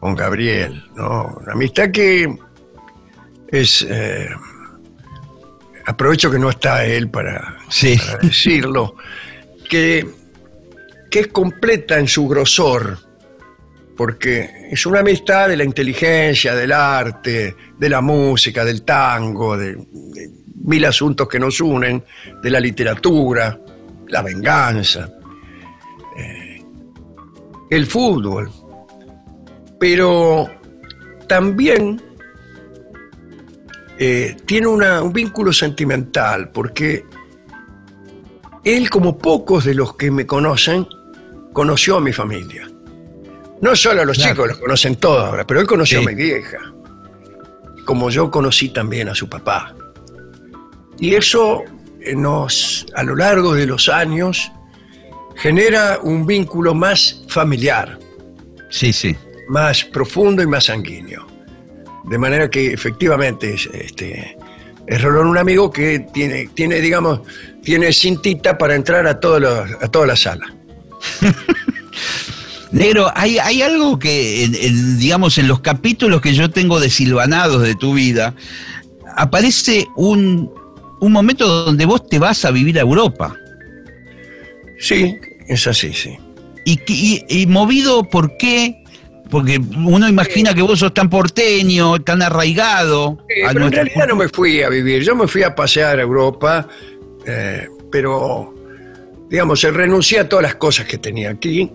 con 0.00 0.16
Gabriel, 0.16 0.82
¿no? 0.96 1.36
Una 1.40 1.52
amistad 1.52 1.92
que 1.92 2.36
es... 3.46 3.86
Eh, 3.88 4.28
aprovecho 5.86 6.32
que 6.32 6.38
no 6.40 6.50
está 6.50 6.84
él 6.84 7.08
para, 7.08 7.58
decirlo, 8.20 8.96
que, 9.70 10.04
que, 11.08 11.20
es 11.20 11.28
completa 11.28 11.96
en 12.00 12.08
su 12.08 12.26
grosor, 12.26 12.98
porque 13.96 14.66
es 14.72 14.84
una 14.84 14.98
amistad 14.98 15.48
de 15.48 15.58
la 15.58 15.64
inteligencia, 15.64 16.56
del 16.56 16.72
arte, 16.72 17.54
de 17.78 17.88
la 17.88 18.00
música, 18.00 18.64
del 18.64 18.82
tango, 18.82 19.56
de, 19.56 19.76
de 19.76 20.30
mil 20.64 20.84
asuntos 20.84 21.28
que 21.28 21.38
nos 21.38 21.60
unen, 21.60 22.02
de 22.42 22.50
la 22.50 22.58
literatura, 22.58 23.60
la 24.08 24.22
venganza 24.22 25.17
el 27.70 27.86
fútbol, 27.86 28.50
pero 29.78 30.50
también 31.26 32.02
eh, 33.98 34.36
tiene 34.46 34.66
un 34.66 35.12
vínculo 35.12 35.52
sentimental, 35.52 36.50
porque 36.50 37.04
él, 38.64 38.90
como 38.90 39.18
pocos 39.18 39.64
de 39.64 39.74
los 39.74 39.96
que 39.96 40.10
me 40.10 40.26
conocen, 40.26 40.86
conoció 41.52 41.96
a 41.96 42.00
mi 42.00 42.12
familia. 42.12 42.70
No 43.60 43.74
solo 43.74 44.02
a 44.02 44.04
los 44.04 44.16
chicos, 44.16 44.48
los 44.48 44.58
conocen 44.58 44.96
todos 44.96 45.24
ahora, 45.24 45.46
pero 45.46 45.60
él 45.60 45.66
conoció 45.66 46.00
a 46.00 46.02
mi 46.02 46.14
vieja, 46.14 46.58
como 47.84 48.10
yo 48.10 48.30
conocí 48.30 48.68
también 48.68 49.08
a 49.08 49.14
su 49.14 49.28
papá. 49.28 49.74
Y 51.00 51.14
eso 51.14 51.64
eh, 52.00 52.14
nos, 52.14 52.86
a 52.94 53.02
lo 53.02 53.16
largo 53.16 53.54
de 53.54 53.66
los 53.66 53.88
años, 53.88 54.50
genera 55.38 56.00
un 56.02 56.26
vínculo 56.26 56.74
más 56.74 57.22
familiar. 57.28 57.98
Sí, 58.70 58.92
sí. 58.92 59.16
Más 59.48 59.84
profundo 59.84 60.42
y 60.42 60.46
más 60.46 60.64
sanguíneo. 60.64 61.26
De 62.04 62.18
manera 62.18 62.50
que 62.50 62.72
efectivamente 62.72 63.54
este, 63.54 64.36
es 64.86 65.02
Rolón 65.02 65.28
un 65.28 65.38
amigo 65.38 65.70
que 65.70 66.00
tiene, 66.12 66.48
tiene, 66.54 66.80
digamos, 66.80 67.20
tiene 67.62 67.92
cintita 67.92 68.58
para 68.58 68.74
entrar 68.74 69.06
a, 69.06 69.20
todos 69.20 69.70
a 69.80 69.88
toda 69.88 70.06
la 70.06 70.16
sala. 70.16 70.54
Negro, 72.72 73.10
hay, 73.14 73.38
hay 73.38 73.62
algo 73.62 73.98
que, 73.98 74.46
digamos, 74.98 75.38
en 75.38 75.48
los 75.48 75.60
capítulos 75.60 76.20
que 76.20 76.34
yo 76.34 76.50
tengo 76.50 76.80
desilvanados 76.80 77.62
de 77.62 77.74
tu 77.74 77.94
vida, 77.94 78.34
aparece 79.16 79.86
un, 79.96 80.52
un 81.00 81.12
momento 81.12 81.46
donde 81.46 81.86
vos 81.86 82.06
te 82.06 82.18
vas 82.18 82.44
a 82.44 82.50
vivir 82.50 82.78
a 82.78 82.82
Europa. 82.82 83.34
Sí, 84.78 85.18
es 85.48 85.66
así, 85.66 85.92
sí. 85.92 86.18
¿Y, 86.64 87.24
y, 87.28 87.46
movido 87.46 88.04
por 88.04 88.36
qué? 88.36 88.84
Porque 89.30 89.58
uno 89.58 90.08
imagina 90.08 90.54
que 90.54 90.62
vos 90.62 90.78
sos 90.78 90.92
tan 90.92 91.08
porteño, 91.08 92.00
tan 92.02 92.20
arraigado. 92.20 93.18
Sí, 93.28 93.42
a 93.42 93.52
pero 93.52 93.66
en 93.66 93.72
realidad 93.72 94.06
no 94.08 94.16
me 94.16 94.28
fui 94.28 94.62
a 94.62 94.68
vivir, 94.68 95.02
yo 95.02 95.16
me 95.16 95.26
fui 95.26 95.42
a 95.42 95.54
pasear 95.54 95.98
a 95.98 96.02
Europa, 96.02 96.68
eh, 97.24 97.68
pero, 97.90 98.54
digamos, 99.30 99.62
renuncié 99.62 100.20
a 100.20 100.28
todas 100.28 100.42
las 100.42 100.54
cosas 100.56 100.86
que 100.86 100.98
tenía 100.98 101.30
aquí 101.30 101.70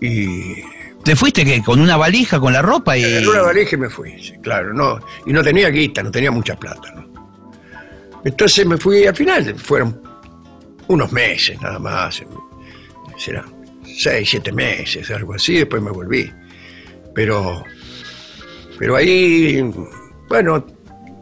y 0.00 0.62
¿Te 1.04 1.16
fuiste 1.16 1.44
que 1.44 1.62
con 1.62 1.80
una 1.80 1.96
valija 1.96 2.38
con 2.38 2.52
la 2.52 2.60
ropa 2.60 2.96
y 2.96 3.04
en 3.04 3.26
una 3.26 3.42
valija 3.42 3.74
y 3.74 3.78
me 3.78 3.88
fui, 3.88 4.22
sí, 4.22 4.34
claro, 4.42 4.74
no, 4.74 5.00
y 5.24 5.32
no 5.32 5.42
tenía 5.42 5.70
guita, 5.70 6.02
no 6.02 6.10
tenía 6.10 6.30
mucha 6.30 6.56
plata, 6.56 6.92
¿no? 6.94 7.08
Entonces 8.22 8.66
me 8.66 8.76
fui, 8.76 9.06
al 9.06 9.16
final 9.16 9.54
fueron 9.56 9.98
unos 10.90 11.12
meses 11.12 11.60
nada 11.60 11.78
más, 11.78 12.22
serán 13.18 13.46
seis, 13.96 14.28
siete 14.30 14.52
meses, 14.52 15.10
algo 15.10 15.34
así, 15.34 15.54
después 15.58 15.82
me 15.82 15.90
volví. 15.90 16.30
Pero, 17.14 17.64
pero 18.78 18.96
ahí, 18.96 19.62
bueno, 20.28 20.64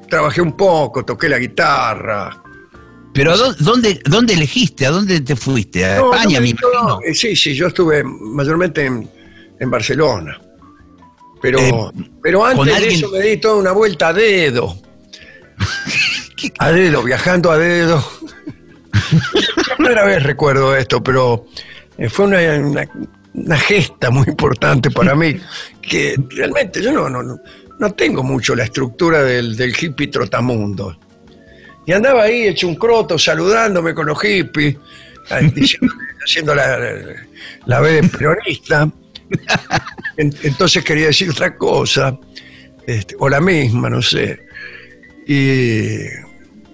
trabajé 0.09 0.41
un 0.41 0.57
poco, 0.57 1.05
toqué 1.05 1.29
la 1.29 1.39
guitarra. 1.39 2.43
pero 3.15 3.33
¿a 3.33 3.37
dó- 3.37 3.55
dónde 3.59 4.01
dónde 4.05 4.35
elegiste? 4.35 4.87
¿A 4.87 4.91
dónde 4.91 5.21
te 5.21 5.35
fuiste? 5.37 5.85
A 5.85 5.97
No, 5.99 6.13
España, 6.15 6.39
no, 6.39 6.43
me 6.43 6.49
imagino. 6.51 7.01
eh, 7.05 7.15
sí, 7.15 7.35
sí, 7.37 7.55
yo 7.55 7.67
estuve 7.69 8.05
mayormente 8.05 8.85
en, 8.85 9.09
en 9.59 9.71
Barcelona. 9.71 10.41
Pero, 11.41 11.59
Eh, 11.61 12.11
pero 12.23 12.45
antes 12.45 12.81
de 12.81 12.89
eso 12.89 13.09
me 13.11 13.21
di 13.21 13.37
toda 13.39 13.57
una 13.57 13.73
vuelta 13.73 14.09
a 14.09 14.13
dedo. 14.13 14.77
¿Qué- 16.37 16.53
A 16.59 16.71
dedo, 16.71 17.03
viajando 17.03 17.51
a 17.51 17.59
dedo. 17.59 18.05
Primera 19.77 20.05
vez 20.05 20.23
recuerdo 20.23 20.75
esto, 20.77 21.03
pero 21.03 21.47
eh, 21.97 22.09
fue 22.09 22.27
una, 22.27 22.39
una- 22.59 22.89
una 23.35 23.57
gesta 23.59 24.11
muy 24.11 24.27
importante 24.29 24.91
para 24.91 25.15
mí, 25.15 25.39
que 25.81 26.17
realmente 26.31 26.83
yo 26.83 26.91
no, 26.93 27.09
no, 27.09 27.23
no- 27.23 27.93
tengo 27.95 28.23
mucho 28.23 28.57
la 28.57 28.65
estructura 28.65 29.23
del, 29.23 29.57
del 29.57 29.75
hippie 29.79 30.09
trotamundo. 30.09 30.99
Y 31.87 31.93
andaba 31.93 32.25
ahí 32.25 32.49
hecho 32.49 32.67
un 32.69 32.75
croto, 32.75 33.19
saludándome 33.19 33.95
con 33.95 34.07
los 34.07 34.21
hippies, 34.21 34.77
diciendo- 35.55 35.95
haciendo 36.25 36.55
la, 36.55 36.79
la 37.67 37.81
B 37.81 37.93
de 38.03 38.09
peronista. 38.09 38.91
En- 40.17 40.35
Entonces 40.43 40.83
quería 40.85 41.07
decir 41.07 41.31
otra 41.31 41.57
cosa, 41.57 42.19
este, 42.87 43.15
o 43.19 43.29
la 43.29 43.41
misma, 43.41 43.89
no 43.91 44.03
sé. 44.03 44.41
Y, 45.27 45.99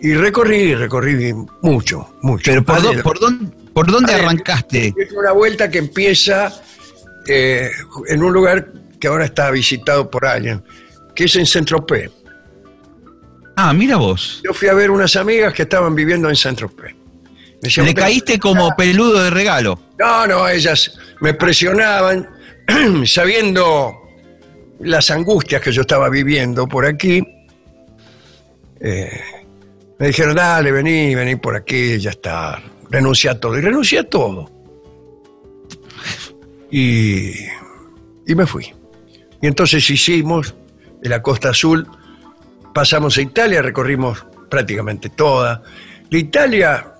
y 0.07 0.15
recorrí, 0.15 0.75
recorrí 0.75 1.33
mucho, 1.63 2.15
mucho. 2.23 2.45
Pero 2.51 2.63
¿por, 2.65 2.77
A 2.77 2.81
dó- 2.81 2.91
dedo. 2.93 3.03
por 3.03 3.19
dónde, 3.21 3.53
por 3.73 3.91
dónde 3.91 4.13
ver, 4.15 4.25
arrancaste? 4.25 4.95
Es 4.97 5.13
una 5.13 5.33
vuelta 5.33 5.71
que 5.71 5.79
empieza 5.79 6.53
eh, 7.27 7.71
en 8.09 8.23
un 8.23 8.33
lugar 8.33 8.71
que 9.01 9.09
ahora 9.09 9.25
está 9.25 9.51
visitado 9.51 10.11
por 10.11 10.27
alguien, 10.27 10.63
que 11.15 11.25
es 11.25 11.37
en 11.37 11.47
Saint-Tropez. 11.47 12.11
Ah, 13.57 13.73
mira 13.73 13.97
vos. 13.97 14.41
Yo 14.45 14.53
fui 14.53 14.69
a 14.69 14.75
ver 14.75 14.91
unas 14.91 15.15
amigas 15.17 15.53
que 15.55 15.63
estaban 15.63 15.95
viviendo 15.95 16.29
en 16.29 16.37
Saint-Tropez. 16.37 16.95
Le 17.63 17.69
"Usted- 17.69 17.95
caíste 17.95 18.39
como 18.39 18.75
peludo 18.77 19.23
de 19.23 19.31
regalo. 19.31 19.81
No, 19.99 20.27
no, 20.27 20.49
ellas 20.49 20.99
me 21.21 21.33
presionaban, 21.35 22.29
sabiendo 23.07 23.95
las 24.81 25.11
angustias 25.11 25.63
que 25.63 25.73
yo 25.73 25.81
estaba 25.83 26.11
viviendo 26.11 26.67
por 26.67 26.85
aquí. 26.85 27.23
eh, 28.81 29.21
me 30.05 30.09
dijeron, 30.09 30.37
dale, 30.37 30.71
vení, 30.71 31.15
vení 31.15 31.37
por 31.37 31.57
aquí, 31.57 31.99
ya 31.99 32.11
está. 32.11 32.63
Renuncia 32.91 33.31
a 33.31 33.41
todo. 33.41 33.57
Y 33.57 33.63
renuncié 33.63 34.01
a 34.01 34.05
todo. 34.05 34.51
Y, 36.71 37.31
y 38.27 38.35
me 38.35 38.45
fui. 38.45 38.71
Y 39.41 39.47
entonces 39.47 39.89
hicimos 39.89 40.55
de 41.01 41.09
la 41.09 41.23
Costa 41.23 41.49
Azul, 41.49 41.89
pasamos 42.75 43.17
a 43.17 43.23
Italia, 43.23 43.63
recorrimos 43.63 44.27
prácticamente 44.51 45.09
toda. 45.09 45.63
De 46.11 46.19
Italia 46.19 46.97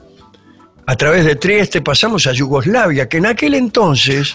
a 0.87 0.97
través 0.97 1.27
de 1.27 1.37
Trieste 1.37 1.83
pasamos 1.83 2.27
a 2.27 2.33
Yugoslavia, 2.33 3.07
que 3.07 3.19
en 3.19 3.27
aquel 3.27 3.53
entonces 3.53 4.35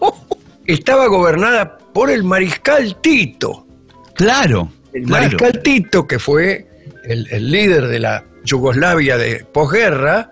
estaba 0.66 1.06
gobernada 1.06 1.78
por 1.78 2.10
el 2.10 2.24
mariscal 2.24 3.00
Tito. 3.00 3.68
Claro. 4.16 4.72
El 4.92 5.04
claro. 5.04 5.22
mariscal 5.26 5.62
Tito, 5.62 6.08
que 6.08 6.18
fue 6.18 6.69
el, 7.04 7.50
líder 7.50 7.86
de 7.88 7.98
la 8.00 8.24
Yugoslavia 8.44 9.16
de 9.18 9.44
posguerra, 9.44 10.30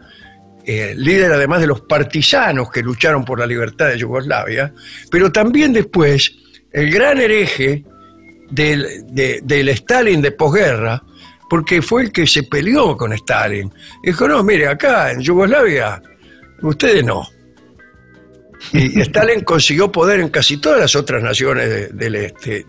eh, 0.64 0.94
líder 0.96 1.32
además 1.32 1.60
de 1.60 1.66
los 1.66 1.80
partisanos 1.82 2.70
que 2.70 2.82
lucharon 2.82 3.24
por 3.24 3.38
la 3.38 3.46
libertad 3.46 3.88
de 3.88 3.98
Yugoslavia, 3.98 4.72
pero 5.10 5.30
también 5.32 5.72
después 5.72 6.32
el 6.72 6.90
gran 6.90 7.18
hereje 7.18 7.84
del, 8.50 9.04
de- 9.08 9.40
del 9.42 9.68
Stalin 9.70 10.20
de 10.20 10.32
posguerra, 10.32 11.02
porque 11.50 11.80
fue 11.80 12.02
el 12.02 12.12
que 12.12 12.26
se 12.26 12.42
peleó 12.42 12.96
con 12.96 13.12
Stalin. 13.14 13.72
Dijo, 14.02 14.28
no, 14.28 14.42
mire, 14.44 14.68
acá 14.68 15.10
en 15.12 15.20
Yugoslavia, 15.20 16.02
ustedes 16.62 17.02
no. 17.04 17.26
Y 18.72 19.00
Stalin 19.02 19.44
consiguió 19.44 19.90
poder 19.90 20.20
en 20.20 20.28
casi 20.28 20.58
todas 20.58 20.80
las 20.80 20.94
otras 20.96 21.22
naciones 21.22 21.68
de- 21.70 21.88
del 21.88 22.14
este, 22.16 22.66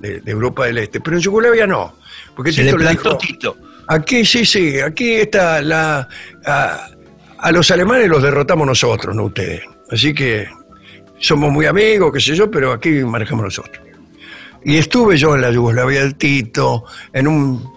de 0.00 0.22
Europa 0.26 0.66
del 0.66 0.78
Este, 0.78 1.00
pero 1.00 1.16
en 1.16 1.22
Yugoslavia 1.22 1.66
no. 1.66 1.96
Porque 2.36 2.52
Se 2.52 2.62
Tito 2.62 2.76
le 2.76 2.84
plantó 2.84 3.02
dijo, 3.02 3.18
Tito. 3.18 3.56
Aquí 3.88 4.24
sí, 4.24 4.44
sí, 4.44 4.78
aquí 4.78 5.14
está 5.14 5.62
la. 5.62 6.06
A, 6.44 6.88
a 7.38 7.52
los 7.52 7.70
alemanes 7.70 8.08
los 8.08 8.22
derrotamos 8.22 8.66
nosotros, 8.66 9.16
no 9.16 9.24
ustedes. 9.24 9.62
Así 9.90 10.12
que 10.12 10.46
somos 11.18 11.50
muy 11.50 11.64
amigos, 11.66 12.12
qué 12.12 12.20
sé 12.20 12.34
yo, 12.34 12.50
pero 12.50 12.72
aquí 12.72 12.90
manejamos 12.90 13.44
nosotros. 13.44 13.84
Y 14.64 14.76
estuve 14.76 15.16
yo 15.16 15.34
en 15.34 15.42
la 15.42 15.50
Yugoslavia 15.50 16.02
del 16.02 16.16
Tito, 16.16 16.84
en 17.12 17.26
un, 17.26 17.72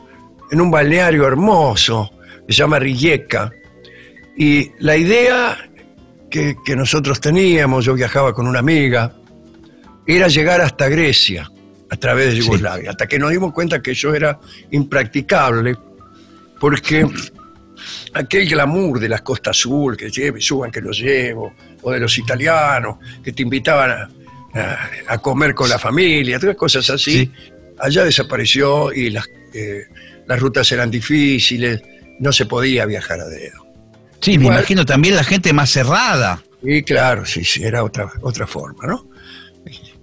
en 0.51 0.59
un 0.59 0.71
balneario 0.71 1.25
hermoso, 1.25 2.11
que 2.47 2.53
se 2.53 2.59
llama 2.59 2.79
Rijeka. 2.79 3.51
Y 4.35 4.71
la 4.79 4.97
idea 4.97 5.57
que, 6.29 6.55
que 6.65 6.75
nosotros 6.75 7.21
teníamos, 7.21 7.85
yo 7.85 7.93
viajaba 7.93 8.33
con 8.33 8.47
una 8.47 8.59
amiga, 8.59 9.13
era 10.07 10.27
llegar 10.27 10.61
hasta 10.61 10.89
Grecia 10.89 11.49
a 11.89 11.95
través 11.97 12.27
de 12.27 12.31
Sí. 12.33 12.39
Yugoslavia, 12.41 12.91
hasta 12.91 13.07
que 13.07 13.17
nos 13.19 13.31
dimos 13.31 13.53
cuenta 13.53 13.81
que 13.81 13.91
eso 13.91 14.13
era 14.13 14.39
impracticable, 14.71 15.75
porque 16.59 17.07
aquel 18.13 18.47
glamour 18.47 18.99
de 18.99 19.09
las 19.09 19.21
costas 19.21 19.57
azul, 19.57 19.95
que 19.97 20.09
lleve, 20.09 20.41
suban 20.41 20.71
que 20.71 20.81
los 20.81 20.99
llevo, 20.99 21.53
o 21.81 21.91
de 21.91 21.99
los 21.99 22.17
italianos, 22.17 22.97
que 23.23 23.31
te 23.31 23.41
invitaban 23.43 23.91
a, 23.91 24.09
a- 24.53 24.89
a 25.13 25.17
comer 25.19 25.53
con 25.53 25.69
la 25.69 25.79
familia, 25.79 26.39
todas 26.39 26.55
cosas 26.55 26.89
así, 26.89 27.11
Sí. 27.25 27.31
allá 27.79 28.03
desapareció 28.03 28.91
y 28.93 29.09
las, 29.09 29.25
eh, 29.53 29.83
las 30.27 30.39
rutas 30.39 30.71
eran 30.71 30.91
difíciles, 30.91 31.81
no 32.19 32.31
se 32.33 32.45
podía 32.45 32.85
viajar 32.85 33.19
a 33.21 33.25
dedo. 33.27 33.65
Sí, 34.21 34.37
me 34.37 34.47
imagino 34.47 34.85
también 34.85 35.15
la 35.15 35.23
gente 35.23 35.53
más 35.53 35.69
cerrada. 35.69 36.43
Y 36.61 36.83
claro, 36.83 37.25
sí, 37.25 37.45
sí, 37.45 37.63
era 37.63 37.83
otra, 37.85 38.11
otra 38.21 38.45
forma, 38.45 38.85
¿no? 38.85 39.08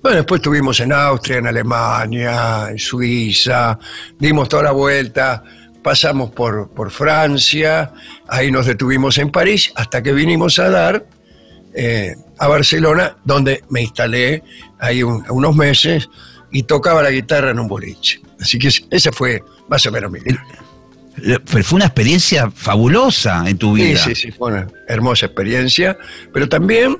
Bueno, 0.07 0.18
después 0.18 0.38
estuvimos 0.38 0.78
en 0.78 0.92
Austria, 0.92 1.38
en 1.38 1.48
Alemania, 1.48 2.68
en 2.70 2.78
Suiza, 2.78 3.76
dimos 4.20 4.48
toda 4.48 4.62
la 4.62 4.70
vuelta, 4.70 5.42
pasamos 5.82 6.30
por, 6.30 6.70
por 6.70 6.92
Francia, 6.92 7.92
ahí 8.28 8.52
nos 8.52 8.66
detuvimos 8.66 9.18
en 9.18 9.30
París, 9.32 9.72
hasta 9.74 10.04
que 10.04 10.12
vinimos 10.12 10.61
a 10.61 10.70
dar 10.70 11.07
eh, 11.74 12.14
a 12.38 12.46
Barcelona, 12.46 13.16
donde 13.24 13.64
me 13.68 13.82
instalé 13.82 14.44
ahí 14.78 15.02
un- 15.02 15.24
unos 15.28 15.57
meses 15.57 16.09
y 16.52 16.62
tocaba 16.62 17.02
la 17.02 17.11
guitarra 17.11 17.50
en 17.50 17.59
un 17.59 17.66
boliche. 17.66 18.20
Así 18.40 18.61
que 18.61 18.70
esa 18.88 19.11
fue 19.11 19.42
más 19.68 19.84
o 19.86 19.90
menos 19.90 20.12
mi 20.12 20.20
vida. 20.20 20.40
Le- 21.16 21.40
Fue 21.44 21.64
fue 21.64 21.78
una 21.78 21.86
experiencia 21.86 22.48
fabulosa 22.52 23.42
en 23.44 23.59
tu 23.59 23.74
Sí, 23.74 23.82
vida. 23.82 23.98
sí, 23.98 24.14
sí, 24.14 24.30
fue 24.30 24.52
una 24.52 24.68
hermosa 24.86 25.26
experiencia, 25.26 25.98
pero 26.32 26.48
también 26.48 26.96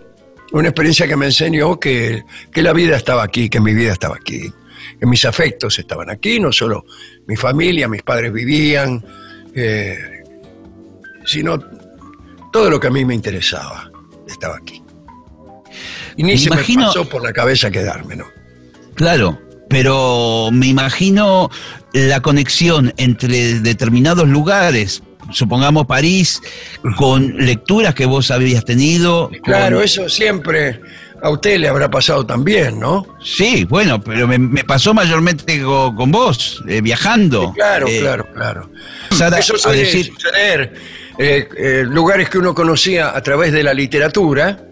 una 0.59 0.69
experiencia 0.69 1.07
que 1.07 1.17
me 1.17 1.27
enseñó 1.27 1.79
que, 1.79 2.23
que 2.53 2.63
la 2.63 2.73
vida 2.73 2.97
estaba 2.97 3.23
aquí, 3.23 3.49
que 3.49 3.61
mi 3.61 3.75
vida 3.75 3.93
estaba 3.93 4.17
aquí, 4.17 4.53
que 4.99 5.07
mis 5.07 5.25
afectos 5.25 5.79
estaban 5.79 6.11
aquí, 6.11 6.39
no 6.41 6.53
solo 6.53 6.85
mi 7.27 7.37
familia, 7.37 7.89
mis 7.89 8.03
padres 8.03 8.33
vivían, 8.33 9.05
eh, 9.55 9.97
sino 11.25 11.59
todo 12.53 12.71
lo 12.71 12.79
que 12.81 12.87
a 12.87 12.91
mí 12.91 13.05
me 13.05 13.15
interesaba 13.15 13.91
estaba 14.29 14.57
aquí. 14.57 14.83
Y 16.17 16.23
ni 16.23 16.33
Me 16.33 16.39
se 16.39 16.47
imagino- 16.49 16.81
me 16.83 16.87
pasó 16.87 17.09
por 17.09 17.23
la 17.23 17.33
cabeza 17.33 17.71
quedarme, 17.71 18.17
¿no? 18.17 18.27
Claro, 18.95 19.39
pero 19.69 20.49
me 20.53 20.69
imagino 20.69 21.51
la 21.93 22.21
conexión 22.23 22.95
entre 22.97 23.61
determinados 23.61 24.27
lugares, 24.29 25.03
supongamos 25.33 25.87
París, 25.87 26.41
con 26.97 27.37
lecturas 27.39 27.95
que 27.95 28.07
vos 28.07 28.31
habías 28.31 28.65
tenido. 28.65 29.31
Claro, 29.43 29.77
con- 29.77 29.85
eso 29.85 30.09
siempre 30.09 30.81
a 31.23 31.31
usted 31.31 31.59
le 31.59 31.69
habrá 31.69 31.91
pasado 31.91 32.25
también, 32.27 32.79
¿no? 32.79 33.07
Sí, 33.25 33.65
bueno, 33.65 34.01
pero 34.01 34.29
me, 34.29 34.39
me 34.39 34.65
pasó 34.65 34.93
mayormente 34.95 35.63
co- 35.63 35.95
con, 35.95 36.11
vos, 36.13 36.63
eh, 36.69 36.81
viajando. 36.81 37.53
Claro, 37.55 37.89
Eh, 37.89 38.01
claro, 38.01 38.27
claro. 38.35 38.71
a- 39.21 39.39
Eso 39.39 39.57
suele 39.57 39.79
decir- 39.85 40.13
suceder. 40.13 40.75
eh, 41.19 41.49
eh, 41.57 41.85
lugares 41.89 42.29
que 42.29 42.37
uno 42.39 42.55
conocía 42.55 43.17
a 43.17 43.23
través 43.23 43.51
de 43.53 43.63
la 43.63 43.73
literatura 43.73 44.63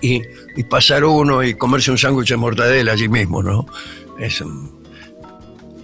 y 0.00 0.20
y 0.54 0.64
pasar 0.64 1.02
uno 1.04 1.42
y 1.42 1.54
comerse 1.54 1.90
un 1.90 1.96
sándwich 1.96 2.28
de 2.28 2.36
mortadela 2.36 2.92
allí 2.92 3.08
mismo, 3.08 3.42
¿no? 3.42 3.64
Es, 4.18 4.42
un- 4.42 4.81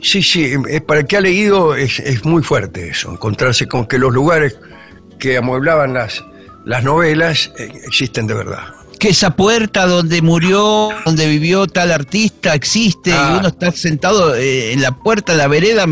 sí, 0.03 0.23
sí, 0.23 0.53
eh, 0.69 0.81
para 0.81 1.01
el 1.01 1.07
que 1.07 1.17
ha 1.17 1.21
leído 1.21 1.75
es, 1.75 1.99
es 2.01 2.25
muy 2.25 2.43
fuerte 2.43 2.89
eso, 2.89 3.11
encontrarse 3.13 3.67
con 3.67 3.87
que 3.87 3.99
los 3.99 4.13
lugares 4.13 4.59
que 5.19 5.37
amueblaban 5.37 5.95
las, 5.95 6.25
las 6.65 6.85
novelas 6.85 7.53
eh, 7.59 7.73
existen 7.87 8.27
de 8.27 8.35
verdad. 8.35 8.75
Que 8.99 9.11
esa 9.11 9.37
puerta 9.37 9.87
donde 9.87 10.23
murió, 10.23 10.89
donde 11.05 11.29
vivió 11.29 11.69
tal 11.69 11.93
artista 11.93 12.53
existe 12.55 13.13
Ah. 13.13 13.33
y 13.33 13.39
uno 13.39 13.49
está 13.49 13.71
sentado 13.71 14.35
eh, 14.35 14.73
en 14.73 14.83
la 14.83 14.91
puerta, 14.91 15.33
en 15.33 15.39
la 15.39 15.47
vereda 15.47 15.87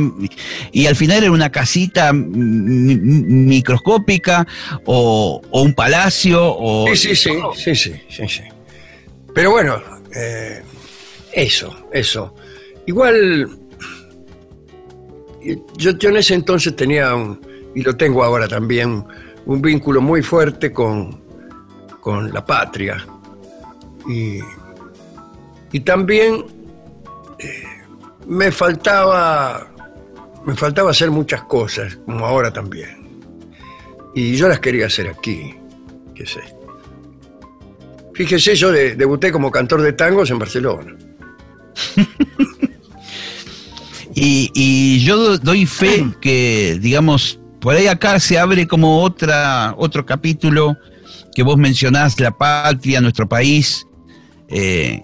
y 0.73 0.87
al 0.87 0.97
final 0.97 1.23
era 1.23 1.31
una 1.31 1.53
casita 1.53 2.13
microscópica 3.17 4.47
o, 4.85 5.41
o 5.51 5.63
un 5.63 5.73
palacio 5.75 6.43
o... 6.45 6.87
Sí, 6.95 7.15
sí, 7.15 7.17
sí, 7.17 7.31
sí, 7.55 7.75
sí, 7.77 7.93
sí, 8.09 8.29
sí. 8.29 8.43
Pero 9.35 9.51
bueno, 9.53 9.81
eh, 10.15 10.63
eso, 11.33 11.77
eso. 11.93 12.35
Igual, 12.87 13.49
yo, 15.77 15.91
en 16.09 16.17
ese 16.17 16.35
entonces 16.35 16.75
tenía, 16.77 17.15
un, 17.15 17.41
y 17.75 17.83
lo 17.83 17.97
tengo 17.97 18.23
ahora 18.25 18.49
también, 18.49 19.05
un 19.45 19.63
vínculo 19.63 20.01
muy 20.01 20.23
fuerte 20.23 20.73
con, 20.73 21.21
con 22.01 22.33
la 22.33 22.45
patria. 22.45 23.07
Y, 24.09 24.39
y 25.73 25.81
también 25.81 26.45
eh, 27.39 27.63
me 28.27 28.51
faltaba, 28.51 29.67
me 30.45 30.55
faltaba 30.55 30.91
hacer 30.91 31.11
muchas 31.11 31.43
cosas, 31.43 31.97
como 32.07 32.25
ahora 32.27 32.53
también. 32.53 33.07
Y 34.15 34.37
yo 34.37 34.49
las 34.49 34.61
quería 34.61 34.87
hacer 34.87 35.09
aquí, 35.09 35.55
qué 36.15 36.27
sé. 36.27 36.41
Fíjese, 38.15 38.55
yo 38.55 38.73
de- 38.73 38.95
debuté 38.97 39.31
como 39.31 39.51
cantor 39.51 39.83
de 39.83 39.93
tangos 39.93 40.31
en 40.31 40.39
Barcelona. 40.39 40.97
Y, 44.19 44.51
y 44.55 45.01
yo 45.05 45.17
do- 45.19 45.39
doy 45.39 45.67
fe 45.67 46.07
que, 46.21 46.79
digamos, 46.81 47.39
por 47.61 47.75
ahí 47.75 47.87
acá 47.87 48.19
se 48.19 48.39
abre 48.39 48.67
como 48.67 49.03
otra, 49.03 49.75
otro 49.77 50.05
capítulo 50.07 50.77
que 51.35 51.43
vos 51.43 51.57
mencionás, 51.59 52.19
la 52.19 52.31
patria, 52.31 53.01
nuestro 53.03 53.29
país. 53.29 53.87
Eh, 54.49 55.03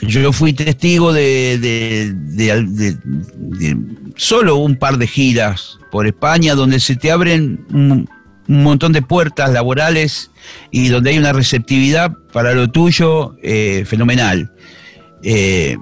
yo 0.00 0.32
fui 0.32 0.52
testigo 0.52 1.12
de, 1.12 1.58
de- 1.58 2.12
de- 2.14 2.62
de- 2.62 2.96
de 3.34 3.76
solo 4.16 4.56
un 4.56 4.76
par 4.76 4.98
de 4.98 5.06
giras 5.08 5.78
por 5.90 6.06
España 6.06 6.54
donde 6.54 6.78
se 6.78 6.94
te 6.94 7.10
abren 7.10 7.64
un, 7.72 8.08
un 8.48 8.62
montón 8.62 8.92
de 8.92 9.02
puertas 9.02 9.50
laborales 9.52 10.30
y 10.70 10.88
donde 10.88 11.10
hay 11.10 11.18
una 11.18 11.32
receptividad 11.32 12.12
para 12.32 12.52
lo 12.54 12.70
tuyo 12.70 13.34
eh, 13.42 13.84
fenomenal. 13.86 14.52
Eh, 15.22 15.76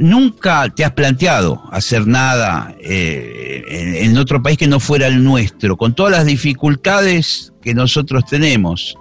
¿Nunca 0.00 0.66
te 0.70 0.82
has 0.82 0.92
planteado 0.92 1.62
hacer 1.70 2.06
nada 2.06 2.74
eh, 2.80 3.62
en, 3.68 4.16
otro 4.16 4.42
país 4.42 4.56
que 4.56 4.66
no 4.66 4.80
fuera 4.80 5.06
el 5.06 5.22
nuestro, 5.22 5.76
con 5.76 5.94
todas 5.94 6.12
las 6.12 6.24
dificultades 6.24 7.52
que 7.60 7.74
nosotros 7.74 8.24
tenemos? 8.24 8.96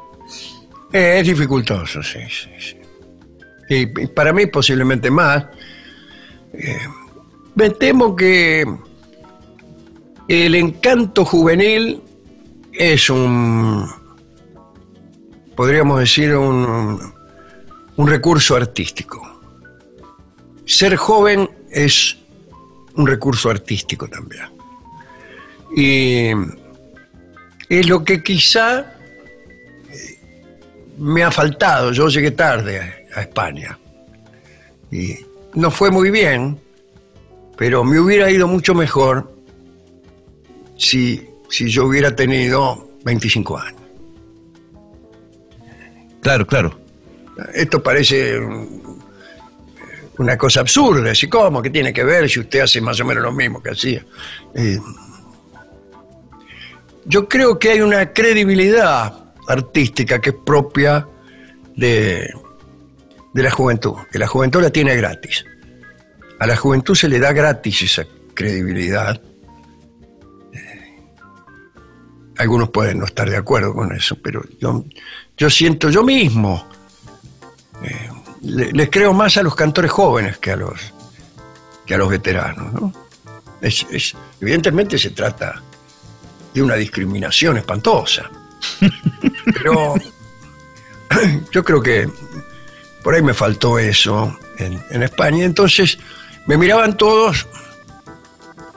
Eh, 0.92 1.20
es 1.22 1.28
dificultoso, 1.28 2.04
sí, 2.04 2.20
sí, 2.30 2.50
sí. 2.60 2.76
Y, 3.70 4.04
y 4.04 4.08
para 4.08 4.34
mí 4.34 4.48
posiblemente 4.48 5.10
más. 5.10 5.46
Eh, 6.52 6.78
me 7.56 7.70
temo 7.70 8.14
que 8.14 8.66
el 10.28 10.54
encanto 10.54 11.24
juvenil 11.24 12.02
es 12.74 13.10
un, 13.10 13.90
podríamos 15.56 16.02
decir, 16.02 16.36
un, 16.36 17.00
un 17.96 18.08
recurso 18.08 18.58
artístico. 18.58 19.39
Ser 20.70 20.96
joven 20.98 21.50
es 21.72 22.16
un 22.96 23.08
recurso 23.08 23.50
artístico 23.50 24.08
también. 24.08 24.46
Y 25.76 26.30
es 27.68 27.90
lo 27.90 28.04
que 28.04 28.22
quizá 28.22 28.94
me 31.00 31.24
ha 31.24 31.32
faltado. 31.32 31.92
Yo 31.92 32.08
llegué 32.08 32.30
tarde 32.30 33.08
a 33.16 33.22
España 33.22 33.80
y 34.92 35.16
no 35.56 35.72
fue 35.72 35.90
muy 35.90 36.12
bien, 36.12 36.60
pero 37.58 37.84
me 37.84 38.00
hubiera 38.00 38.30
ido 38.30 38.48
mucho 38.48 38.76
mejor 38.76 39.34
si, 40.78 41.28
si 41.50 41.68
yo 41.68 41.88
hubiera 41.88 42.16
tenido 42.16 42.88
25 43.06 43.58
años. 43.58 43.82
Claro, 46.22 46.46
claro. 46.46 46.80
Esto 47.56 47.82
parece 47.82 48.40
una 50.20 50.38
cosa 50.38 50.60
absurda. 50.60 51.16
¿sí? 51.16 51.28
¿Cómo? 51.28 51.62
¿Qué 51.62 51.70
tiene 51.70 51.92
que 51.92 52.04
ver 52.04 52.30
si 52.30 52.42
usted 52.42 52.60
hace 52.60 52.80
más 52.82 53.00
o 53.00 53.06
menos 53.06 53.24
lo 53.24 53.32
mismo 53.32 53.64
que 53.64 53.72
hacía? 53.72 54.06
Eh, 54.54 54.80
yo 57.06 57.28
creo 57.28 57.58
que 57.58 57.72
hay 57.72 57.82
una 57.82 58.14
credibilidad 58.14 59.34
artística 59.48 60.20
que 60.20 60.30
es 60.30 60.36
propia 60.46 61.08
de, 61.76 62.32
de 63.34 63.44
la 63.44 63.50
juventud, 63.50 63.96
que 64.12 64.20
la 64.20 64.28
juventud 64.28 64.62
la 64.62 64.70
tiene 64.70 64.96
gratis. 64.96 65.46
A 66.40 66.46
la 66.46 66.56
juventud 66.56 66.96
se 66.96 67.08
le 67.08 67.20
da 67.20 67.32
gratis 67.32 67.82
esa 67.82 68.06
credibilidad. 68.34 69.20
Eh, 70.54 70.98
algunos 72.38 72.70
pueden 72.70 73.00
no 73.00 73.06
estar 73.06 73.30
de 73.30 73.38
acuerdo 73.38 73.74
con 73.74 73.94
eso, 73.94 74.18
pero 74.22 74.44
yo, 74.60 74.86
yo 75.38 75.50
siento 75.50 75.90
yo 75.90 76.04
mismo, 76.04 76.70
eh, 77.84 78.10
le- 78.42 78.72
les 78.72 78.90
creo 78.90 79.14
más 79.14 79.38
a 79.38 79.44
los 79.44 79.56
cantores 79.56 79.92
jóvenes 79.92 80.38
que 80.38 80.52
a 80.52 80.56
los, 80.56 80.80
que 81.86 81.96
a 81.96 81.98
los 81.98 82.10
veteranos. 82.10 82.74
¿no? 82.74 82.94
Es- 83.62 83.86
es- 83.92 84.16
evidentemente 84.40 84.98
se 84.98 85.10
trata 85.12 85.62
de 86.54 86.62
una 86.62 86.76
discriminación 86.76 87.58
espantosa. 87.58 88.30
Pero 89.54 89.96
yo 91.52 91.64
creo 91.64 91.82
que 91.82 92.10
por 93.04 93.16
ahí 93.16 93.22
me 93.22 93.34
faltó 93.34 93.80
eso 93.80 94.38
en, 94.58 94.82
en 94.92 95.04
España. 95.04 95.46
Entonces 95.46 95.98
me 96.48 96.58
miraban 96.58 96.98
todos. 96.98 97.48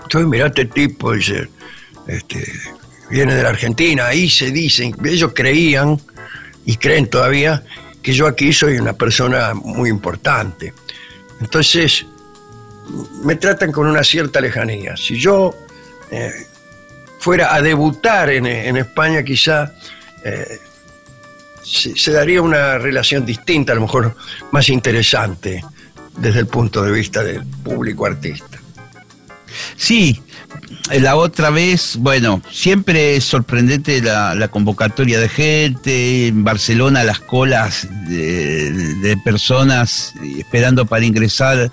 Entonces, 0.05 0.29
mirá 0.29 0.47
este 0.49 0.67
tipo, 0.67 1.13
dice, 1.13 1.49
este, 2.07 2.47
viene 3.09 3.35
de 3.35 3.43
la 3.43 3.49
Argentina, 3.49 4.07
ahí 4.09 4.29
se 4.29 4.51
dicen, 4.51 4.95
ellos 5.05 5.33
creían 5.35 5.99
y 6.67 6.77
creen 6.77 7.09
todavía 7.09 7.65
que 8.03 8.13
yo 8.13 8.27
aquí 8.27 8.53
soy 8.53 8.79
una 8.79 8.93
persona 8.93 9.55
muy 9.55 9.89
importante. 9.89 10.75
Entonces, 11.41 12.07
me 13.25 13.37
tratan 13.37 13.73
con 13.73 13.87
una 13.87 14.03
cierta 14.03 14.41
lejanía. 14.41 14.97
Si 14.97 15.19
yo 15.19 15.55
eh, 16.11 16.31
fuera 17.19 17.55
a 17.55 17.63
debutar 17.63 18.31
en, 18.31 18.47
en 18.47 18.77
España, 18.77 19.23
quizá 19.23 19.73
eh, 20.25 20.59
se, 21.63 21.97
se 21.97 22.13
daría 22.13 22.43
una 22.43 22.79
relación 22.79 23.25
distinta, 23.25 23.73
a 23.73 23.77
lo 23.77 23.83
mejor 23.83 24.17
más 24.51 24.69
interesante 24.69 25.65
desde 26.17 26.41
el 26.41 26.47
punto 26.47 26.83
de 26.83 26.93
vista 26.93 27.23
del 27.23 27.45
público 27.47 28.07
artista. 28.07 28.59
Sí, 29.77 30.23
la 31.01 31.17
otra 31.17 31.51
vez, 31.51 31.97
bueno, 31.99 32.43
siempre 32.51 33.17
es 33.17 33.25
sorprendente 33.25 34.03
la, 34.03 34.35
la 34.35 34.49
convocatoria 34.49 35.19
de 35.19 35.29
gente, 35.29 36.29
en 36.29 36.45
Barcelona 36.45 37.05
las 37.05 37.21
colas 37.21 37.89
de, 38.09 38.73
de 38.73 39.17
personas 39.19 40.15
esperando 40.39 40.87
para 40.87 41.05
ingresar 41.05 41.71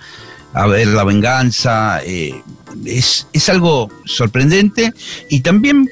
a 0.52 0.66
ver 0.66 0.88
la 0.88 1.04
venganza, 1.04 2.00
eh, 2.04 2.42
es, 2.84 3.26
es 3.32 3.48
algo 3.48 3.88
sorprendente 4.04 4.92
y 5.28 5.40
también 5.40 5.88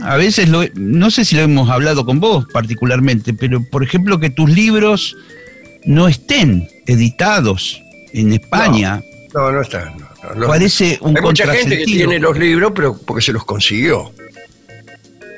a 0.00 0.16
veces, 0.16 0.48
lo, 0.48 0.62
no 0.74 1.10
sé 1.10 1.24
si 1.24 1.36
lo 1.36 1.42
hemos 1.42 1.68
hablado 1.70 2.04
con 2.04 2.20
vos 2.20 2.46
particularmente, 2.52 3.34
pero 3.34 3.62
por 3.62 3.82
ejemplo 3.82 4.18
que 4.18 4.30
tus 4.30 4.50
libros 4.50 5.16
no 5.84 6.08
estén 6.08 6.68
editados 6.86 7.80
en 8.12 8.32
España. 8.32 9.02
No, 9.34 9.52
no 9.52 9.62
no, 9.62 9.62
no, 9.62 10.11
no. 10.34 10.46
Parece 10.46 10.98
un 11.00 11.16
Hay 11.16 11.22
mucha 11.22 11.52
gente 11.52 11.78
que 11.78 11.84
tiene 11.84 12.18
los 12.18 12.38
libros, 12.38 12.72
pero 12.74 12.96
porque 12.96 13.22
se 13.22 13.32
los 13.32 13.44
consiguió. 13.44 14.12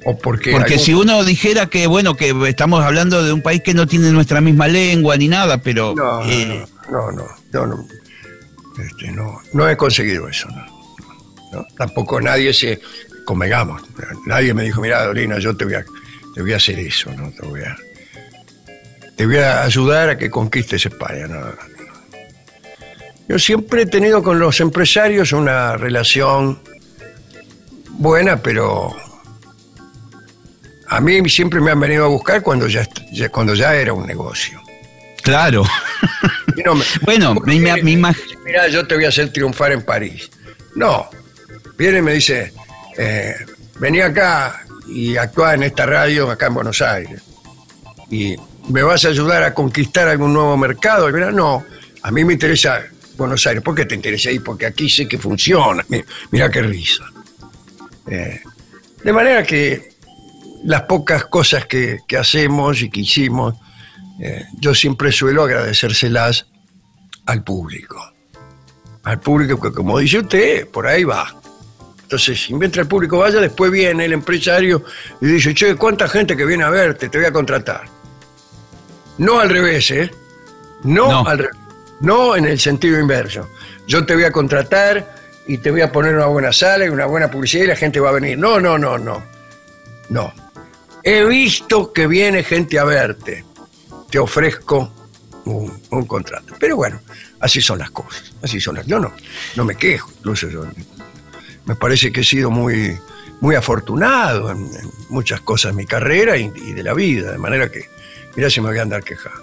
O 0.07 0.18
porque. 0.18 0.51
Porque 0.53 0.74
algún- 0.74 0.85
si 0.85 0.95
uno 0.95 1.24
dijera 1.24 1.66
que, 1.66 1.87
bueno, 1.87 2.14
que 2.14 2.35
estamos 2.49 2.85
hablando 2.85 3.22
de 3.24 3.32
un 3.32 3.41
país 3.43 3.62
que 3.62 3.72
no 3.74 3.87
tiene 3.87 4.11
nuestra 4.11 4.41
misma 4.41 4.68
lengua 4.68 5.16
ni 5.16 5.28
nada, 5.28 5.62
pero... 5.62 5.95
No, 5.97 6.22
no, 6.22 6.30
eh, 6.30 6.66
no, 6.91 7.11
no, 7.12 7.26
no, 7.53 7.66
no, 7.66 7.87
Este, 8.85 9.11
no, 9.12 9.41
no 9.55 9.68
he 9.68 9.76
conseguido 9.76 10.28
eso. 10.28 10.49
No, 11.53 11.64
Tampoco 11.78 12.20
nadie 12.20 12.53
se. 12.53 12.80
Convengamos. 13.24 13.80
Nadie 14.26 14.53
me 14.53 14.64
dijo, 14.64 14.82
mira, 14.82 15.07
Dolina, 15.07 15.39
yo 15.39 15.57
te 15.57 15.64
voy 15.64 15.74
a, 15.74 15.85
te 16.35 16.43
voy 16.43 16.53
a 16.53 16.57
hacer 16.57 16.78
eso, 16.78 17.11
¿no? 17.14 17.30
Te 17.30 17.47
voy 17.47 17.62
a. 17.62 17.74
Te 19.16 19.24
voy 19.24 19.37
a 19.37 19.62
ayudar 19.62 20.11
a 20.11 20.18
que 20.18 20.28
conquistes 20.28 20.85
España. 20.85 21.26
No. 21.28 21.39
Yo 23.29 23.39
siempre 23.39 23.83
he 23.83 23.87
tenido 23.87 24.22
con 24.22 24.39
los 24.39 24.61
empresarios 24.61 25.33
una 25.33 25.77
relación 25.77 26.59
buena, 27.91 28.37
pero 28.43 28.95
a 30.89 31.01
mí 31.01 31.29
siempre 31.29 31.61
me 31.61 31.70
han 31.70 31.81
venido 31.81 32.05
a 32.05 32.09
buscar 32.09 32.43
cuando 32.43 32.68
ya, 32.68 32.87
cuando 33.31 33.55
ya 33.55 33.75
era 33.75 33.93
un 33.93 34.07
negocio. 34.07 34.61
Claro. 35.22 35.64
bueno, 37.03 37.35
me, 37.35 37.55
imagino. 37.55 38.41
Mira, 38.45 38.68
yo 38.68 38.87
te 38.87 38.95
voy 38.95 39.07
a 39.07 39.09
hacer 39.09 39.33
triunfar 39.33 39.72
en 39.72 39.83
París. 39.83 40.31
No. 40.75 41.09
Viene 41.79 41.99
y 41.99 42.03
me 42.03 42.12
dice, 42.12 42.53
eh, 42.99 43.35
vení 43.79 44.03
acá 44.03 44.64
y 44.87 45.16
actúa 45.16 45.55
en 45.55 45.62
esta 45.62 45.87
radio 45.87 46.31
acá 46.31 46.47
en 46.47 46.55
Buenos 46.55 46.83
Aires. 46.83 47.22
Y 48.11 48.37
me 48.68 48.83
vas 48.83 49.05
a 49.07 49.09
ayudar 49.09 49.43
a 49.43 49.55
conquistar 49.55 50.09
algún 50.09 50.35
nuevo 50.35 50.57
mercado. 50.59 51.09
Y 51.09 51.12
mira, 51.14 51.33
no, 51.33 51.64
a 52.03 52.11
mí 52.11 52.22
me 52.22 52.35
interesa 52.35 52.83
Buenos 53.17 53.47
Aires. 53.47 53.62
¿Por 53.62 53.75
qué 53.75 53.85
te 53.85 53.95
interesa 53.95 54.31
ahí? 54.31 54.39
Porque 54.39 54.67
aquí 54.67 54.89
sé 54.89 55.07
que 55.07 55.19
funciona. 55.19 55.85
Mira, 56.31 56.51
qué 56.51 56.62
risa. 56.62 57.05
Eh, 58.07 58.41
de 59.03 59.12
manera 59.12 59.43
que 59.45 59.95
las 60.65 60.83
pocas 60.83 61.27
cosas 61.27 61.67
que, 61.67 62.01
hacemos 62.19 62.83
y 62.83 62.91
que 62.91 63.01
hicimos, 63.01 63.55
eh, 64.21 64.45
yo 64.59 64.75
siempre 64.75 65.12
suelo 65.12 65.45
agradecérselas 65.45 66.47
al 67.27 67.45
público. 67.45 68.12
Al 69.05 69.21
público 69.21 69.61
que, 69.61 69.73
como 69.73 69.99
dice 69.99 70.21
usted, 70.21 70.69
por 70.69 70.87
ahí 70.87 71.05
va. 71.05 71.35
Entonces, 72.03 72.51
mientras 72.51 72.85
el 72.85 72.89
público 72.89 73.19
vaya, 73.19 73.41
después 73.41 73.71
viene 73.71 74.05
el 74.05 74.12
empresario 74.12 74.85
y 75.21 75.27
dice, 75.27 75.55
che, 75.55 75.75
¿cuánta 75.77 76.09
gente 76.09 76.37
que 76.37 76.45
viene 76.45 76.65
a 76.65 76.71
verte? 76.71 77.09
Te 77.09 77.19
voy 77.19 77.27
a 77.27 77.33
contratar. 77.33 77.85
No 79.19 79.41
al 79.41 79.51
revés, 79.51 79.91
¿eh? 79.91 80.11
No, 80.85 81.27
Al 81.27 81.49
no 82.01 82.36
en 82.36 82.47
el 82.47 82.59
sentido 82.59 82.99
inverso. 82.99 83.49
Yo 83.86 84.05
te 84.05 84.14
voy 84.14 84.24
a 84.24 84.32
contratar 84.32 85.14
y 85.47 85.59
te 85.59 85.70
voy 85.70 85.82
a 85.82 85.92
poner 85.92 86.14
una 86.14 86.26
buena 86.26 86.53
sala 86.53 86.86
y 86.86 86.88
una 86.88 87.07
buena 87.07 87.30
publicidad 87.30 87.64
y 87.64 87.68
la 87.68 87.76
gente 87.76 88.01
va 88.01 88.11
a 88.11 88.12
venir. 88.12 88.38
No, 88.38 88.61
no, 88.61 88.78
no, 88.78 88.99
no. 88.99 89.22
No. 90.09 90.32
He 91.03 91.24
visto 91.24 91.92
que 91.92 92.07
viene 92.07 92.42
gente 92.42 92.78
a 92.78 92.84
verte. 92.84 93.45
Te 94.11 94.18
ofrezco 94.18 94.92
un, 95.45 96.07
contrato. 96.07 96.55
Pero 96.59 96.76
bueno, 96.76 97.01
así 97.40 97.61
son 97.61 97.78
las 97.78 97.90
cosas. 97.90 98.32
Así 98.42 98.61
son 98.61 98.76
las. 98.76 98.86
Yo 98.86 98.99
no, 98.99 99.12
no 99.57 99.64
me 99.64 99.76
quejo. 99.76 100.11
Incluso 100.18 100.49
me 101.66 101.76
parece 101.76 102.12
que 102.12 102.20
he 102.20 102.24
sido 102.24 102.51
muy, 102.51 102.99
muy 103.40 103.55
afortunado 103.55 104.51
en, 104.51 104.70
muchas 105.11 105.40
cosas 105.42 105.72
de 105.72 105.76
mi 105.76 105.86
carrera 105.86 106.36
y, 106.36 106.49
de 106.49 106.82
la 106.82 106.95
vida. 106.95 107.32
De 107.32 107.38
manera 107.38 107.70
que, 107.70 107.88
mira 108.36 108.49
si 108.49 108.61
me 108.61 108.68
voy 108.68 108.78
a 108.78 108.82
andar 108.82 109.03
quejando. 109.03 109.42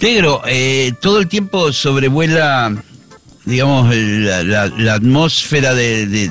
Negro, 0.00 0.42
eh, 0.46 0.92
todo 1.00 1.18
el 1.18 1.28
tiempo 1.28 1.72
sobrevuela 1.72 2.72
digamos, 3.48 3.94
la, 3.96 4.92
atmósfera 4.92 5.74
de, 5.74 6.30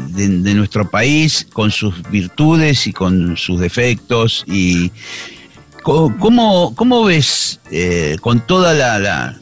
nuestro 0.55 0.89
país 0.89 1.47
con 1.51 1.71
sus 1.71 2.01
virtudes 2.11 2.85
y 2.85 2.93
con 2.93 3.35
sus 3.37 3.59
defectos. 3.59 4.43
y 4.47 4.91
¿Cómo, 5.81 6.75
cómo 6.75 7.03
ves 7.05 7.59
eh, 7.71 8.17
con 8.21 8.45
toda 8.45 8.73
la, 8.73 9.35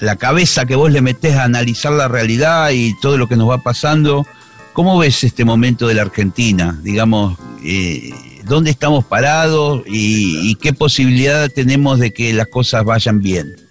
la, 0.00 0.16
cabeza 0.16 0.66
que 0.66 0.76
vos 0.76 0.92
le 0.92 1.00
metés 1.00 1.34
a 1.34 1.44
analizar 1.44 1.92
la 1.92 2.06
realidad 2.06 2.70
y 2.70 2.94
todo 3.00 3.18
lo 3.18 3.26
que 3.28 3.36
nos 3.36 3.50
va 3.50 3.58
pasando? 3.58 4.24
¿Cómo 4.72 4.96
ves 4.96 5.24
este 5.24 5.44
momento 5.44 5.88
de 5.88 5.94
la 5.94 6.02
Argentina? 6.02 6.78
Digamos, 6.82 7.38
eh, 7.64 8.12
¿dónde 8.44 8.70
estamos 8.70 9.04
parados 9.04 9.82
y 9.86 10.54
qué 10.56 10.72
posibilidad 10.72 11.50
tenemos 11.50 11.98
de 11.98 12.12
que 12.12 12.32
las 12.32 12.46
cosas 12.46 12.84
vayan 12.84 13.20
bien? 13.20 13.65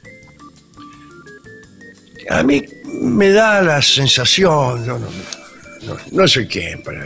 A 2.29 2.43
mí 2.43 2.63
me 3.01 3.29
da 3.29 3.61
la 3.61 3.81
sensación, 3.81 4.85
no, 4.85 4.99
no, 6.11 6.27
soy 6.27 6.47
quien 6.47 6.81
para, 6.81 7.05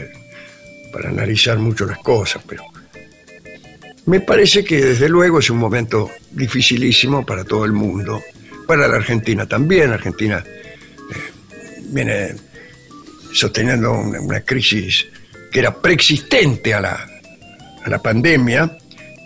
para 0.92 1.10
analizar 1.10 1.58
mucho 1.58 1.84
las 1.84 1.98
cosas, 1.98 2.42
pero 2.46 2.64
me 4.06 4.20
parece 4.20 4.64
que 4.64 4.82
desde 4.82 5.08
luego 5.08 5.38
es 5.38 5.50
un 5.50 5.58
momento 5.58 6.10
dificilísimo 6.30 7.24
para 7.24 7.44
todo 7.44 7.64
el 7.64 7.72
mundo, 7.72 8.22
para 8.66 8.88
la 8.88 8.96
Argentina 8.96 9.46
también. 9.46 9.92
Argentina 9.92 10.42
eh, 10.44 11.32
viene 11.90 12.34
sosteniendo 13.32 13.92
una, 13.92 14.40
crisis 14.40 15.06
que 15.52 15.60
era 15.60 15.80
preexistente 15.80 16.72
a 16.72 16.80
la, 16.80 17.08
a 17.84 17.88
la 17.88 18.00
pandemia 18.00 18.78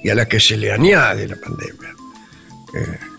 y 0.02 0.10
a 0.10 0.14
la 0.14 0.26
que 0.26 0.40
se 0.40 0.56
le 0.56 0.72
añade 0.72 1.28
la 1.28 1.36
pandemia. 1.36 1.94
Eh, 2.74 3.13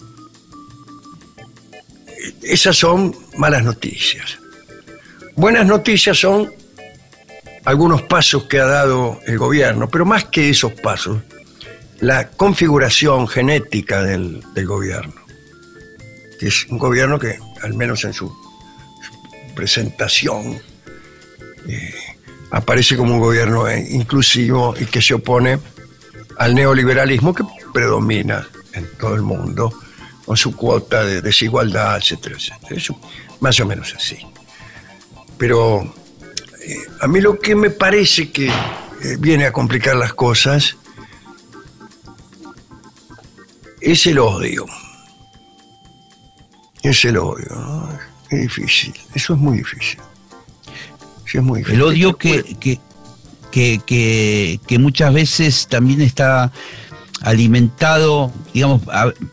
esas 2.46 2.78
son 2.78 3.16
malas 3.38 3.64
noticias. 3.64 4.38
Buenas 5.36 5.66
noticias 5.66 6.18
son 6.18 6.52
algunos 7.66 8.04
pasos 8.04 8.44
que 8.44 8.60
ha 8.60 8.66
dado 8.66 9.20
el 9.26 9.38
gobierno, 9.38 9.90
pero 9.90 10.06
más 10.06 10.26
que 10.26 10.50
esos 10.50 10.74
pasos, 10.74 11.22
la 12.00 12.30
configuración 12.30 13.28
genética 13.28 14.04
del, 14.04 14.44
gobierno, 14.66 15.16
que 16.40 16.48
es 16.48 16.68
un 16.70 16.78
gobierno 16.78 17.18
que, 17.18 17.40
al 17.62 17.74
menos 17.74 18.04
en 18.06 18.14
su, 18.14 18.32
presentación, 19.56 20.60
eh, 21.68 21.94
aparece 22.52 22.96
como 22.96 23.16
un 23.16 23.20
gobierno 23.20 23.68
eh, 23.68 23.88
inclusivo 23.90 24.76
y 24.80 24.86
que 24.86 25.02
se 25.02 25.14
opone 25.14 25.60
al 26.38 26.54
neoliberalismo 26.54 27.34
que 27.34 27.44
predomina 27.74 28.48
en 28.74 28.86
todo 29.00 29.16
el 29.16 29.22
mundo 29.22 29.74
con 30.26 30.36
su 30.36 30.56
cuota 30.56 31.04
de 31.04 31.22
desigualdad, 31.22 31.98
etcétera, 31.98 32.36
etcétera. 32.36 32.76
Eso, 32.76 33.00
más 33.40 33.60
o 33.60 33.66
menos 33.66 33.94
así. 33.96 34.18
Pero 35.38 35.84
eh, 36.62 36.78
a 37.02 37.08
mí 37.08 37.22
lo 37.22 37.40
que 37.40 37.56
me 37.56 37.70
parece 37.70 38.32
que 38.32 38.48
eh, 38.48 39.18
viene 39.20 39.46
a 39.46 39.52
complicar 39.52 39.96
las 39.96 40.14
cosas 40.14 40.78
es 43.82 44.06
el 44.08 44.18
odio. 44.18 44.66
Es 46.82 47.06
el 47.06 47.18
odio. 47.18 47.90
Es 48.30 48.42
difícil. 48.42 48.94
Eso 49.14 49.34
es 49.34 49.40
muy 49.40 49.58
difícil. 49.58 50.00
es 51.32 51.44
muy 51.44 51.60
difícil. 51.60 51.82
El 51.82 51.88
odio 51.88 52.18
que, 52.18 52.44
que, 52.60 52.80
que, 53.86 54.60
que 54.66 54.80
muchas 54.80 55.14
veces 55.14 55.68
también 55.68 56.02
está 56.02 56.52
alimentado, 57.22 58.32
digamos, 58.54 58.82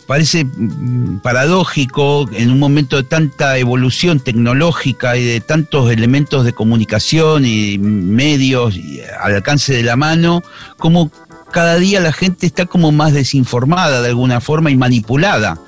parece 0.07 0.45
mm, 0.45 1.20
paradójico 1.20 2.28
en 2.33 2.51
un 2.51 2.59
momento 2.59 2.97
de 2.97 3.03
tanta 3.03 3.59
evolución 3.59 4.20
tecnológica 4.20 5.16
y 5.16 5.24
de 5.24 5.41
tantos 5.41 5.91
elementos 5.91 6.45
de 6.45 6.53
comunicación 6.53 7.45
y 7.45 7.78
medios 7.78 8.78
al 9.20 9.35
alcance 9.35 9.74
de 9.74 9.83
la 9.83 9.97
mano, 9.97 10.43
como 10.78 11.11
cada 11.51 11.76
día 11.76 12.01
la 12.01 12.12
gente 12.12 12.47
está 12.47 12.66
como 12.66 12.93
más 12.93 13.12
desinformada 13.12 14.01
de 14.01 14.09
alguna 14.09 14.41
forma 14.41 14.70
y 14.70 14.76
manipulada, 14.76 15.61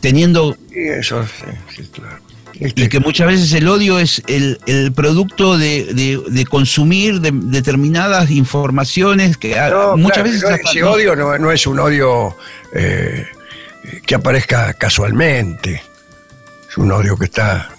teniendo... 0.00 0.56
eso, 0.70 1.24
sí, 1.74 1.82
claro. 1.92 2.25
Y 2.58 2.88
que 2.88 3.00
muchas 3.00 3.26
veces 3.26 3.52
el 3.52 3.68
odio 3.68 3.98
es 3.98 4.22
el, 4.26 4.92
producto 4.94 5.58
de, 5.58 6.46
consumir 6.48 7.20
determinadas 7.20 8.30
informaciones 8.30 9.36
que 9.36 9.56
muchas 9.96 10.24
veces... 10.24 10.44
ese 10.64 10.82
odio 10.82 11.14
no, 11.16 11.52
es 11.52 11.66
un 11.66 11.78
odio 11.78 12.36
eh, 12.72 13.26
que 14.06 14.14
aparezca 14.14 14.72
casualmente, 14.74 15.82
es 16.68 16.78
un 16.78 16.92
odio 16.92 17.16
que 17.16 17.26
está 17.26 17.70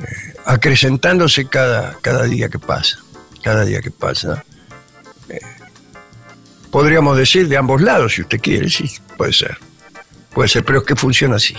eh, 0.00 0.34
acrecentándose 0.44 1.48
cada, 1.48 1.96
cada 2.00 2.24
día 2.24 2.48
que 2.48 2.58
pasa, 2.58 2.98
cada 3.42 3.64
día 3.64 3.80
que 3.80 3.90
pasa. 3.90 4.44
Eh, 5.28 5.40
podríamos 6.70 7.16
decir 7.16 7.48
de 7.48 7.56
ambos 7.56 7.80
lados, 7.80 8.14
si 8.14 8.22
usted 8.22 8.40
quiere, 8.40 8.68
sí, 8.70 8.88
puede 9.16 9.32
ser. 9.32 9.58
Puede 10.32 10.48
ser, 10.48 10.64
pero 10.64 10.80
es 10.80 10.84
que 10.84 10.94
funciona 10.94 11.36
así 11.36 11.56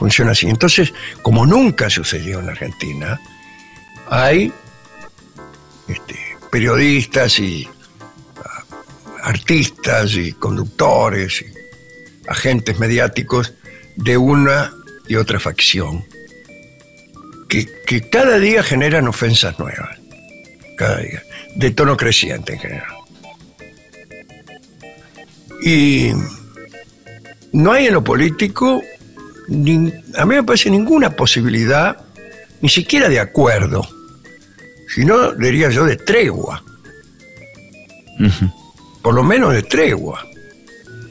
funciona 0.00 0.30
así. 0.32 0.48
Entonces, 0.48 0.94
como 1.20 1.44
nunca 1.44 1.90
sucedió 1.90 2.40
en 2.40 2.48
Argentina, 2.48 3.20
hay 4.08 4.50
este, 5.88 6.16
periodistas 6.50 7.38
y 7.38 7.68
ah, 8.42 8.64
artistas 9.24 10.14
y 10.14 10.32
conductores 10.32 11.42
y 11.42 11.52
agentes 12.28 12.78
mediáticos 12.78 13.52
de 13.96 14.16
una 14.16 14.72
y 15.06 15.16
otra 15.16 15.38
facción 15.38 16.02
que, 17.46 17.66
que 17.86 18.08
cada 18.08 18.38
día 18.38 18.62
generan 18.62 19.06
ofensas 19.06 19.58
nuevas, 19.58 19.98
cada 20.78 21.00
día, 21.00 21.22
de 21.56 21.70
tono 21.72 21.94
creciente 21.98 22.54
en 22.54 22.58
general. 22.58 22.94
Y 25.62 26.12
no 27.52 27.72
hay 27.72 27.88
en 27.88 27.92
lo 27.92 28.02
político 28.02 28.82
a 29.50 30.26
mí 30.26 30.34
me 30.36 30.44
parece 30.44 30.70
ninguna 30.70 31.10
posibilidad, 31.10 31.96
ni 32.60 32.68
siquiera 32.68 33.08
de 33.08 33.18
acuerdo, 33.18 33.86
sino, 34.94 35.32
diría 35.32 35.70
yo, 35.70 35.84
de 35.84 35.96
tregua. 35.96 36.62
Por 39.02 39.14
lo 39.14 39.22
menos 39.22 39.52
de 39.52 39.62
tregua. 39.62 40.24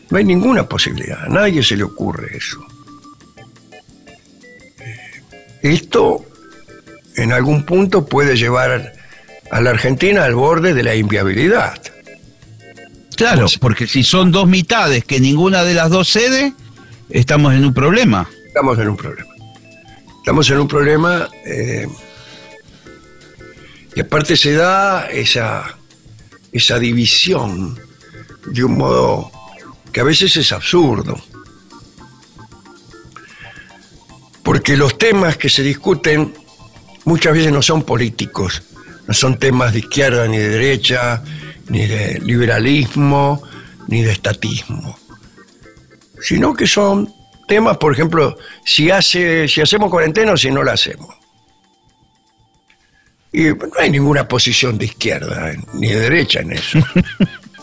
No 0.10 0.18
hay 0.18 0.24
ninguna 0.24 0.68
posibilidad, 0.68 1.24
a 1.24 1.28
nadie 1.28 1.62
se 1.64 1.76
le 1.76 1.84
ocurre 1.84 2.38
eso. 2.38 2.66
Eh, 4.80 5.22
esto 5.62 6.26
en 7.16 7.32
algún 7.32 7.64
punto 7.64 8.06
puede 8.06 8.36
llevar 8.36 8.94
a 9.52 9.62
la 9.62 9.70
Argentina 9.70 10.24
al 10.24 10.36
borde 10.36 10.74
de 10.74 10.84
la 10.84 10.96
inviabilidad. 10.96 11.80
Claro, 13.16 13.48
porque 13.60 13.86
si 13.86 14.04
son 14.04 14.32
dos 14.32 14.48
mitades 14.48 15.04
que 15.04 15.20
ninguna 15.20 15.64
de 15.64 15.74
las 15.74 15.90
dos 15.90 16.10
cede, 16.10 16.54
estamos 17.10 17.53
en 17.53 17.66
un 17.66 17.74
problema. 17.74 18.30
Estamos 18.47 18.78
en 18.80 18.89
un 18.89 18.97
problema. 18.97 19.34
Estamos 20.18 20.49
en 20.49 20.60
un 20.60 20.68
problema 20.68 21.30
eh, 21.45 21.88
y 23.95 24.01
aparte 24.01 24.38
se 24.38 24.53
da 24.53 25.07
esa, 25.07 25.78
esa 26.51 26.78
división 26.78 27.80
de 28.45 28.64
un 28.64 28.78
modo 28.78 29.32
que 29.91 30.01
a 30.01 30.03
veces 30.03 30.36
es 30.38 30.51
absurdo. 30.51 31.20
Porque 34.43 34.78
los 34.78 34.97
temas 34.97 35.38
que 35.38 35.49
se 35.49 35.64
discuten 35.64 36.34
muchas 37.05 37.34
veces 37.34 37.51
no 37.51 37.62
son 37.62 37.84
políticos, 37.84 38.62
no 39.07 39.14
son 39.14 39.39
temas 39.39 39.74
de 39.74 39.80
izquierda 39.80 40.28
ni 40.28 40.38
de 40.38 40.49
derecha, 40.49 41.24
ni 41.70 41.88
de 41.88 42.20
liberalismo, 42.20 43.41
ni 43.88 44.03
de 44.03 44.12
estatismo, 44.12 44.99
sino 46.22 46.54
que 46.54 46.68
son 46.68 47.14
temas, 47.48 47.78
por 47.78 47.94
ejemplo, 47.94 48.38
si, 48.64 48.92
hace, 48.92 49.48
si 49.48 49.62
hacemos 49.62 49.90
cuarentena 49.90 50.34
o 50.34 50.38
si 50.38 50.52
no 50.52 50.64
la 50.64 50.74
hacemos. 50.74 51.16
Y 53.32 53.46
no 53.50 53.58
hay 53.78 53.90
ninguna 53.92 54.28
posición 54.28 54.78
de 54.78 54.86
izquierda 54.86 55.54
ni 55.74 55.90
de 55.90 56.00
derecha 56.00 56.40
en 56.40 56.54
eso. 56.54 56.80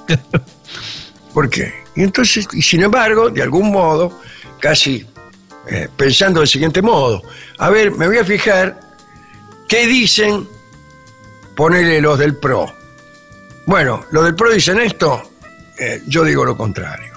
¿Por 1.35 1.51
qué? 1.51 1.73
Y 1.95 2.03
entonces, 2.03 2.47
y 2.53 2.63
sin 2.63 2.83
embargo, 2.83 3.31
de 3.31 3.43
algún 3.43 3.71
modo, 3.71 4.21
casi 4.61 5.07
eh, 5.69 5.89
pensando 5.97 6.41
del 6.41 6.49
siguiente 6.49 6.83
modo, 6.83 7.23
a 7.59 7.71
ver, 7.71 7.91
me 7.93 8.07
voy 8.07 8.19
a 8.19 8.25
fijar 8.25 8.81
qué 9.69 9.87
dicen, 9.87 10.47
ponele 11.57 12.01
los 12.01 12.19
del 12.19 12.37
PRO. 12.37 12.73
Bueno, 13.67 14.05
los 14.13 14.25
del 14.25 14.35
PRO 14.35 14.53
dicen 14.53 14.81
esto, 14.81 15.31
eh, 15.79 16.03
yo 16.07 16.23
digo 16.23 16.45
lo 16.45 16.57
contrario. 16.57 17.16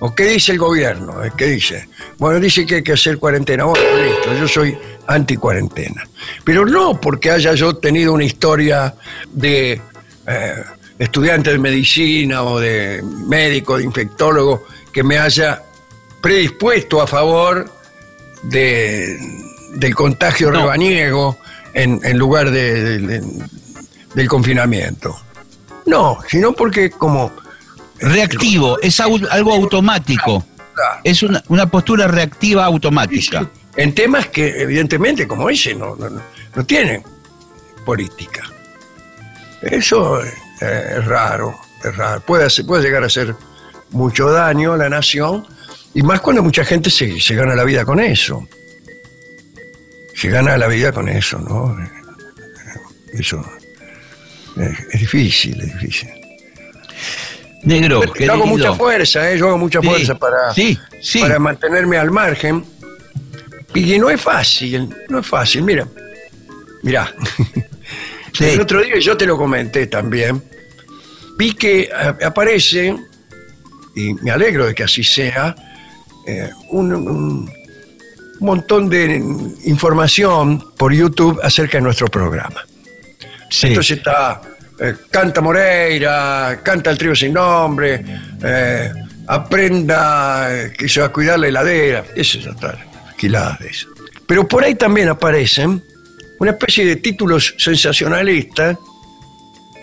¿O 0.00 0.14
qué 0.14 0.24
dice 0.24 0.52
el 0.52 0.58
gobierno? 0.58 1.24
Eh, 1.24 1.32
¿Qué 1.36 1.46
dice? 1.46 1.88
Bueno, 2.18 2.38
dice 2.38 2.64
que 2.64 2.76
hay 2.76 2.82
que 2.82 2.92
hacer 2.92 3.18
cuarentena. 3.18 3.64
Bueno, 3.64 3.84
listo, 4.02 4.34
yo 4.34 4.46
soy 4.46 4.78
anti-cuarentena. 5.06 6.06
Pero 6.44 6.64
no 6.64 7.00
porque 7.00 7.30
haya 7.30 7.54
yo 7.54 7.76
tenido 7.76 8.12
una 8.12 8.24
historia 8.24 8.94
de 9.32 9.80
estudiante 10.98 11.50
de 11.50 11.58
medicina 11.58 12.42
o 12.42 12.60
de 12.60 13.02
médico, 13.02 13.78
de 13.78 13.84
infectólogo, 13.84 14.64
que 14.92 15.02
me 15.02 15.18
haya 15.18 15.62
predispuesto 16.20 17.00
a 17.00 17.06
favor 17.06 17.70
de, 18.42 19.18
del 19.76 19.94
contagio 19.94 20.50
rebaniego 20.50 21.38
en, 21.72 22.18
lugar 22.18 22.50
de, 22.50 23.22
del 24.14 24.28
confinamiento. 24.28 25.16
No, 25.86 26.18
sino 26.28 26.52
porque 26.52 26.90
como... 26.90 27.32
Reactivo, 28.00 28.78
es 28.80 29.00
algo 29.00 29.52
automático. 29.52 30.44
Es 31.02 31.22
una, 31.22 31.42
una 31.48 31.66
postura 31.66 32.06
reactiva 32.06 32.64
automática. 32.64 33.50
En 33.76 33.94
temas 33.94 34.28
que 34.28 34.62
evidentemente 34.62 35.26
como 35.26 35.50
ese 35.50 35.74
no, 35.74 35.96
no, 35.96 36.08
no 36.54 36.64
tienen 36.64 37.02
política. 37.84 38.42
Eso 39.62 40.20
es 40.22 41.04
raro, 41.04 41.58
es 41.84 41.96
raro. 41.96 42.20
Puede, 42.20 42.48
puede 42.64 42.82
llegar 42.82 43.02
a 43.02 43.06
hacer 43.06 43.34
mucho 43.90 44.30
daño 44.30 44.74
a 44.74 44.76
la 44.76 44.88
nación, 44.88 45.46
y 45.94 46.02
más 46.02 46.20
cuando 46.20 46.42
mucha 46.42 46.64
gente 46.64 46.90
se, 46.90 47.20
se 47.20 47.34
gana 47.34 47.54
la 47.54 47.64
vida 47.64 47.84
con 47.84 48.00
eso. 48.00 48.46
Se 50.14 50.28
gana 50.28 50.56
la 50.58 50.66
vida 50.66 50.92
con 50.92 51.08
eso, 51.08 51.38
¿no? 51.38 51.76
Eso 53.12 53.44
es, 54.56 55.00
difícil, 55.00 55.60
es 55.60 55.78
difícil. 55.78 56.10
Negro, 57.62 58.02
yo 58.14 58.32
hago 58.32 58.46
mucha 58.46 58.72
fuerza, 58.72 59.30
¿eh? 59.30 59.38
yo 59.38 59.48
hago 59.48 59.58
mucha 59.58 59.82
fuerza 59.82 60.14
para, 60.14 60.54
para 61.20 61.38
mantenerme 61.38 61.96
al 61.96 62.10
margen. 62.10 62.64
Y 63.74 63.98
no 63.98 64.10
es 64.10 64.20
fácil, 64.20 64.94
no 65.08 65.18
es 65.18 65.26
fácil. 65.26 65.62
Mira, 65.62 65.86
mira. 66.82 67.12
El 68.40 68.60
otro 68.60 68.82
día 68.82 68.98
yo 68.98 69.16
te 69.16 69.26
lo 69.26 69.36
comenté 69.36 69.86
también. 69.88 70.42
Vi 71.36 71.54
que 71.54 71.88
aparece, 72.24 72.96
y 73.94 74.14
me 74.14 74.30
alegro 74.30 74.66
de 74.66 74.74
que 74.74 74.84
así 74.84 75.02
sea, 75.02 75.54
eh, 76.26 76.50
un, 76.70 77.50
montón 78.40 78.88
de 78.88 79.16
información 79.64 80.72
por 80.76 80.92
YouTube 80.92 81.40
acerca 81.42 81.78
de 81.78 81.82
nuestro 81.82 82.06
programa. 82.06 82.64
Entonces 83.62 83.98
está 83.98 84.40
eh, 84.80 84.94
Canta 85.10 85.40
Moreira, 85.40 86.60
Canta 86.62 86.90
el 86.90 86.98
trío 86.98 87.14
sin 87.14 87.32
nombre, 87.32 88.04
eh, 88.42 88.92
Aprenda 89.26 90.70
que 90.76 90.88
se 90.88 91.00
va 91.00 91.06
a 91.06 91.12
cuidar 91.12 91.38
la 91.38 91.48
heladera, 91.48 92.04
eso 92.16 92.38
ya 92.38 92.50
está, 92.50 92.78
alquilada 93.08 93.58
de 93.60 93.68
eso. 93.68 93.88
Pero 94.26 94.48
por 94.48 94.64
ahí 94.64 94.74
también 94.74 95.08
aparecen 95.10 95.82
una 96.38 96.52
especie 96.52 96.86
de 96.86 96.96
títulos 96.96 97.54
sensacionalistas 97.58 98.78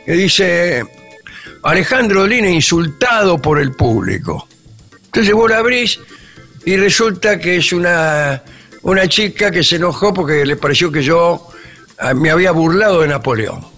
que 0.06 0.14
dice 0.14 0.84
Alejandro 1.64 2.26
Lina 2.26 2.50
insultado 2.50 3.40
por 3.40 3.60
el 3.60 3.74
público. 3.74 4.48
Entonces 5.06 5.34
vos 5.34 5.50
la 5.50 5.58
abrís 5.58 6.00
y 6.66 6.78
resulta 6.78 7.40
que 7.40 7.58
es 7.58 7.72
una, 7.72 8.42
una 8.82 9.08
chica 9.08 9.52
que 9.52 9.64
se 9.64 9.76
enojó 9.76 10.14
porque 10.14 10.46
le 10.46 10.56
pareció 10.56 10.92
que 10.92 11.04
yo 11.04 11.48
ah, 12.00 12.14
me 12.14 12.32
había 12.32 12.52
burlado 12.52 13.02
de 13.02 13.10
Napoleón. 13.10 13.75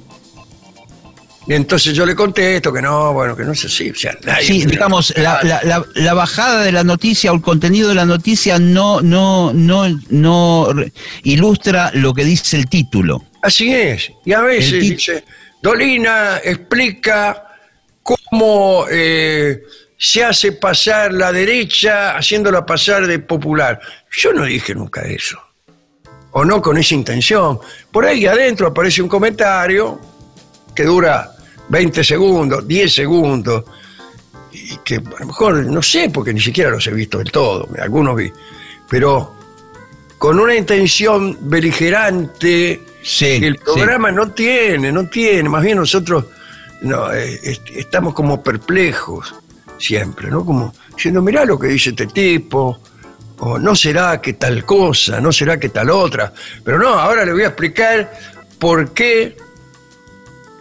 Y 1.48 1.54
entonces 1.54 1.94
yo 1.94 2.06
le 2.06 2.14
contesto 2.14 2.74
que 2.74 2.82
no, 2.82 3.14
bueno, 3.14 3.36
que 3.36 3.44
no 3.44 3.54
es 3.54 3.64
así. 3.64 3.90
O 3.92 3.96
sea, 3.96 4.18
sí, 4.42 4.66
digamos, 4.66 5.14
la, 5.16 6.14
bajada 6.14 6.64
de 6.64 6.74
la 6.74 6.84
noticia 6.84 7.32
o 7.32 7.36
el 7.36 7.42
contenido 7.42 7.88
de 7.88 7.96
la 7.96 8.06
noticia 8.06 8.60
no, 8.60 9.02
no, 9.02 9.54
no, 9.54 9.88
no 10.10 10.68
ilustra 11.24 11.92
lo 11.94 12.14
que 12.14 12.26
dice 12.26 12.58
el 12.58 12.68
título. 12.68 13.24
Así 13.42 13.74
es. 13.74 14.12
Y 14.26 14.34
a 14.34 14.42
veces 14.42 14.82
dice, 14.82 15.24
Dolina 15.62 16.40
explica 16.44 17.46
cómo 18.04 18.86
eh, 18.92 19.64
se 19.98 20.26
hace 20.26 20.52
pasar 20.52 21.14
la 21.14 21.32
derecha 21.32 22.18
haciéndola 22.18 22.66
pasar 22.66 23.08
de 23.08 23.20
popular. 23.20 23.80
Yo 24.12 24.34
no 24.34 24.44
dije 24.44 24.76
nunca 24.76 25.02
eso. 25.04 25.40
O 26.32 26.44
no 26.44 26.62
con 26.62 26.78
esa 26.78 26.94
intención. 26.94 27.58
Por 27.90 28.06
ahí 28.06 28.26
adentro 28.26 28.68
aparece 28.68 29.02
un 29.02 29.08
comentario 29.08 30.00
que 30.76 30.84
dura 30.84 31.37
20 31.70 32.04
segundos, 32.04 32.68
10 32.68 32.94
segundos, 32.94 33.64
y 34.52 34.78
que 34.84 34.96
a 34.96 35.20
lo 35.20 35.28
mejor 35.28 35.66
no 35.66 35.82
sé, 35.82 36.10
porque 36.10 36.34
ni 36.34 36.40
siquiera 36.40 36.70
los 36.70 36.86
he 36.88 36.92
visto 36.92 37.18
del 37.20 37.32
todo, 37.32 37.68
algunos 37.80 38.16
vi, 38.16 38.32
pero 38.90 39.36
con 40.18 40.40
una 40.40 40.56
intención 40.56 41.38
beligerante 41.42 42.82
que 43.20 43.38
el 43.38 43.58
programa 43.58 44.12
no 44.12 44.32
tiene, 44.32 44.92
no 44.92 45.08
tiene, 45.08 45.48
más 45.48 45.64
bien 45.64 45.78
nosotros 45.78 46.26
no, 46.82 47.14
eh, 47.14 47.60
estamos 47.76 48.14
como 48.14 48.42
perplejos 48.42 49.36
siempre, 49.78 50.30
¿no? 50.30 50.46
Como 50.46 50.74
diciendo, 50.96 51.22
mirá 51.22 51.46
lo 51.46 51.58
que 51.60 51.68
dice 51.68 51.92
este 51.92 52.08
tipo, 52.08 52.80
o 53.40 53.60
no 53.60 53.76
será 53.76 54.20
que 54.20 54.34
tal 54.34 54.66
cosa, 54.66 55.22
no 55.22 55.32
será 55.32 55.60
que 55.60 55.70
tal 55.70 55.90
otra, 55.90 56.34
pero 56.64 56.80
no, 56.80 56.90
ahora 56.90 57.24
le 57.24 57.34
voy 57.34 57.44
a 57.44 57.48
explicar 57.48 58.12
por 58.60 58.92
qué 58.94 59.38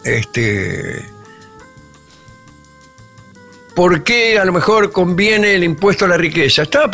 este, 0.07 1.05
¿Por 3.77 4.03
qué 4.03 4.39
a 4.39 4.43
lo 4.43 4.51
mejor 4.53 4.91
conviene 4.91 5.53
el 5.53 5.63
impuesto 5.63 6.05
a 6.05 6.07
la 6.07 6.17
riqueza? 6.17 6.63
Estaba, 6.63 6.89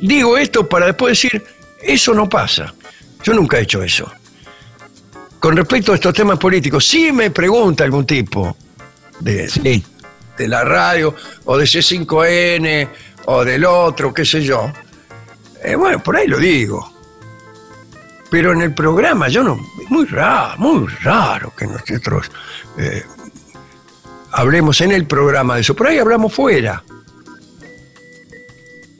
digo 0.00 0.38
esto 0.38 0.68
para 0.68 0.86
después 0.86 1.20
decir, 1.20 1.44
eso 1.82 2.14
no 2.14 2.28
pasa. 2.28 2.72
Yo 3.24 3.34
nunca 3.34 3.58
he 3.58 3.62
hecho 3.62 3.82
eso. 3.82 4.08
Con 5.40 5.56
respecto 5.56 5.90
a 5.90 5.96
estos 5.96 6.14
temas 6.14 6.38
políticos, 6.38 6.86
si 6.86 7.10
me 7.10 7.32
pregunta 7.32 7.82
algún 7.82 8.06
tipo 8.06 8.56
de, 9.18 9.82
de 10.38 10.46
la 10.46 10.62
radio 10.62 11.16
o 11.46 11.58
de 11.58 11.64
C5N 11.64 12.88
o 13.24 13.44
del 13.44 13.64
otro, 13.64 14.14
qué 14.14 14.24
sé 14.24 14.40
yo, 14.40 14.72
eh, 15.64 15.74
bueno, 15.74 16.00
por 16.00 16.16
ahí 16.16 16.28
lo 16.28 16.38
digo. 16.38 16.93
Pero 18.34 18.52
en 18.52 18.62
el 18.62 18.74
programa 18.74 19.28
yo 19.28 19.44
no, 19.44 19.64
es 19.80 19.88
muy 19.88 20.06
raro, 20.06 20.58
muy 20.58 20.88
raro 21.04 21.52
que 21.56 21.68
nosotros 21.68 22.32
eh, 22.76 23.04
hablemos 24.32 24.80
en 24.80 24.90
el 24.90 25.06
programa 25.06 25.54
de 25.54 25.60
eso. 25.60 25.76
Por 25.76 25.86
ahí 25.86 25.98
hablamos 25.98 26.34
fuera. 26.34 26.82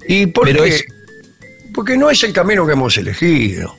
¿Y 0.06 0.26
por 0.26 0.46
qué? 0.46 0.84
Porque 1.74 1.96
no 1.96 2.10
es 2.10 2.22
el 2.22 2.32
camino 2.32 2.64
que 2.64 2.74
hemos 2.74 2.96
elegido. 2.96 3.76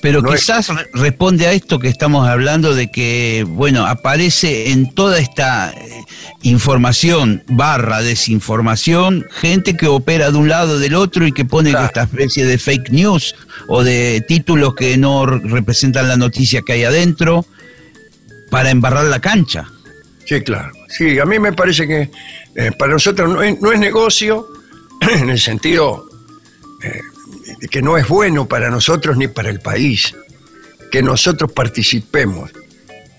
Pero 0.00 0.22
quizás 0.22 0.70
responde 0.94 1.46
a 1.46 1.52
esto 1.52 1.78
que 1.78 1.88
estamos 1.88 2.28
hablando 2.28 2.74
de 2.74 2.90
que, 2.90 3.44
bueno, 3.48 3.84
aparece 3.86 4.70
en 4.70 4.94
toda 4.94 5.18
esta 5.18 5.72
eh, 5.72 6.04
información 6.42 7.42
barra 7.48 8.00
desinformación 8.02 9.26
gente 9.30 9.76
que 9.76 9.88
opera 9.88 10.30
de 10.30 10.38
un 10.38 10.48
lado 10.48 10.78
del 10.78 10.94
otro 10.94 11.26
y 11.26 11.32
que 11.32 11.44
pone 11.44 11.70
esta 11.70 12.02
especie 12.02 12.46
de 12.46 12.58
fake 12.58 12.90
news 12.90 13.34
o 13.66 13.82
de 13.82 14.24
títulos 14.26 14.74
que 14.74 14.96
no 14.96 15.26
representan 15.26 16.08
la 16.08 16.16
noticia 16.16 16.62
que 16.62 16.74
hay 16.74 16.84
adentro 16.84 17.44
para 18.50 18.70
embarrar 18.70 19.06
la 19.06 19.20
cancha. 19.20 19.66
Sí, 20.24 20.40
claro. 20.42 20.70
Sí, 20.88 21.18
a 21.18 21.24
mí 21.24 21.38
me 21.38 21.52
parece 21.52 21.86
que 21.86 22.10
eh, 22.54 22.72
para 22.78 22.92
nosotros 22.92 23.28
no 23.30 23.42
es, 23.42 23.78
negocio 23.78 24.46
en 25.00 25.30
el 25.30 25.38
sentido 25.38 26.08
eh, 26.82 27.00
que 27.70 27.82
no 27.82 27.96
es 27.96 28.06
bueno 28.08 28.46
para 28.46 28.70
nosotros 28.70 29.16
ni 29.16 29.28
para 29.28 29.50
el 29.50 29.60
país 29.60 30.14
que 30.90 31.02
nosotros 31.02 31.52
participemos 31.52 32.50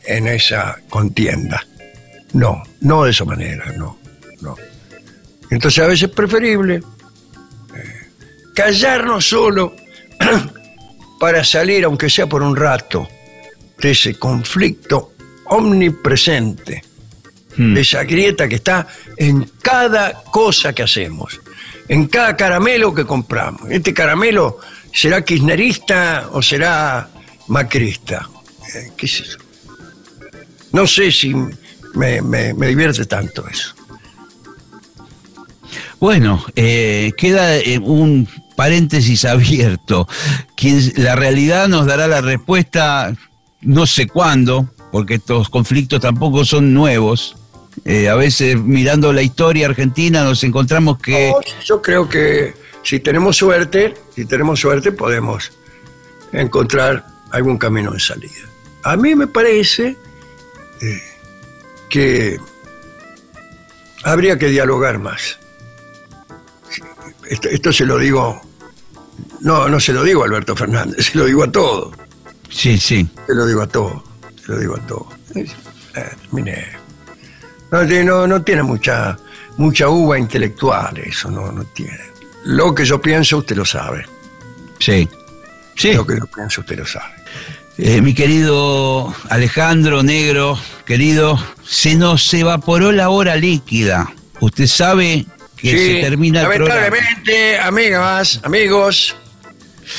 en 0.06 0.28
esa 0.28 0.80
contienda. 0.90 1.66
No, 2.34 2.64
no 2.82 3.04
de 3.04 3.12
esa 3.12 3.26
manera, 3.26 3.72
no, 3.78 4.00
no. 4.42 4.56
Entonces 5.50 5.84
a 5.84 5.88
veces 5.88 6.10
es 6.10 6.16
preferible 6.16 6.82
eh, 7.76 8.10
callarnos 8.56 9.28
solo 9.28 9.76
para 11.20 11.44
salir, 11.44 11.84
aunque 11.84 12.10
sea 12.10 12.28
por 12.28 12.42
un 12.42 12.56
rato, 12.56 13.08
de 13.78 13.92
ese 13.92 14.16
conflicto 14.16 15.14
omnipresente, 15.46 16.84
Hmm. 17.60 17.74
de 17.74 17.82
esa 17.82 18.06
grieta 18.06 18.48
que 18.48 18.56
está 18.56 18.88
en 19.18 19.44
cada 19.62 20.24
cosa 20.24 20.72
que 20.72 20.84
hacemos, 20.84 21.42
en 21.90 22.08
cada 22.08 22.38
caramelo 22.38 22.94
que 22.94 23.04
compramos. 23.06 23.64
Este 23.70 23.94
caramelo 23.94 24.58
será 24.94 25.24
kirchnerista 25.26 26.30
o 26.32 26.42
será 26.42 27.10
macrista. 27.48 28.30
Eh, 28.74 28.92
¿Qué 28.96 29.06
es 29.08 29.20
eso? 29.22 29.38
No 30.72 30.86
sé 30.88 31.12
si 31.12 31.34
me, 31.96 32.22
me- 32.22 32.54
divierte 32.68 33.06
tanto 33.06 33.46
eso. 33.48 33.74
Bueno, 36.00 36.44
eh, 36.56 37.12
queda 37.18 37.58
eh, 37.58 37.80
un 37.80 38.28
paréntesis 38.56 39.26
abierto. 39.26 40.08
La 40.96 41.16
realidad 41.16 41.68
nos 41.68 41.86
dará 41.88 42.08
la 42.08 42.22
respuesta 42.22 43.14
no 43.62 43.86
sé 43.86 44.08
cuándo, 44.08 44.70
porque 44.92 45.16
estos 45.16 45.50
conflictos 45.50 46.00
tampoco 46.00 46.46
son 46.46 46.74
nuevos. 46.74 47.36
Eh, 47.86 48.10
a 48.10 48.16
veces 48.16 48.58
mirando 48.60 49.12
la 49.14 49.22
historia 49.22 49.68
argentina 49.68 50.24
nos 50.24 50.44
encontramos 50.44 51.00
que... 51.00 51.32
Yo 51.66 51.82
creo 51.82 52.08
que 52.10 52.54
si 52.84 53.00
tenemos 53.00 53.38
suerte, 53.38 53.94
si 54.16 54.26
tenemos 54.26 54.60
suerte 54.60 54.92
podemos 54.92 55.52
encontrar 56.32 57.06
algún 57.32 57.58
camino 57.58 57.92
de 57.92 58.00
salida. 58.00 58.34
A 58.84 58.96
mí 58.96 59.16
me 59.16 59.28
parece 59.28 59.98
eh, 60.82 61.02
que 61.90 62.40
habría 64.04 64.38
que 64.38 64.48
dialogar 64.48 65.00
más. 65.00 65.38
Esto, 67.30 67.50
esto 67.50 67.72
se 67.74 67.86
lo 67.86 67.98
digo, 67.98 68.42
no, 69.42 69.68
no 69.70 69.80
se 69.80 69.94
lo 69.94 70.04
digo 70.04 70.24
a 70.24 70.26
Alberto 70.26 70.56
Fernández, 70.56 71.06
se 71.12 71.18
lo 71.18 71.26
digo 71.26 71.44
a 71.44 71.52
todos, 71.52 71.96
Sí, 72.50 72.78
sí. 72.80 73.08
se 73.28 73.36
lo 73.36 73.46
digo 73.46 73.62
a 73.62 73.68
todos, 73.68 74.02
se 74.44 74.52
lo 74.54 74.60
digo 74.60 74.76
a 74.76 74.88
todos. 74.88 75.08
Es- 75.36 75.52
eh, 75.96 76.10
mire, 76.32 76.68
no, 77.72 77.86
tiene- 77.88 78.04
no, 78.06 78.28
no 78.28 78.42
tiene 78.42 78.64
mucha, 78.64 79.18
mucha 79.58 79.88
uva 79.90 80.18
intelectual 80.18 80.98
eso, 80.98 81.30
no, 81.30 81.52
no 81.52 81.64
tiene. 81.66 82.00
Lo 82.46 82.74
que 82.74 82.86
yo 82.86 83.02
pienso, 83.02 83.38
usted 83.40 83.56
lo 83.58 83.66
sabe. 83.66 84.06
Sí. 84.80 85.08
Sí. 85.76 85.94
Lo 85.94 86.06
que 86.06 86.18
yo 86.18 86.26
pienso, 86.28 86.62
usted 86.62 86.78
lo 86.80 86.86
sabe. 86.86 87.14
Eh, 87.78 88.02
mi 88.02 88.14
querido 88.14 89.14
Alejandro 89.30 90.04
Negro, 90.04 90.60
querido, 90.86 91.38
se 91.64 91.96
nos 91.96 92.34
evaporó 92.34 92.92
la 92.92 93.10
hora 93.10 93.36
líquida. 93.38 94.12
Usted 94.42 94.68
sabe 94.68 95.26
que 95.56 95.72
se 95.78 96.02
termina 96.02 96.42
el 96.42 96.48
programa. 96.48 96.76
lamentablemente, 96.82 97.60
amigas, 97.60 98.40
amigos, 98.44 99.16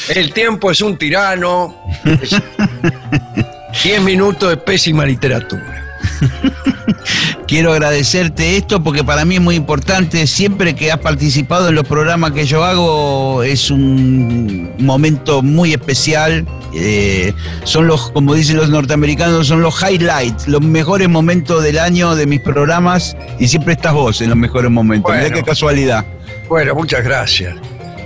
el 0.09 0.33
tiempo 0.33 0.71
es 0.71 0.81
un 0.83 0.97
tirano. 0.99 1.75
10 3.83 4.03
minutos 4.03 4.51
de 4.51 4.57
pésima 4.59 5.07
literatura. 5.07 5.99
Quiero 7.51 7.73
agradecerte 7.73 8.57
esto 8.57 8.81
porque 8.81 9.03
para 9.03 9.25
mí 9.25 9.35
es 9.35 9.41
muy 9.41 9.57
importante. 9.57 10.25
Siempre 10.29 10.77
que 10.77 10.93
has 10.93 11.01
participado 11.01 11.69
en 11.71 11.75
los 11.75 11.85
programas 11.85 12.31
que 12.31 12.47
yo 12.47 12.63
hago 12.63 13.43
es 13.43 13.73
un 13.73 14.71
momento 14.79 15.43
muy 15.43 15.73
especial. 15.73 16.47
Eh, 16.73 17.33
son 17.65 17.89
los, 17.89 18.13
como 18.13 18.35
dicen 18.35 18.57
los 18.57 18.69
norteamericanos, 18.71 19.49
son 19.49 19.63
los 19.63 19.83
highlights, 19.83 20.47
los 20.47 20.61
mejores 20.63 21.09
momentos 21.09 21.65
del 21.65 21.81
año 21.81 22.15
de 22.15 22.27
mis 22.27 22.39
programas 22.39 23.17
y 23.41 23.49
siempre 23.49 23.73
estás 23.73 23.95
vos 23.95 24.21
en 24.21 24.29
los 24.29 24.39
mejores 24.39 24.71
momentos. 24.71 25.11
Mirá 25.11 25.23
Bueno. 25.23 25.37
qué 25.37 25.43
casualidad. 25.43 26.05
Bueno, 26.49 26.77
muchas 26.77 27.03
gracias. 27.03 27.57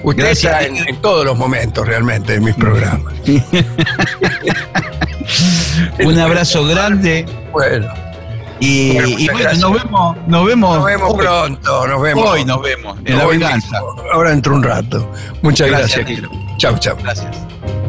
Usted 0.03 0.23
Gracias. 0.23 0.53
está 0.55 0.65
en, 0.67 0.89
en 0.89 0.97
todos 1.03 1.27
los 1.27 1.37
momentos 1.37 1.87
realmente 1.87 2.33
de 2.33 2.41
mis 2.41 2.55
programas. 2.55 3.13
Un 6.05 6.19
abrazo 6.19 6.65
grande 6.67 7.27
Bueno, 7.53 7.87
y, 8.65 8.93
Bueno, 8.95 9.09
y 9.55 9.59
nos 9.59 9.73
vemos, 9.73 10.17
nos 10.27 10.47
vemos, 10.47 10.77
nos 10.77 10.85
vemos 10.87 11.13
hoy, 11.13 11.19
pronto, 11.19 11.87
nos 11.87 12.03
vemos. 12.03 12.31
hoy 12.31 12.45
nos 12.45 12.63
vemos 12.63 12.99
en 13.05 13.19
la 13.19 13.27
venganza. 13.27 13.81
mismo, 13.81 14.03
Ahora 14.13 14.31
dentro 14.31 14.53
de 14.53 14.59
un 14.59 14.65
rato. 14.65 15.11
Muchas 15.43 15.69
Gracias, 15.69 16.07
gracias. 16.07 16.31
Chau. 16.59 16.97
Gracias. 17.03 17.84